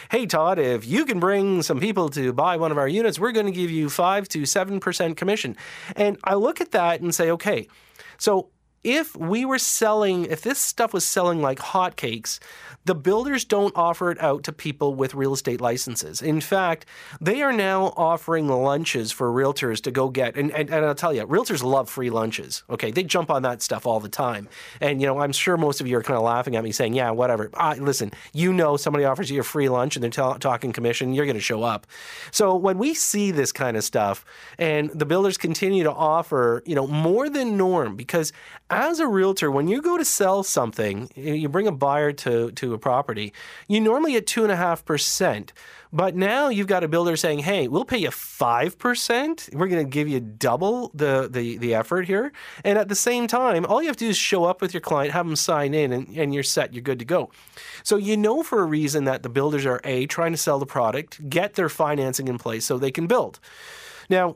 "Hey 0.09 0.25
Todd, 0.25 0.59
if 0.59 0.85
you 0.85 1.05
can 1.05 1.19
bring 1.19 1.61
some 1.61 1.79
people 1.79 2.09
to 2.09 2.33
buy 2.33 2.57
one 2.57 2.71
of 2.71 2.77
our 2.77 2.87
units, 2.87 3.19
we're 3.19 3.31
going 3.31 3.45
to 3.45 3.51
give 3.51 3.71
you 3.71 3.89
five 3.89 4.27
to 4.29 4.45
seven 4.45 4.79
percent 4.79 5.17
commission." 5.17 5.55
And 5.95 6.17
I 6.23 6.35
look 6.35 6.61
at 6.61 6.71
that 6.71 7.01
and 7.01 7.13
say, 7.13 7.31
"Okay." 7.31 7.67
So 8.17 8.49
if 8.85 9.15
we 9.15 9.45
were 9.45 9.57
selling, 9.57 10.25
if 10.25 10.41
this 10.41 10.59
stuff 10.59 10.93
was 10.93 11.03
selling 11.03 11.41
like 11.41 11.57
hotcakes, 11.57 12.39
the 12.85 12.93
builders 12.93 13.43
don't 13.43 13.75
offer 13.75 14.11
it 14.11 14.21
out 14.21 14.43
to 14.43 14.53
people 14.53 14.93
with 14.93 15.15
real 15.15 15.33
estate 15.33 15.59
licenses. 15.59 16.21
In 16.21 16.39
fact, 16.39 16.85
they 17.19 17.41
are 17.41 17.51
now 17.51 17.93
offering 17.97 18.47
lunches 18.47 19.11
for 19.11 19.31
realtors 19.31 19.81
to 19.81 19.91
go 19.91 20.09
get. 20.09 20.35
And, 20.37 20.51
and, 20.51 20.69
and 20.69 20.85
I'll 20.85 20.93
tell 20.93 21.11
you, 21.11 21.25
realtors 21.25 21.63
love 21.63 21.89
free 21.89 22.11
lunches. 22.11 22.63
Okay. 22.69 22.91
They 22.91 23.03
jump 23.03 23.31
on 23.31 23.41
that 23.41 23.63
stuff 23.63 23.87
all 23.87 23.99
the 23.99 24.07
time. 24.07 24.47
And, 24.79 25.01
you 25.01 25.07
know, 25.07 25.19
I'm 25.19 25.31
sure 25.31 25.57
most 25.57 25.81
of 25.81 25.87
you 25.87 25.97
are 25.97 26.03
kind 26.03 26.17
of 26.17 26.23
laughing 26.23 26.55
at 26.55 26.63
me 26.63 26.71
saying, 26.71 26.93
yeah, 26.93 27.09
whatever. 27.09 27.49
Uh, 27.55 27.73
listen, 27.79 28.11
you 28.33 28.53
know, 28.53 28.77
somebody 28.77 29.03
offers 29.03 29.31
you 29.31 29.39
a 29.39 29.43
free 29.43 29.67
lunch 29.67 29.95
and 29.95 30.03
they're 30.03 30.11
t- 30.11 30.39
talking 30.39 30.71
commission, 30.71 31.11
you're 31.11 31.25
going 31.25 31.33
to 31.33 31.41
show 31.41 31.63
up. 31.63 31.87
So 32.29 32.55
when 32.55 32.77
we 32.77 32.93
see 32.93 33.31
this 33.31 33.51
kind 33.51 33.77
of 33.77 33.83
stuff 33.83 34.23
and 34.59 34.91
the 34.91 35.07
builders 35.07 35.39
continue 35.39 35.83
to 35.83 35.91
offer, 35.91 36.61
you 36.67 36.75
know, 36.75 36.85
more 36.85 37.29
than 37.29 37.57
norm, 37.57 37.95
because 37.95 38.31
as 38.75 38.99
a 38.99 39.07
realtor, 39.07 39.49
when 39.49 39.67
you 39.67 39.81
go 39.81 39.97
to 39.97 40.03
sell 40.03 40.43
something, 40.43 41.09
you 41.15 41.47
bring 41.47 41.67
a 41.67 41.71
buyer 41.71 42.11
to, 42.11 42.51
to 42.51 42.73
a 42.73 42.77
property, 42.77 43.33
you 43.67 43.79
normally 43.79 44.11
get 44.11 44.27
two 44.27 44.43
and 44.43 44.51
a 44.51 44.55
half 44.55 44.83
percent. 44.83 45.53
But 45.93 46.13
now 46.13 46.49
you've 46.49 46.67
got 46.67 46.83
a 46.83 46.89
builder 46.89 47.15
saying, 47.15 47.39
"Hey, 47.39 47.69
we'll 47.69 47.85
pay 47.85 47.99
you 47.99 48.11
five 48.11 48.77
percent. 48.77 49.49
We're 49.53 49.69
going 49.69 49.85
to 49.85 49.89
give 49.89 50.09
you 50.09 50.19
double 50.19 50.91
the, 50.93 51.29
the 51.31 51.57
the 51.57 51.73
effort 51.73 52.05
here." 52.05 52.33
And 52.65 52.77
at 52.77 52.89
the 52.89 52.95
same 52.95 53.27
time, 53.27 53.65
all 53.65 53.81
you 53.81 53.87
have 53.87 53.95
to 53.97 54.05
do 54.05 54.09
is 54.09 54.17
show 54.17 54.43
up 54.43 54.61
with 54.61 54.73
your 54.73 54.81
client, 54.81 55.13
have 55.13 55.25
them 55.25 55.37
sign 55.37 55.73
in, 55.73 55.93
and, 55.93 56.09
and 56.09 56.33
you're 56.33 56.43
set. 56.43 56.73
You're 56.73 56.81
good 56.81 56.99
to 56.99 57.05
go. 57.05 57.31
So 57.83 57.95
you 57.95 58.17
know 58.17 58.43
for 58.43 58.61
a 58.61 58.65
reason 58.65 59.05
that 59.05 59.23
the 59.23 59.29
builders 59.29 59.65
are 59.65 59.79
a 59.85 60.05
trying 60.07 60.33
to 60.33 60.37
sell 60.37 60.59
the 60.59 60.65
product, 60.65 61.29
get 61.29 61.53
their 61.53 61.69
financing 61.69 62.27
in 62.27 62.37
place 62.37 62.65
so 62.65 62.77
they 62.77 62.91
can 62.91 63.07
build. 63.07 63.39
Now, 64.09 64.35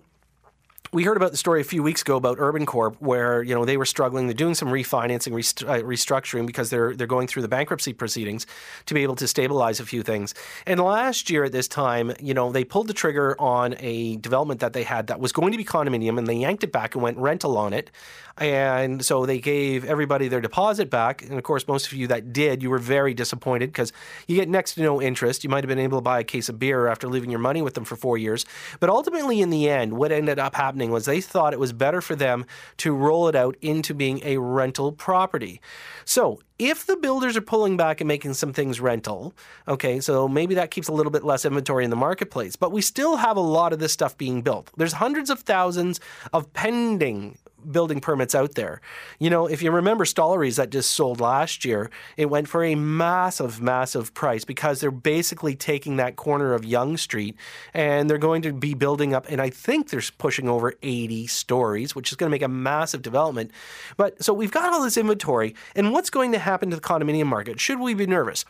we 0.91 1.03
heard 1.03 1.17
about 1.17 1.31
the 1.31 1.37
story 1.37 1.61
a 1.61 1.65
few 1.65 1.83
weeks 1.83 2.01
ago 2.01 2.15
about 2.15 2.39
Urbancorp, 2.39 2.95
where 2.99 3.43
you 3.43 3.53
know 3.53 3.63
they 3.63 3.77
were 3.77 3.85
struggling. 3.85 4.27
They're 4.27 4.33
doing 4.33 4.55
some 4.55 4.69
refinancing, 4.69 5.33
rest- 5.35 5.63
uh, 5.63 5.81
restructuring 5.81 6.47
because 6.47 6.69
they're 6.69 6.95
they're 6.95 7.07
going 7.07 7.27
through 7.27 7.43
the 7.43 7.47
bankruptcy 7.47 7.93
proceedings 7.93 8.47
to 8.87 8.93
be 8.93 9.03
able 9.03 9.15
to 9.17 9.27
stabilize 9.27 9.79
a 9.79 9.85
few 9.85 10.01
things. 10.01 10.33
And 10.65 10.79
last 10.79 11.29
year 11.29 11.43
at 11.43 11.51
this 11.51 11.67
time, 11.67 12.13
you 12.19 12.33
know, 12.33 12.51
they 12.51 12.63
pulled 12.63 12.87
the 12.87 12.93
trigger 12.93 13.35
on 13.39 13.75
a 13.79 14.17
development 14.17 14.61
that 14.61 14.73
they 14.73 14.83
had 14.83 15.07
that 15.07 15.19
was 15.19 15.31
going 15.31 15.51
to 15.51 15.57
be 15.57 15.65
condominium, 15.65 16.17
and 16.17 16.25
they 16.25 16.35
yanked 16.35 16.63
it 16.63 16.71
back 16.71 16.95
and 16.95 17.03
went 17.03 17.17
rental 17.17 17.57
on 17.57 17.73
it. 17.73 17.91
And 18.39 19.03
so 19.03 19.25
they 19.25 19.39
gave 19.39 19.83
everybody 19.83 20.29
their 20.29 20.39
deposit 20.39 20.89
back. 20.89 21.21
And 21.23 21.33
of 21.33 21.43
course, 21.43 21.67
most 21.67 21.87
of 21.87 21.93
you 21.93 22.07
that 22.07 22.31
did, 22.31 22.63
you 22.63 22.69
were 22.69 22.79
very 22.79 23.13
disappointed 23.13 23.67
because 23.67 23.91
you 24.27 24.37
get 24.37 24.47
next 24.47 24.75
to 24.75 24.81
no 24.81 25.01
interest. 25.01 25.43
You 25.43 25.49
might 25.49 25.63
have 25.63 25.67
been 25.67 25.77
able 25.77 25.97
to 25.97 26.01
buy 26.01 26.21
a 26.21 26.23
case 26.23 26.47
of 26.47 26.57
beer 26.57 26.87
after 26.87 27.09
leaving 27.09 27.29
your 27.29 27.39
money 27.39 27.61
with 27.61 27.73
them 27.73 27.83
for 27.83 27.97
four 27.97 28.17
years. 28.17 28.45
But 28.79 28.89
ultimately, 28.89 29.41
in 29.41 29.49
the 29.49 29.69
end, 29.69 29.93
what 29.93 30.13
ended 30.13 30.39
up 30.39 30.55
happening 30.55 30.78
was 30.87 31.05
they 31.05 31.19
thought 31.19 31.51
it 31.51 31.59
was 31.59 31.73
better 31.73 32.01
for 32.01 32.15
them 32.15 32.45
to 32.77 32.93
roll 32.93 33.27
it 33.27 33.35
out 33.35 33.57
into 33.61 33.93
being 33.93 34.21
a 34.23 34.37
rental 34.37 34.93
property. 34.93 35.59
So 36.05 36.39
if 36.57 36.85
the 36.85 36.95
builders 36.95 37.35
are 37.35 37.41
pulling 37.41 37.77
back 37.77 38.01
and 38.01 38.07
making 38.07 38.33
some 38.35 38.53
things 38.53 38.79
rental, 38.79 39.33
okay, 39.67 39.99
so 39.99 40.27
maybe 40.27 40.55
that 40.55 40.71
keeps 40.71 40.87
a 40.87 40.93
little 40.93 41.11
bit 41.11 41.23
less 41.23 41.45
inventory 41.45 41.83
in 41.83 41.89
the 41.89 41.95
marketplace, 41.95 42.55
but 42.55 42.71
we 42.71 42.81
still 42.81 43.17
have 43.17 43.35
a 43.35 43.41
lot 43.41 43.73
of 43.73 43.79
this 43.79 43.91
stuff 43.91 44.17
being 44.17 44.41
built. 44.41 44.71
There's 44.77 44.93
hundreds 44.93 45.29
of 45.29 45.39
thousands 45.41 45.99
of 46.33 46.51
pending 46.53 47.37
building 47.69 47.99
permits 47.99 48.35
out 48.35 48.55
there. 48.55 48.81
You 49.19 49.29
know, 49.29 49.47
if 49.47 49.61
you 49.61 49.71
remember 49.71 50.05
Stollery's 50.05 50.57
that 50.57 50.69
just 50.69 50.91
sold 50.91 51.19
last 51.19 51.65
year, 51.65 51.89
it 52.17 52.29
went 52.29 52.47
for 52.47 52.63
a 52.63 52.75
massive, 52.75 53.61
massive 53.61 54.13
price 54.13 54.45
because 54.45 54.79
they're 54.79 54.91
basically 54.91 55.55
taking 55.55 55.97
that 55.97 56.15
corner 56.15 56.53
of 56.53 56.65
Yonge 56.65 56.99
Street 56.99 57.35
and 57.73 58.09
they're 58.09 58.17
going 58.17 58.41
to 58.43 58.53
be 58.53 58.73
building 58.73 59.13
up, 59.13 59.25
and 59.29 59.41
I 59.41 59.49
think 59.49 59.89
they're 59.89 60.01
pushing 60.17 60.47
over 60.47 60.73
80 60.81 61.27
stories, 61.27 61.95
which 61.95 62.11
is 62.11 62.15
going 62.15 62.29
to 62.29 62.31
make 62.31 62.41
a 62.41 62.47
massive 62.47 63.01
development. 63.01 63.51
But 63.97 64.23
so 64.23 64.33
we've 64.33 64.51
got 64.51 64.73
all 64.73 64.83
this 64.83 64.97
inventory, 64.97 65.55
and 65.75 65.91
what's 65.91 66.09
going 66.09 66.31
to 66.31 66.39
happen 66.39 66.69
to 66.69 66.75
the 66.75 66.81
condominium 66.81 67.27
market? 67.27 67.59
Should 67.59 67.79
we 67.79 67.93
be 67.93 68.07
nervous? 68.07 68.45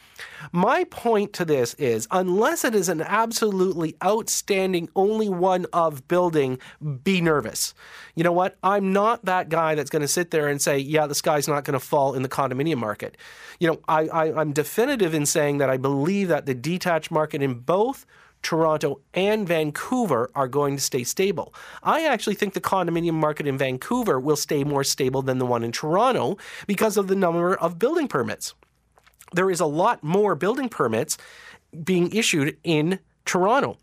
My 0.52 0.84
point 0.86 1.34
to 1.34 1.46
this 1.46 1.74
is 1.76 2.08
unless 2.12 2.64
it 2.64 2.76
is 2.76 2.90
an 2.90 3.02
absolutely 3.02 3.96
outstanding, 4.04 4.90
only 4.96 5.30
one 5.30 5.66
of 5.74 6.08
building, 6.08 6.60
be 7.04 7.22
nervous. 7.22 7.74
You 8.16 8.24
know 8.24 8.32
what? 8.32 8.58
I'm 8.64 8.92
not 8.92 8.99
that 9.24 9.50
guy 9.50 9.76
that's 9.76 9.90
going 9.90 10.02
to 10.02 10.08
sit 10.08 10.32
there 10.32 10.48
and 10.48 10.62
say, 10.62 10.78
yeah, 10.78 11.08
the 11.08 11.16
sky's 11.16 11.48
not 11.48 11.64
going 11.64 11.80
to 11.80 11.86
fall 11.86 12.14
in 12.14 12.22
the 12.22 12.30
condominium 12.30 12.78
market. 12.78 13.18
You 13.60 13.70
know, 13.70 13.80
I, 13.88 14.08
I, 14.08 14.40
I'm 14.40 14.54
definitive 14.54 15.14
in 15.14 15.26
saying 15.26 15.58
that 15.60 15.70
I 15.70 15.78
believe 15.78 16.28
that 16.30 16.46
the 16.46 16.54
detached 16.54 17.12
market 17.12 17.42
in 17.42 17.56
both 17.56 18.06
Toronto 18.42 19.02
and 19.14 19.48
Vancouver 19.48 20.30
are 20.34 20.48
going 20.48 20.76
to 20.78 20.82
stay 20.82 21.04
stable. 21.04 21.54
I 21.84 22.06
actually 22.06 22.36
think 22.36 22.54
the 22.54 22.62
condominium 22.62 23.14
market 23.14 23.48
in 23.48 23.58
Vancouver 23.58 24.20
will 24.20 24.38
stay 24.38 24.64
more 24.64 24.84
stable 24.84 25.22
than 25.22 25.40
the 25.40 25.46
one 25.46 25.64
in 25.64 25.72
Toronto 25.72 26.38
because 26.66 26.98
of 26.98 27.08
the 27.08 27.16
number 27.16 27.56
of 27.56 27.80
building 27.80 28.08
permits. 28.08 28.54
There 29.34 29.52
is 29.52 29.60
a 29.60 29.66
lot 29.66 30.04
more 30.04 30.36
building 30.36 30.70
permits 30.70 31.18
being 31.84 32.12
issued 32.16 32.58
in 32.64 33.00
Toronto. 33.26 33.78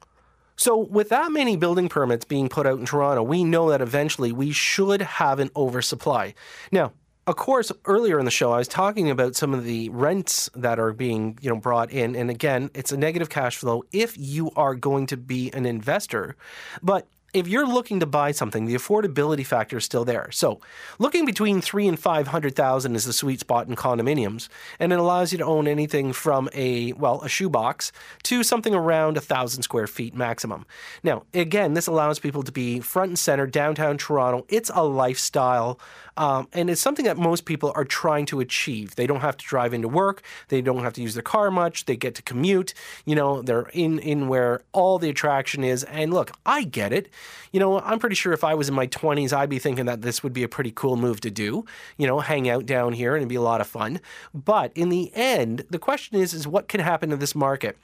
So, 0.56 0.76
with 0.76 1.10
that 1.10 1.30
many 1.32 1.56
building 1.56 1.88
permits 1.88 2.24
being 2.24 2.48
put 2.48 2.66
out 2.66 2.78
in 2.78 2.86
Toronto, 2.86 3.22
we 3.22 3.44
know 3.44 3.70
that 3.70 3.82
eventually 3.82 4.32
we 4.32 4.52
should 4.52 5.02
have 5.02 5.38
an 5.38 5.50
oversupply. 5.54 6.34
Now, 6.72 6.92
of 7.26 7.36
course, 7.36 7.72
earlier 7.84 8.18
in 8.18 8.24
the 8.24 8.30
show, 8.30 8.52
I 8.52 8.58
was 8.58 8.68
talking 8.68 9.10
about 9.10 9.34
some 9.34 9.52
of 9.52 9.64
the 9.64 9.88
rents 9.88 10.48
that 10.54 10.78
are 10.78 10.92
being, 10.92 11.38
you 11.42 11.50
know, 11.50 11.56
brought 11.56 11.90
in, 11.90 12.14
and 12.14 12.30
again, 12.30 12.70
it's 12.72 12.92
a 12.92 12.96
negative 12.96 13.28
cash 13.28 13.56
flow 13.56 13.82
if 13.92 14.16
you 14.16 14.50
are 14.56 14.74
going 14.74 15.06
to 15.08 15.16
be 15.16 15.52
an 15.52 15.66
investor. 15.66 16.36
But 16.82 17.08
if 17.32 17.46
you're 17.48 17.66
looking 17.66 18.00
to 18.00 18.06
buy 18.06 18.32
something, 18.32 18.64
the 18.64 18.74
affordability 18.74 19.44
factor 19.44 19.76
is 19.78 19.84
still 19.84 20.04
there. 20.04 20.30
So, 20.30 20.60
looking 20.98 21.26
between 21.26 21.60
three 21.60 21.86
and 21.86 21.98
five 21.98 22.28
hundred 22.28 22.56
thousand 22.56 22.94
is 22.96 23.04
the 23.04 23.12
sweet 23.12 23.40
spot 23.40 23.68
in 23.68 23.76
condominiums, 23.76 24.48
and 24.78 24.92
it 24.92 24.98
allows 24.98 25.32
you 25.32 25.38
to 25.38 25.44
own 25.44 25.68
anything 25.68 26.12
from 26.12 26.48
a 26.54 26.92
well 26.94 27.20
a 27.22 27.28
shoebox 27.28 27.92
to 28.24 28.42
something 28.42 28.74
around 28.74 29.16
a 29.16 29.20
thousand 29.20 29.62
square 29.62 29.86
feet 29.86 30.14
maximum. 30.14 30.66
Now, 31.02 31.24
again, 31.34 31.74
this 31.74 31.86
allows 31.86 32.18
people 32.18 32.42
to 32.42 32.52
be 32.52 32.80
front 32.80 33.10
and 33.10 33.18
center 33.18 33.46
downtown 33.46 33.98
Toronto. 33.98 34.46
It's 34.48 34.70
a 34.74 34.84
lifestyle. 34.84 35.78
Um, 36.18 36.48
and 36.54 36.70
it's 36.70 36.80
something 36.80 37.04
that 37.04 37.18
most 37.18 37.44
people 37.44 37.72
are 37.74 37.84
trying 37.84 38.24
to 38.26 38.40
achieve. 38.40 38.96
They 38.96 39.06
don't 39.06 39.20
have 39.20 39.36
to 39.36 39.44
drive 39.44 39.74
into 39.74 39.88
work. 39.88 40.22
They 40.48 40.62
don't 40.62 40.82
have 40.82 40.94
to 40.94 41.02
use 41.02 41.12
their 41.14 41.22
car 41.22 41.50
much. 41.50 41.84
They 41.84 41.96
get 41.96 42.14
to 42.14 42.22
commute. 42.22 42.72
You 43.04 43.14
know, 43.14 43.42
they're 43.42 43.68
in 43.74 43.98
in 43.98 44.28
where 44.28 44.62
all 44.72 44.98
the 44.98 45.10
attraction 45.10 45.62
is. 45.62 45.84
And 45.84 46.14
look, 46.14 46.32
I 46.46 46.64
get 46.64 46.92
it. 46.92 47.10
You 47.52 47.60
know, 47.60 47.80
I'm 47.80 47.98
pretty 47.98 48.16
sure 48.16 48.32
if 48.32 48.44
I 48.44 48.54
was 48.54 48.68
in 48.68 48.74
my 48.74 48.86
20s, 48.86 49.32
I'd 49.32 49.48
be 49.48 49.58
thinking 49.58 49.86
that 49.86 50.02
this 50.02 50.22
would 50.22 50.32
be 50.32 50.42
a 50.42 50.48
pretty 50.48 50.72
cool 50.72 50.96
move 50.96 51.20
to 51.20 51.30
do. 51.30 51.64
You 51.96 52.06
know, 52.06 52.20
hang 52.20 52.48
out 52.48 52.66
down 52.66 52.92
here 52.92 53.14
and 53.14 53.22
it'd 53.22 53.28
be 53.28 53.34
a 53.34 53.42
lot 53.42 53.60
of 53.60 53.66
fun. 53.66 54.00
But 54.34 54.72
in 54.74 54.88
the 54.88 55.12
end, 55.14 55.64
the 55.70 55.78
question 55.78 56.18
is, 56.18 56.34
is 56.34 56.46
what 56.46 56.68
can 56.68 56.80
happen 56.80 57.10
to 57.10 57.16
this 57.16 57.34
market? 57.34 57.76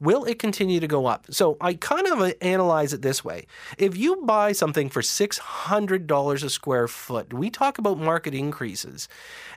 will 0.00 0.24
it 0.24 0.38
continue 0.38 0.80
to 0.80 0.86
go 0.86 1.06
up? 1.06 1.26
So 1.30 1.56
I 1.60 1.74
kind 1.74 2.06
of 2.06 2.20
uh, 2.20 2.32
analyze 2.40 2.92
it 2.92 3.02
this 3.02 3.24
way. 3.24 3.46
If 3.78 3.96
you 3.96 4.16
buy 4.16 4.52
something 4.52 4.88
for 4.88 5.00
$600 5.00 6.44
a 6.44 6.50
square 6.50 6.88
foot, 6.88 7.32
we 7.32 7.50
talk 7.50 7.78
about 7.78 7.98
market 7.98 8.34
increases. 8.34 9.08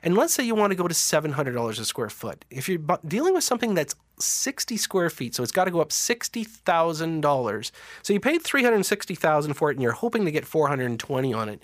And 0.02 0.16
let's 0.16 0.32
say 0.32 0.44
you 0.44 0.54
want 0.54 0.70
to 0.70 0.76
go 0.76 0.88
to 0.88 0.94
$700 0.94 1.80
a 1.80 1.84
square 1.84 2.10
foot. 2.10 2.44
If 2.50 2.68
you're 2.68 2.98
dealing 3.06 3.34
with 3.34 3.44
something 3.44 3.74
that's 3.74 3.94
60 4.22 4.76
square 4.76 5.10
feet, 5.10 5.34
so 5.34 5.42
it's 5.42 5.52
got 5.52 5.64
to 5.64 5.70
go 5.70 5.80
up 5.80 5.90
$60,000. 5.90 7.70
So 8.02 8.12
you 8.12 8.20
paid 8.20 8.42
$360,000 8.42 9.54
for 9.54 9.70
it 9.70 9.76
and 9.76 9.82
you're 9.82 9.92
hoping 9.92 10.24
to 10.24 10.30
get 10.30 10.46
420 10.46 11.32
on 11.32 11.48
it. 11.48 11.62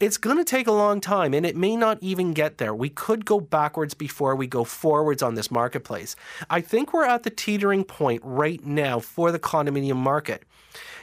It's 0.00 0.16
going 0.16 0.38
to 0.38 0.44
take 0.44 0.66
a 0.66 0.72
long 0.72 1.00
time 1.00 1.34
and 1.34 1.46
it 1.46 1.56
may 1.56 1.76
not 1.76 1.98
even 2.00 2.32
get 2.32 2.58
there. 2.58 2.74
We 2.74 2.88
could 2.88 3.24
go 3.24 3.40
backwards 3.40 3.94
before 3.94 4.34
we 4.34 4.46
go 4.46 4.64
forwards 4.64 5.22
on 5.22 5.34
this 5.34 5.50
marketplace. 5.50 6.16
I 6.50 6.60
think 6.60 6.92
we're 6.92 7.04
at 7.04 7.22
the 7.22 7.30
teetering 7.30 7.84
point 7.84 8.22
right 8.24 8.64
now 8.64 9.00
for 9.00 9.30
the 9.32 9.38
condominium 9.38 9.96
market. 9.96 10.44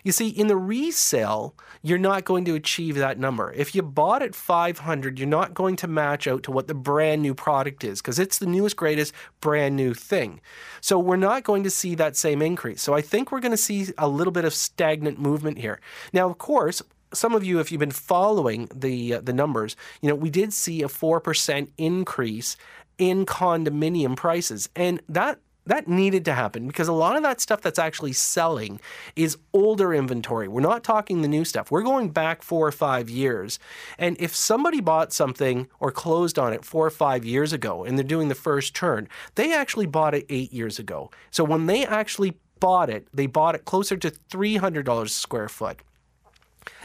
You 0.04 0.12
see, 0.12 0.30
in 0.30 0.47
the 0.47 0.58
resale, 0.58 1.56
you're 1.82 1.97
not 1.97 2.26
going 2.26 2.45
to 2.45 2.56
achieve 2.56 2.95
that 2.95 3.20
number. 3.20 3.52
If 3.54 3.76
you 3.76 3.82
bought 3.82 4.24
at 4.24 4.36
500, 4.36 5.20
you're 5.20 5.28
not 5.28 5.54
going 5.54 5.76
to 5.78 5.88
match 5.88 6.28
out 6.28 6.43
to 6.43 6.52
what 6.52 6.68
the 6.68 6.74
brand 6.74 7.22
new 7.22 7.34
product 7.34 7.84
is 7.84 8.02
because 8.02 8.20
it's 8.20 8.38
the 8.38 8.45
newest, 8.45 8.76
greatest, 8.76 9.14
brand 9.41 9.76
new 9.76 9.93
thing. 9.93 10.41
So 10.82 11.00
we're 11.00 11.16
not 11.16 11.43
going 11.43 11.64
to 11.64 11.70
see 11.70 11.95
that 11.95 12.16
same 12.16 12.41
increase. 12.41 12.82
So 12.82 12.93
I 12.93 13.02
think 13.02 13.32
we're 13.32 13.39
going 13.39 13.52
to 13.52 13.58
see 13.58 13.88
a 13.97 14.08
little 14.08 14.34
bit 14.34 14.45
of 14.45 14.54
stagnant 14.54 15.20
movement 15.20 15.60
here. 15.60 15.80
Now, 16.14 16.30
of 16.30 16.38
course, 16.38 16.82
some 17.14 17.34
of 17.34 17.43
you, 17.43 17.60
if 17.60 17.72
you've 17.72 17.80
been 17.80 17.91
following 17.91 18.70
the 18.74 19.16
uh, 19.16 19.22
the 19.22 19.34
numbers, 19.34 19.76
you 20.02 20.10
know 20.10 20.16
we 20.16 20.30
did 20.30 20.54
see 20.54 20.84
a 20.84 20.88
four 20.88 21.20
percent 21.20 21.72
increase 21.78 22.56
in 22.97 23.26
condominium 23.26 24.16
prices, 24.16 24.70
and 24.76 25.02
that 25.10 25.39
that 25.70 25.88
needed 25.88 26.26
to 26.26 26.34
happen 26.34 26.67
because 26.67 26.88
a 26.88 26.93
lot 26.93 27.15
of 27.15 27.24
that 27.24 27.39
stuff 27.39 27.61
that's 27.61 27.80
actually 27.80 28.13
selling 28.13 28.80
is 29.15 29.38
older 29.53 29.93
inventory. 29.93 30.47
We're 30.47 30.61
not 30.61 30.84
talking 30.84 31.22
the 31.22 31.28
new 31.28 31.45
stuff. 31.45 31.72
We're 31.72 31.84
going 31.84 32.09
back 32.09 32.41
four 32.41 32.67
or 32.67 32.72
five 32.72 33.09
years. 33.09 33.59
And 33.97 34.17
if 34.20 34.36
somebody 34.36 34.82
bought 34.82 35.13
something 35.13 35.67
or 35.80 35.91
closed 35.91 36.38
on 36.38 36.53
it 36.53 36.65
four 36.65 36.86
or 36.86 36.91
five 36.91 37.24
years 37.24 37.53
ago 37.53 37.84
and 37.84 37.97
they're 37.97 38.03
doing 38.03 38.30
the 38.30 38.36
first 38.36 38.76
turn, 38.76 39.07
they 39.36 39.53
actually 39.53 39.86
bought 39.86 40.15
it 40.15 40.26
eight 40.30 40.51
years 40.51 40.80
ago. 40.80 41.11
So 41.32 41.43
when 41.43 41.67
they 41.67 41.86
actually 41.86 42.34
bought 42.59 42.89
it, 42.89 43.07
they 43.13 43.28
bought 43.28 43.55
it 43.55 43.65
closer 43.65 43.95
to 43.97 44.11
$300 44.11 45.03
a 45.03 45.09
square 45.09 45.49
foot. 45.49 45.80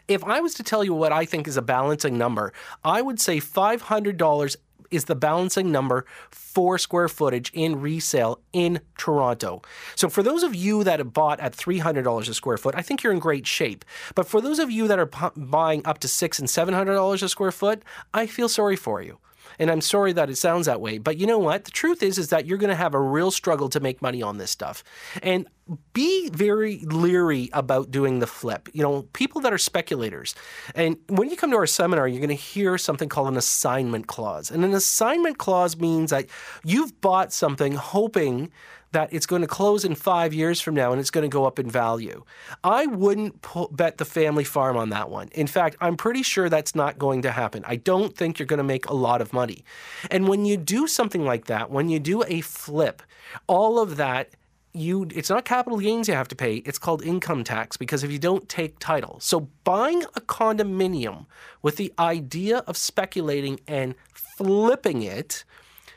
If 0.07 0.23
I 0.23 0.41
was 0.41 0.53
to 0.55 0.63
tell 0.63 0.85
you 0.85 0.93
what 0.93 1.13
I 1.13 1.25
think 1.25 1.49
is 1.49 1.57
a 1.57 1.63
balancing 1.63 2.19
number, 2.19 2.53
I 2.85 3.01
would 3.01 3.19
say 3.19 3.39
$500 3.39 4.57
is 4.91 5.05
the 5.05 5.15
balancing 5.15 5.71
number 5.71 6.05
for 6.31 6.79
square 6.79 7.09
footage 7.09 7.51
in 7.53 7.81
resale 7.81 8.41
in 8.53 8.81
Toronto. 8.97 9.63
So 9.97 10.09
for 10.09 10.23
those 10.23 10.43
of 10.43 10.55
you 10.55 10.85
that 10.85 11.01
have 11.01 11.13
bought 11.13 11.41
at 11.41 11.57
$300 11.57 12.29
a 12.29 12.35
square 12.35 12.57
foot, 12.57 12.75
I 12.77 12.83
think 12.83 13.03
you're 13.03 13.13
in 13.13 13.19
great 13.19 13.47
shape. 13.47 13.85
But 14.15 14.29
for 14.29 14.41
those 14.41 14.59
of 14.59 14.71
you 14.71 14.89
that 14.89 14.99
are 14.99 15.11
buying 15.37 15.83
up 15.85 15.99
to 15.99 16.09
six 16.09 16.39
and 16.39 16.49
$700 16.49 17.23
a 17.23 17.29
square 17.29 17.53
foot, 17.53 17.83
I 18.13 18.27
feel 18.27 18.49
sorry 18.49 18.77
for 18.77 19.03
you. 19.03 19.19
And 19.59 19.71
I'm 19.71 19.81
sorry 19.81 20.13
that 20.13 20.31
it 20.31 20.37
sounds 20.37 20.67
that 20.67 20.81
way, 20.81 20.99
but 20.99 21.17
you 21.17 21.27
know 21.27 21.39
what? 21.39 21.65
The 21.65 21.71
truth 21.71 22.03
is 22.03 22.19
is 22.19 22.29
that 22.29 22.47
you're 22.47 22.59
going 22.59 22.71
to 22.71 22.77
have 22.77 22.95
a 22.95 23.01
real 23.01 23.31
struggle 23.31 23.69
to 23.71 23.81
make 23.81 24.03
money 24.03 24.23
on 24.23 24.39
this 24.39 24.51
stuff. 24.51 24.83
And 25.23 25.49
be 25.95 26.29
very 26.31 26.81
leery 26.81 27.49
about 27.53 27.91
doing 27.91 28.19
the 28.19 28.27
flip. 28.27 28.69
You 28.73 28.83
know, 28.83 29.03
people 29.13 29.41
that 29.43 29.53
are 29.53 29.59
speculators. 29.59 30.35
And 30.75 30.99
when 31.09 31.31
you 31.31 31.37
come 31.37 31.51
to 31.51 31.57
our 31.57 31.67
seminar, 31.67 32.07
you're 32.07 32.21
going 32.21 32.29
to 32.29 32.35
hear 32.35 32.77
something 32.77 33.09
called 33.09 33.29
an 33.29 33.37
assignment 33.37 34.07
clause. 34.07 34.51
And 34.51 34.65
an 34.65 34.75
assignment 34.75 35.39
clause 35.39 35.77
means 35.77 36.11
that 36.11 36.27
you've 36.65 37.01
bought 37.01 37.33
something 37.33 37.75
hoping 37.75 38.51
that 38.95 39.13
it's 39.13 39.27
going 39.27 39.43
to 39.43 39.49
close 39.49 39.85
in 39.85 39.95
five 39.95 40.33
years 40.33 40.61
from 40.61 40.75
now 40.75 40.93
and 40.93 41.01
it's 41.01 41.11
going 41.11 41.29
to 41.29 41.33
go 41.33 41.45
up 41.45 41.59
in 41.59 41.69
value. 41.69 42.25
I 42.63 42.87
wouldn't 42.87 43.43
pull, 43.43 43.69
bet 43.69 43.99
the 43.99 44.05
family 44.05 44.45
farm 44.45 44.77
on 44.77 44.89
that 44.91 45.11
one. 45.11 45.29
In 45.33 45.47
fact, 45.47 45.77
I'm 45.81 45.97
pretty 45.97 46.23
sure 46.23 46.49
that's 46.49 46.75
not 46.75 46.99
going 46.99 47.23
to 47.23 47.31
happen. 47.31 47.65
I 47.67 47.77
don't 47.77 48.17
think 48.17 48.39
you're 48.39 48.47
going 48.47 48.59
to 48.59 48.65
make 48.65 48.87
a 48.87 48.95
lot 48.95 49.21
of 49.21 49.33
money. 49.33 49.65
And 50.11 50.29
when 50.29 50.45
you 50.45 50.57
do 50.57 50.87
something 50.87 51.25
like 51.25 51.47
that, 51.47 51.71
when 51.71 51.89
you 51.89 51.99
do 51.99 52.25
a 52.27 52.41
flip, 52.41 53.03
all 53.47 53.79
of 53.79 53.97
that 53.97 54.31
you 54.77 55.07
it's 55.15 55.31
not 55.31 55.45
capital 55.45 55.79
gains 55.79 56.09
you 56.09 56.15
have 56.15 56.27
to 56.27 56.35
pay 56.35 56.57
it's 56.57 56.81
called 56.81 57.01
income 57.03 57.45
tax 57.45 57.77
because 57.77 58.03
if 58.03 58.11
you 58.11 58.19
don't 58.19 58.49
take 58.49 58.77
title 58.81 59.21
so 59.21 59.49
buying 59.63 60.03
a 60.17 60.21
condominium 60.21 61.27
with 61.63 61.77
the 61.77 61.93
idea 61.97 62.59
of 62.67 62.77
speculating 62.77 63.61
and 63.69 63.95
flipping 64.13 65.03
it 65.03 65.45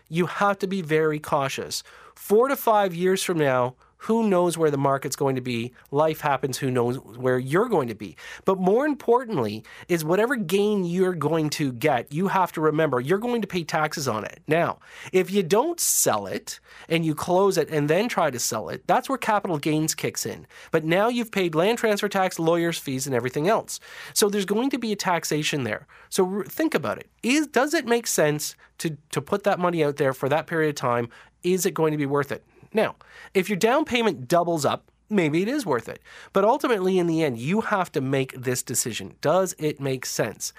you 0.09 0.27
have 0.27 0.59
to 0.59 0.67
be 0.67 0.83
very 0.83 1.19
cautious 1.19 1.81
four 2.18 2.47
to 2.47 2.55
five 2.55 2.93
years 2.93 3.24
from 3.24 3.38
now 3.38 3.76
who 3.97 4.30
knows 4.30 4.57
where 4.57 4.72
the 4.72 4.78
market's 4.78 5.15
going 5.15 5.36
to 5.36 5.41
be? 5.41 5.74
Life 5.91 6.22
happens, 6.22 6.57
who 6.57 6.70
knows 6.70 6.97
where 6.97 7.39
you're 7.39 7.68
going 7.68 7.88
to 7.88 7.95
be. 7.95 8.15
But 8.45 8.59
more 8.59 8.86
importantly, 8.86 9.63
is 9.88 10.05
whatever 10.05 10.36
gain 10.36 10.86
you're 10.86 11.15
going 11.15 11.49
to 11.51 11.72
get, 11.72 12.13
you 12.13 12.28
have 12.28 12.51
to 12.53 12.61
remember 12.61 12.99
you're 12.99 13.18
going 13.18 13.41
to 13.41 13.47
pay 13.47 13.63
taxes 13.63 14.07
on 14.07 14.24
it. 14.24 14.41
Now, 14.47 14.80
if 15.11 15.32
you 15.32 15.41
don't 15.43 15.80
sell 15.80 16.28
it 16.28 16.59
and 16.88 17.05
you 17.05 17.15
close 17.15 17.57
it 17.57 17.70
and 17.70 17.89
then 17.89 18.07
try 18.07 18.30
to 18.30 18.39
sell 18.39 18.70
it, 18.70 18.86
that's 18.88 19.09
where 19.09 19.18
capital 19.18 19.57
gains 19.57 19.95
kicks 19.95 20.26
in. 20.26 20.45
But 20.72 20.86
now 20.86 21.07
you've 21.09 21.32
paid 21.32 21.55
land 21.55 21.80
transfer 21.80 22.07
tax, 22.07 22.38
lawyers' 22.38 22.78
fees, 22.78 23.07
and 23.07 23.15
everything 23.15 23.49
else. 23.49 23.80
So 24.13 24.30
there's 24.30 24.45
going 24.45 24.70
to 24.70 24.78
be 24.78 24.91
a 24.91 24.95
taxation 24.95 25.63
there. 25.63 25.88
So 26.09 26.43
think 26.47 26.76
about 26.76 26.99
it. 26.99 27.09
Is 27.24 27.47
does 27.47 27.74
it 27.74 27.86
make 27.86 28.07
sense 28.07 28.55
to 28.78 28.95
to 29.11 29.22
put 29.22 29.43
that 29.43 29.59
money 29.59 29.84
out 29.84 29.97
there 29.97 30.13
for 30.13 30.30
that 30.30 30.47
period 30.47 30.70
of 30.70 30.76
time? 30.76 31.09
Is 31.53 31.65
it 31.65 31.73
going 31.73 31.91
to 31.91 31.97
be 31.97 32.05
worth 32.05 32.31
it? 32.31 32.43
Now, 32.73 32.95
if 33.33 33.49
your 33.49 33.57
down 33.57 33.85
payment 33.85 34.27
doubles 34.27 34.65
up, 34.65 34.91
maybe 35.09 35.41
it 35.41 35.47
is 35.47 35.65
worth 35.65 35.87
it. 35.87 36.01
But 36.33 36.43
ultimately, 36.43 36.99
in 36.99 37.07
the 37.07 37.23
end, 37.23 37.37
you 37.37 37.61
have 37.61 37.91
to 37.93 38.01
make 38.01 38.33
this 38.33 38.61
decision. 38.61 39.15
Does 39.21 39.55
it 39.57 39.79
make 39.79 40.05
sense? 40.05 40.51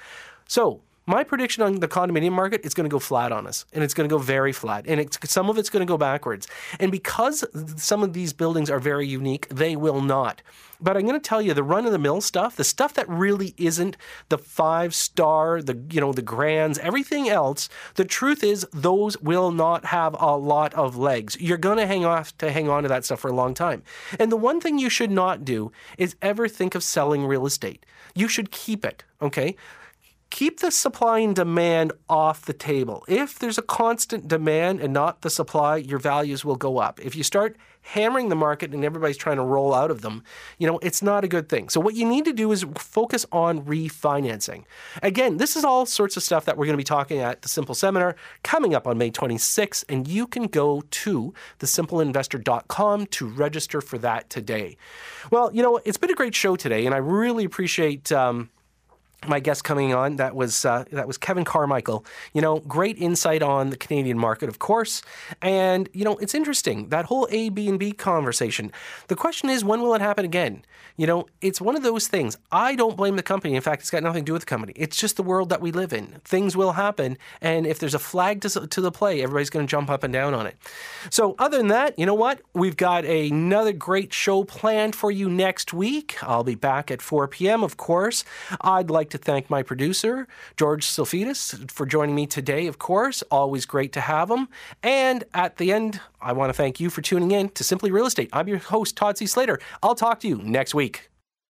So, 0.46 0.80
my 1.08 1.24
prediction 1.24 1.62
on 1.62 1.80
the 1.80 1.88
condominium 1.88 2.32
market 2.32 2.66
is 2.66 2.74
going 2.74 2.84
to 2.84 2.92
go 2.92 2.98
flat 2.98 3.32
on 3.32 3.46
us, 3.46 3.64
and 3.72 3.82
it's 3.82 3.94
going 3.94 4.06
to 4.06 4.14
go 4.14 4.18
very 4.18 4.52
flat, 4.52 4.84
and 4.86 5.00
it's, 5.00 5.18
some 5.24 5.48
of 5.48 5.56
it's 5.56 5.70
going 5.70 5.80
to 5.80 5.90
go 5.90 5.96
backwards. 5.96 6.46
And 6.78 6.92
because 6.92 7.44
some 7.76 8.02
of 8.02 8.12
these 8.12 8.34
buildings 8.34 8.68
are 8.68 8.78
very 8.78 9.06
unique, 9.06 9.48
they 9.48 9.74
will 9.74 10.02
not. 10.02 10.42
But 10.80 10.96
I'm 10.96 11.06
going 11.06 11.18
to 11.18 11.28
tell 11.28 11.40
you 11.40 11.54
the 11.54 11.62
run 11.62 11.86
of 11.86 11.92
the 11.92 11.98
mill 11.98 12.20
stuff, 12.20 12.56
the 12.56 12.62
stuff 12.62 12.92
that 12.94 13.08
really 13.08 13.54
isn't 13.56 13.96
the 14.28 14.36
five 14.36 14.94
star, 14.94 15.62
the 15.62 15.82
you 15.90 16.00
know 16.00 16.12
the 16.12 16.22
grands, 16.22 16.78
everything 16.78 17.28
else. 17.28 17.70
The 17.94 18.04
truth 18.04 18.44
is, 18.44 18.66
those 18.72 19.18
will 19.18 19.50
not 19.50 19.86
have 19.86 20.14
a 20.20 20.36
lot 20.36 20.74
of 20.74 20.94
legs. 20.94 21.38
You're 21.40 21.56
going 21.56 21.78
to 21.78 21.86
hang 21.86 22.04
off 22.04 22.36
to 22.38 22.52
hang 22.52 22.68
on 22.68 22.82
to 22.82 22.88
that 22.90 23.06
stuff 23.06 23.20
for 23.20 23.28
a 23.28 23.34
long 23.34 23.54
time. 23.54 23.82
And 24.20 24.30
the 24.30 24.36
one 24.36 24.60
thing 24.60 24.78
you 24.78 24.90
should 24.90 25.10
not 25.10 25.44
do 25.44 25.72
is 25.96 26.16
ever 26.20 26.48
think 26.48 26.74
of 26.74 26.84
selling 26.84 27.26
real 27.26 27.46
estate. 27.46 27.84
You 28.14 28.28
should 28.28 28.50
keep 28.50 28.84
it. 28.84 29.04
Okay 29.22 29.56
keep 30.30 30.60
the 30.60 30.70
supply 30.70 31.20
and 31.20 31.34
demand 31.34 31.92
off 32.08 32.44
the 32.44 32.52
table. 32.52 33.04
If 33.08 33.38
there's 33.38 33.58
a 33.58 33.62
constant 33.62 34.28
demand 34.28 34.80
and 34.80 34.92
not 34.92 35.22
the 35.22 35.30
supply, 35.30 35.76
your 35.76 35.98
values 35.98 36.44
will 36.44 36.56
go 36.56 36.78
up. 36.78 37.00
If 37.00 37.16
you 37.16 37.22
start 37.22 37.56
hammering 37.80 38.28
the 38.28 38.36
market 38.36 38.74
and 38.74 38.84
everybody's 38.84 39.16
trying 39.16 39.36
to 39.36 39.42
roll 39.42 39.74
out 39.74 39.90
of 39.90 40.02
them, 40.02 40.22
you 40.58 40.66
know, 40.66 40.78
it's 40.82 41.00
not 41.02 41.24
a 41.24 41.28
good 41.28 41.48
thing. 41.48 41.70
So 41.70 41.80
what 41.80 41.94
you 41.94 42.06
need 42.06 42.26
to 42.26 42.34
do 42.34 42.52
is 42.52 42.66
focus 42.76 43.24
on 43.32 43.64
refinancing. 43.64 44.64
Again, 45.02 45.38
this 45.38 45.56
is 45.56 45.64
all 45.64 45.86
sorts 45.86 46.16
of 46.16 46.22
stuff 46.22 46.44
that 46.44 46.58
we're 46.58 46.66
going 46.66 46.74
to 46.74 46.78
be 46.78 46.84
talking 46.84 47.18
at 47.18 47.40
the 47.40 47.48
Simple 47.48 47.74
Seminar 47.74 48.14
coming 48.42 48.74
up 48.74 48.86
on 48.86 48.98
May 48.98 49.10
26th 49.10 49.84
and 49.88 50.06
you 50.06 50.26
can 50.26 50.44
go 50.44 50.82
to 50.90 51.32
thesimpleinvestor.com 51.60 53.06
to 53.06 53.26
register 53.26 53.80
for 53.80 53.96
that 53.98 54.28
today. 54.28 54.76
Well, 55.30 55.50
you 55.54 55.62
know, 55.62 55.80
it's 55.84 55.98
been 55.98 56.10
a 56.10 56.14
great 56.14 56.34
show 56.34 56.56
today 56.56 56.84
and 56.84 56.94
I 56.94 56.98
really 56.98 57.44
appreciate 57.44 58.12
um, 58.12 58.50
my 59.26 59.40
guest 59.40 59.64
coming 59.64 59.92
on 59.92 60.16
that 60.16 60.36
was 60.36 60.64
uh, 60.64 60.84
that 60.92 61.06
was 61.06 61.18
Kevin 61.18 61.44
Carmichael. 61.44 62.04
You 62.32 62.40
know, 62.40 62.60
great 62.60 62.96
insight 62.98 63.42
on 63.42 63.70
the 63.70 63.76
Canadian 63.76 64.18
market, 64.18 64.48
of 64.48 64.58
course, 64.58 65.02
and 65.42 65.88
you 65.92 66.04
know 66.04 66.16
it's 66.18 66.34
interesting 66.34 66.88
that 66.90 67.06
whole 67.06 67.26
A, 67.30 67.48
B, 67.48 67.68
and 67.68 67.78
B 67.78 67.92
conversation. 67.92 68.70
The 69.08 69.16
question 69.16 69.50
is, 69.50 69.64
when 69.64 69.80
will 69.80 69.94
it 69.94 70.00
happen 70.00 70.24
again? 70.24 70.62
You 70.96 71.06
know, 71.06 71.26
it's 71.40 71.60
one 71.60 71.76
of 71.76 71.82
those 71.82 72.08
things. 72.08 72.36
I 72.50 72.74
don't 72.74 72.96
blame 72.96 73.16
the 73.16 73.22
company. 73.22 73.54
In 73.54 73.62
fact, 73.62 73.82
it's 73.82 73.90
got 73.90 74.02
nothing 74.02 74.24
to 74.24 74.26
do 74.26 74.32
with 74.32 74.42
the 74.42 74.46
company. 74.46 74.72
It's 74.76 74.96
just 74.96 75.16
the 75.16 75.22
world 75.22 75.48
that 75.48 75.60
we 75.60 75.72
live 75.72 75.92
in. 75.92 76.20
Things 76.24 76.56
will 76.56 76.72
happen, 76.72 77.18
and 77.40 77.66
if 77.66 77.78
there's 77.78 77.94
a 77.94 77.98
flag 77.98 78.40
to, 78.42 78.66
to 78.66 78.80
the 78.80 78.92
play, 78.92 79.22
everybody's 79.22 79.50
going 79.50 79.66
to 79.66 79.70
jump 79.70 79.90
up 79.90 80.04
and 80.04 80.12
down 80.12 80.34
on 80.34 80.46
it. 80.46 80.56
So, 81.10 81.34
other 81.38 81.58
than 81.58 81.68
that, 81.68 81.98
you 81.98 82.06
know 82.06 82.14
what? 82.14 82.40
We've 82.54 82.76
got 82.76 83.04
another 83.04 83.72
great 83.72 84.12
show 84.12 84.44
planned 84.44 84.94
for 84.94 85.10
you 85.10 85.28
next 85.28 85.72
week. 85.72 86.16
I'll 86.22 86.44
be 86.44 86.54
back 86.54 86.90
at 86.90 87.02
4 87.02 87.28
p.m. 87.28 87.62
Of 87.62 87.76
course, 87.76 88.24
I'd 88.60 88.90
like 88.90 89.07
like 89.08 89.22
to 89.22 89.32
thank 89.32 89.48
my 89.48 89.62
producer, 89.62 90.28
George 90.58 90.84
Silfides, 90.84 91.70
for 91.70 91.86
joining 91.86 92.14
me 92.14 92.26
today, 92.26 92.66
of 92.66 92.78
course. 92.78 93.22
Always 93.30 93.64
great 93.64 93.90
to 93.94 94.02
have 94.02 94.30
him. 94.30 94.48
And 94.82 95.24
at 95.32 95.56
the 95.56 95.72
end, 95.72 96.00
I 96.20 96.32
want 96.32 96.50
to 96.50 96.54
thank 96.54 96.78
you 96.78 96.90
for 96.90 97.00
tuning 97.00 97.30
in 97.30 97.48
to 97.50 97.64
Simply 97.64 97.90
Real 97.90 98.04
Estate. 98.04 98.28
I'm 98.34 98.48
your 98.48 98.58
host, 98.58 98.96
Todd 98.96 99.16
C. 99.16 99.26
Slater. 99.26 99.58
I'll 99.82 99.94
talk 99.94 100.20
to 100.20 100.28
you 100.28 100.36
next 100.36 100.74
week. 100.74 101.08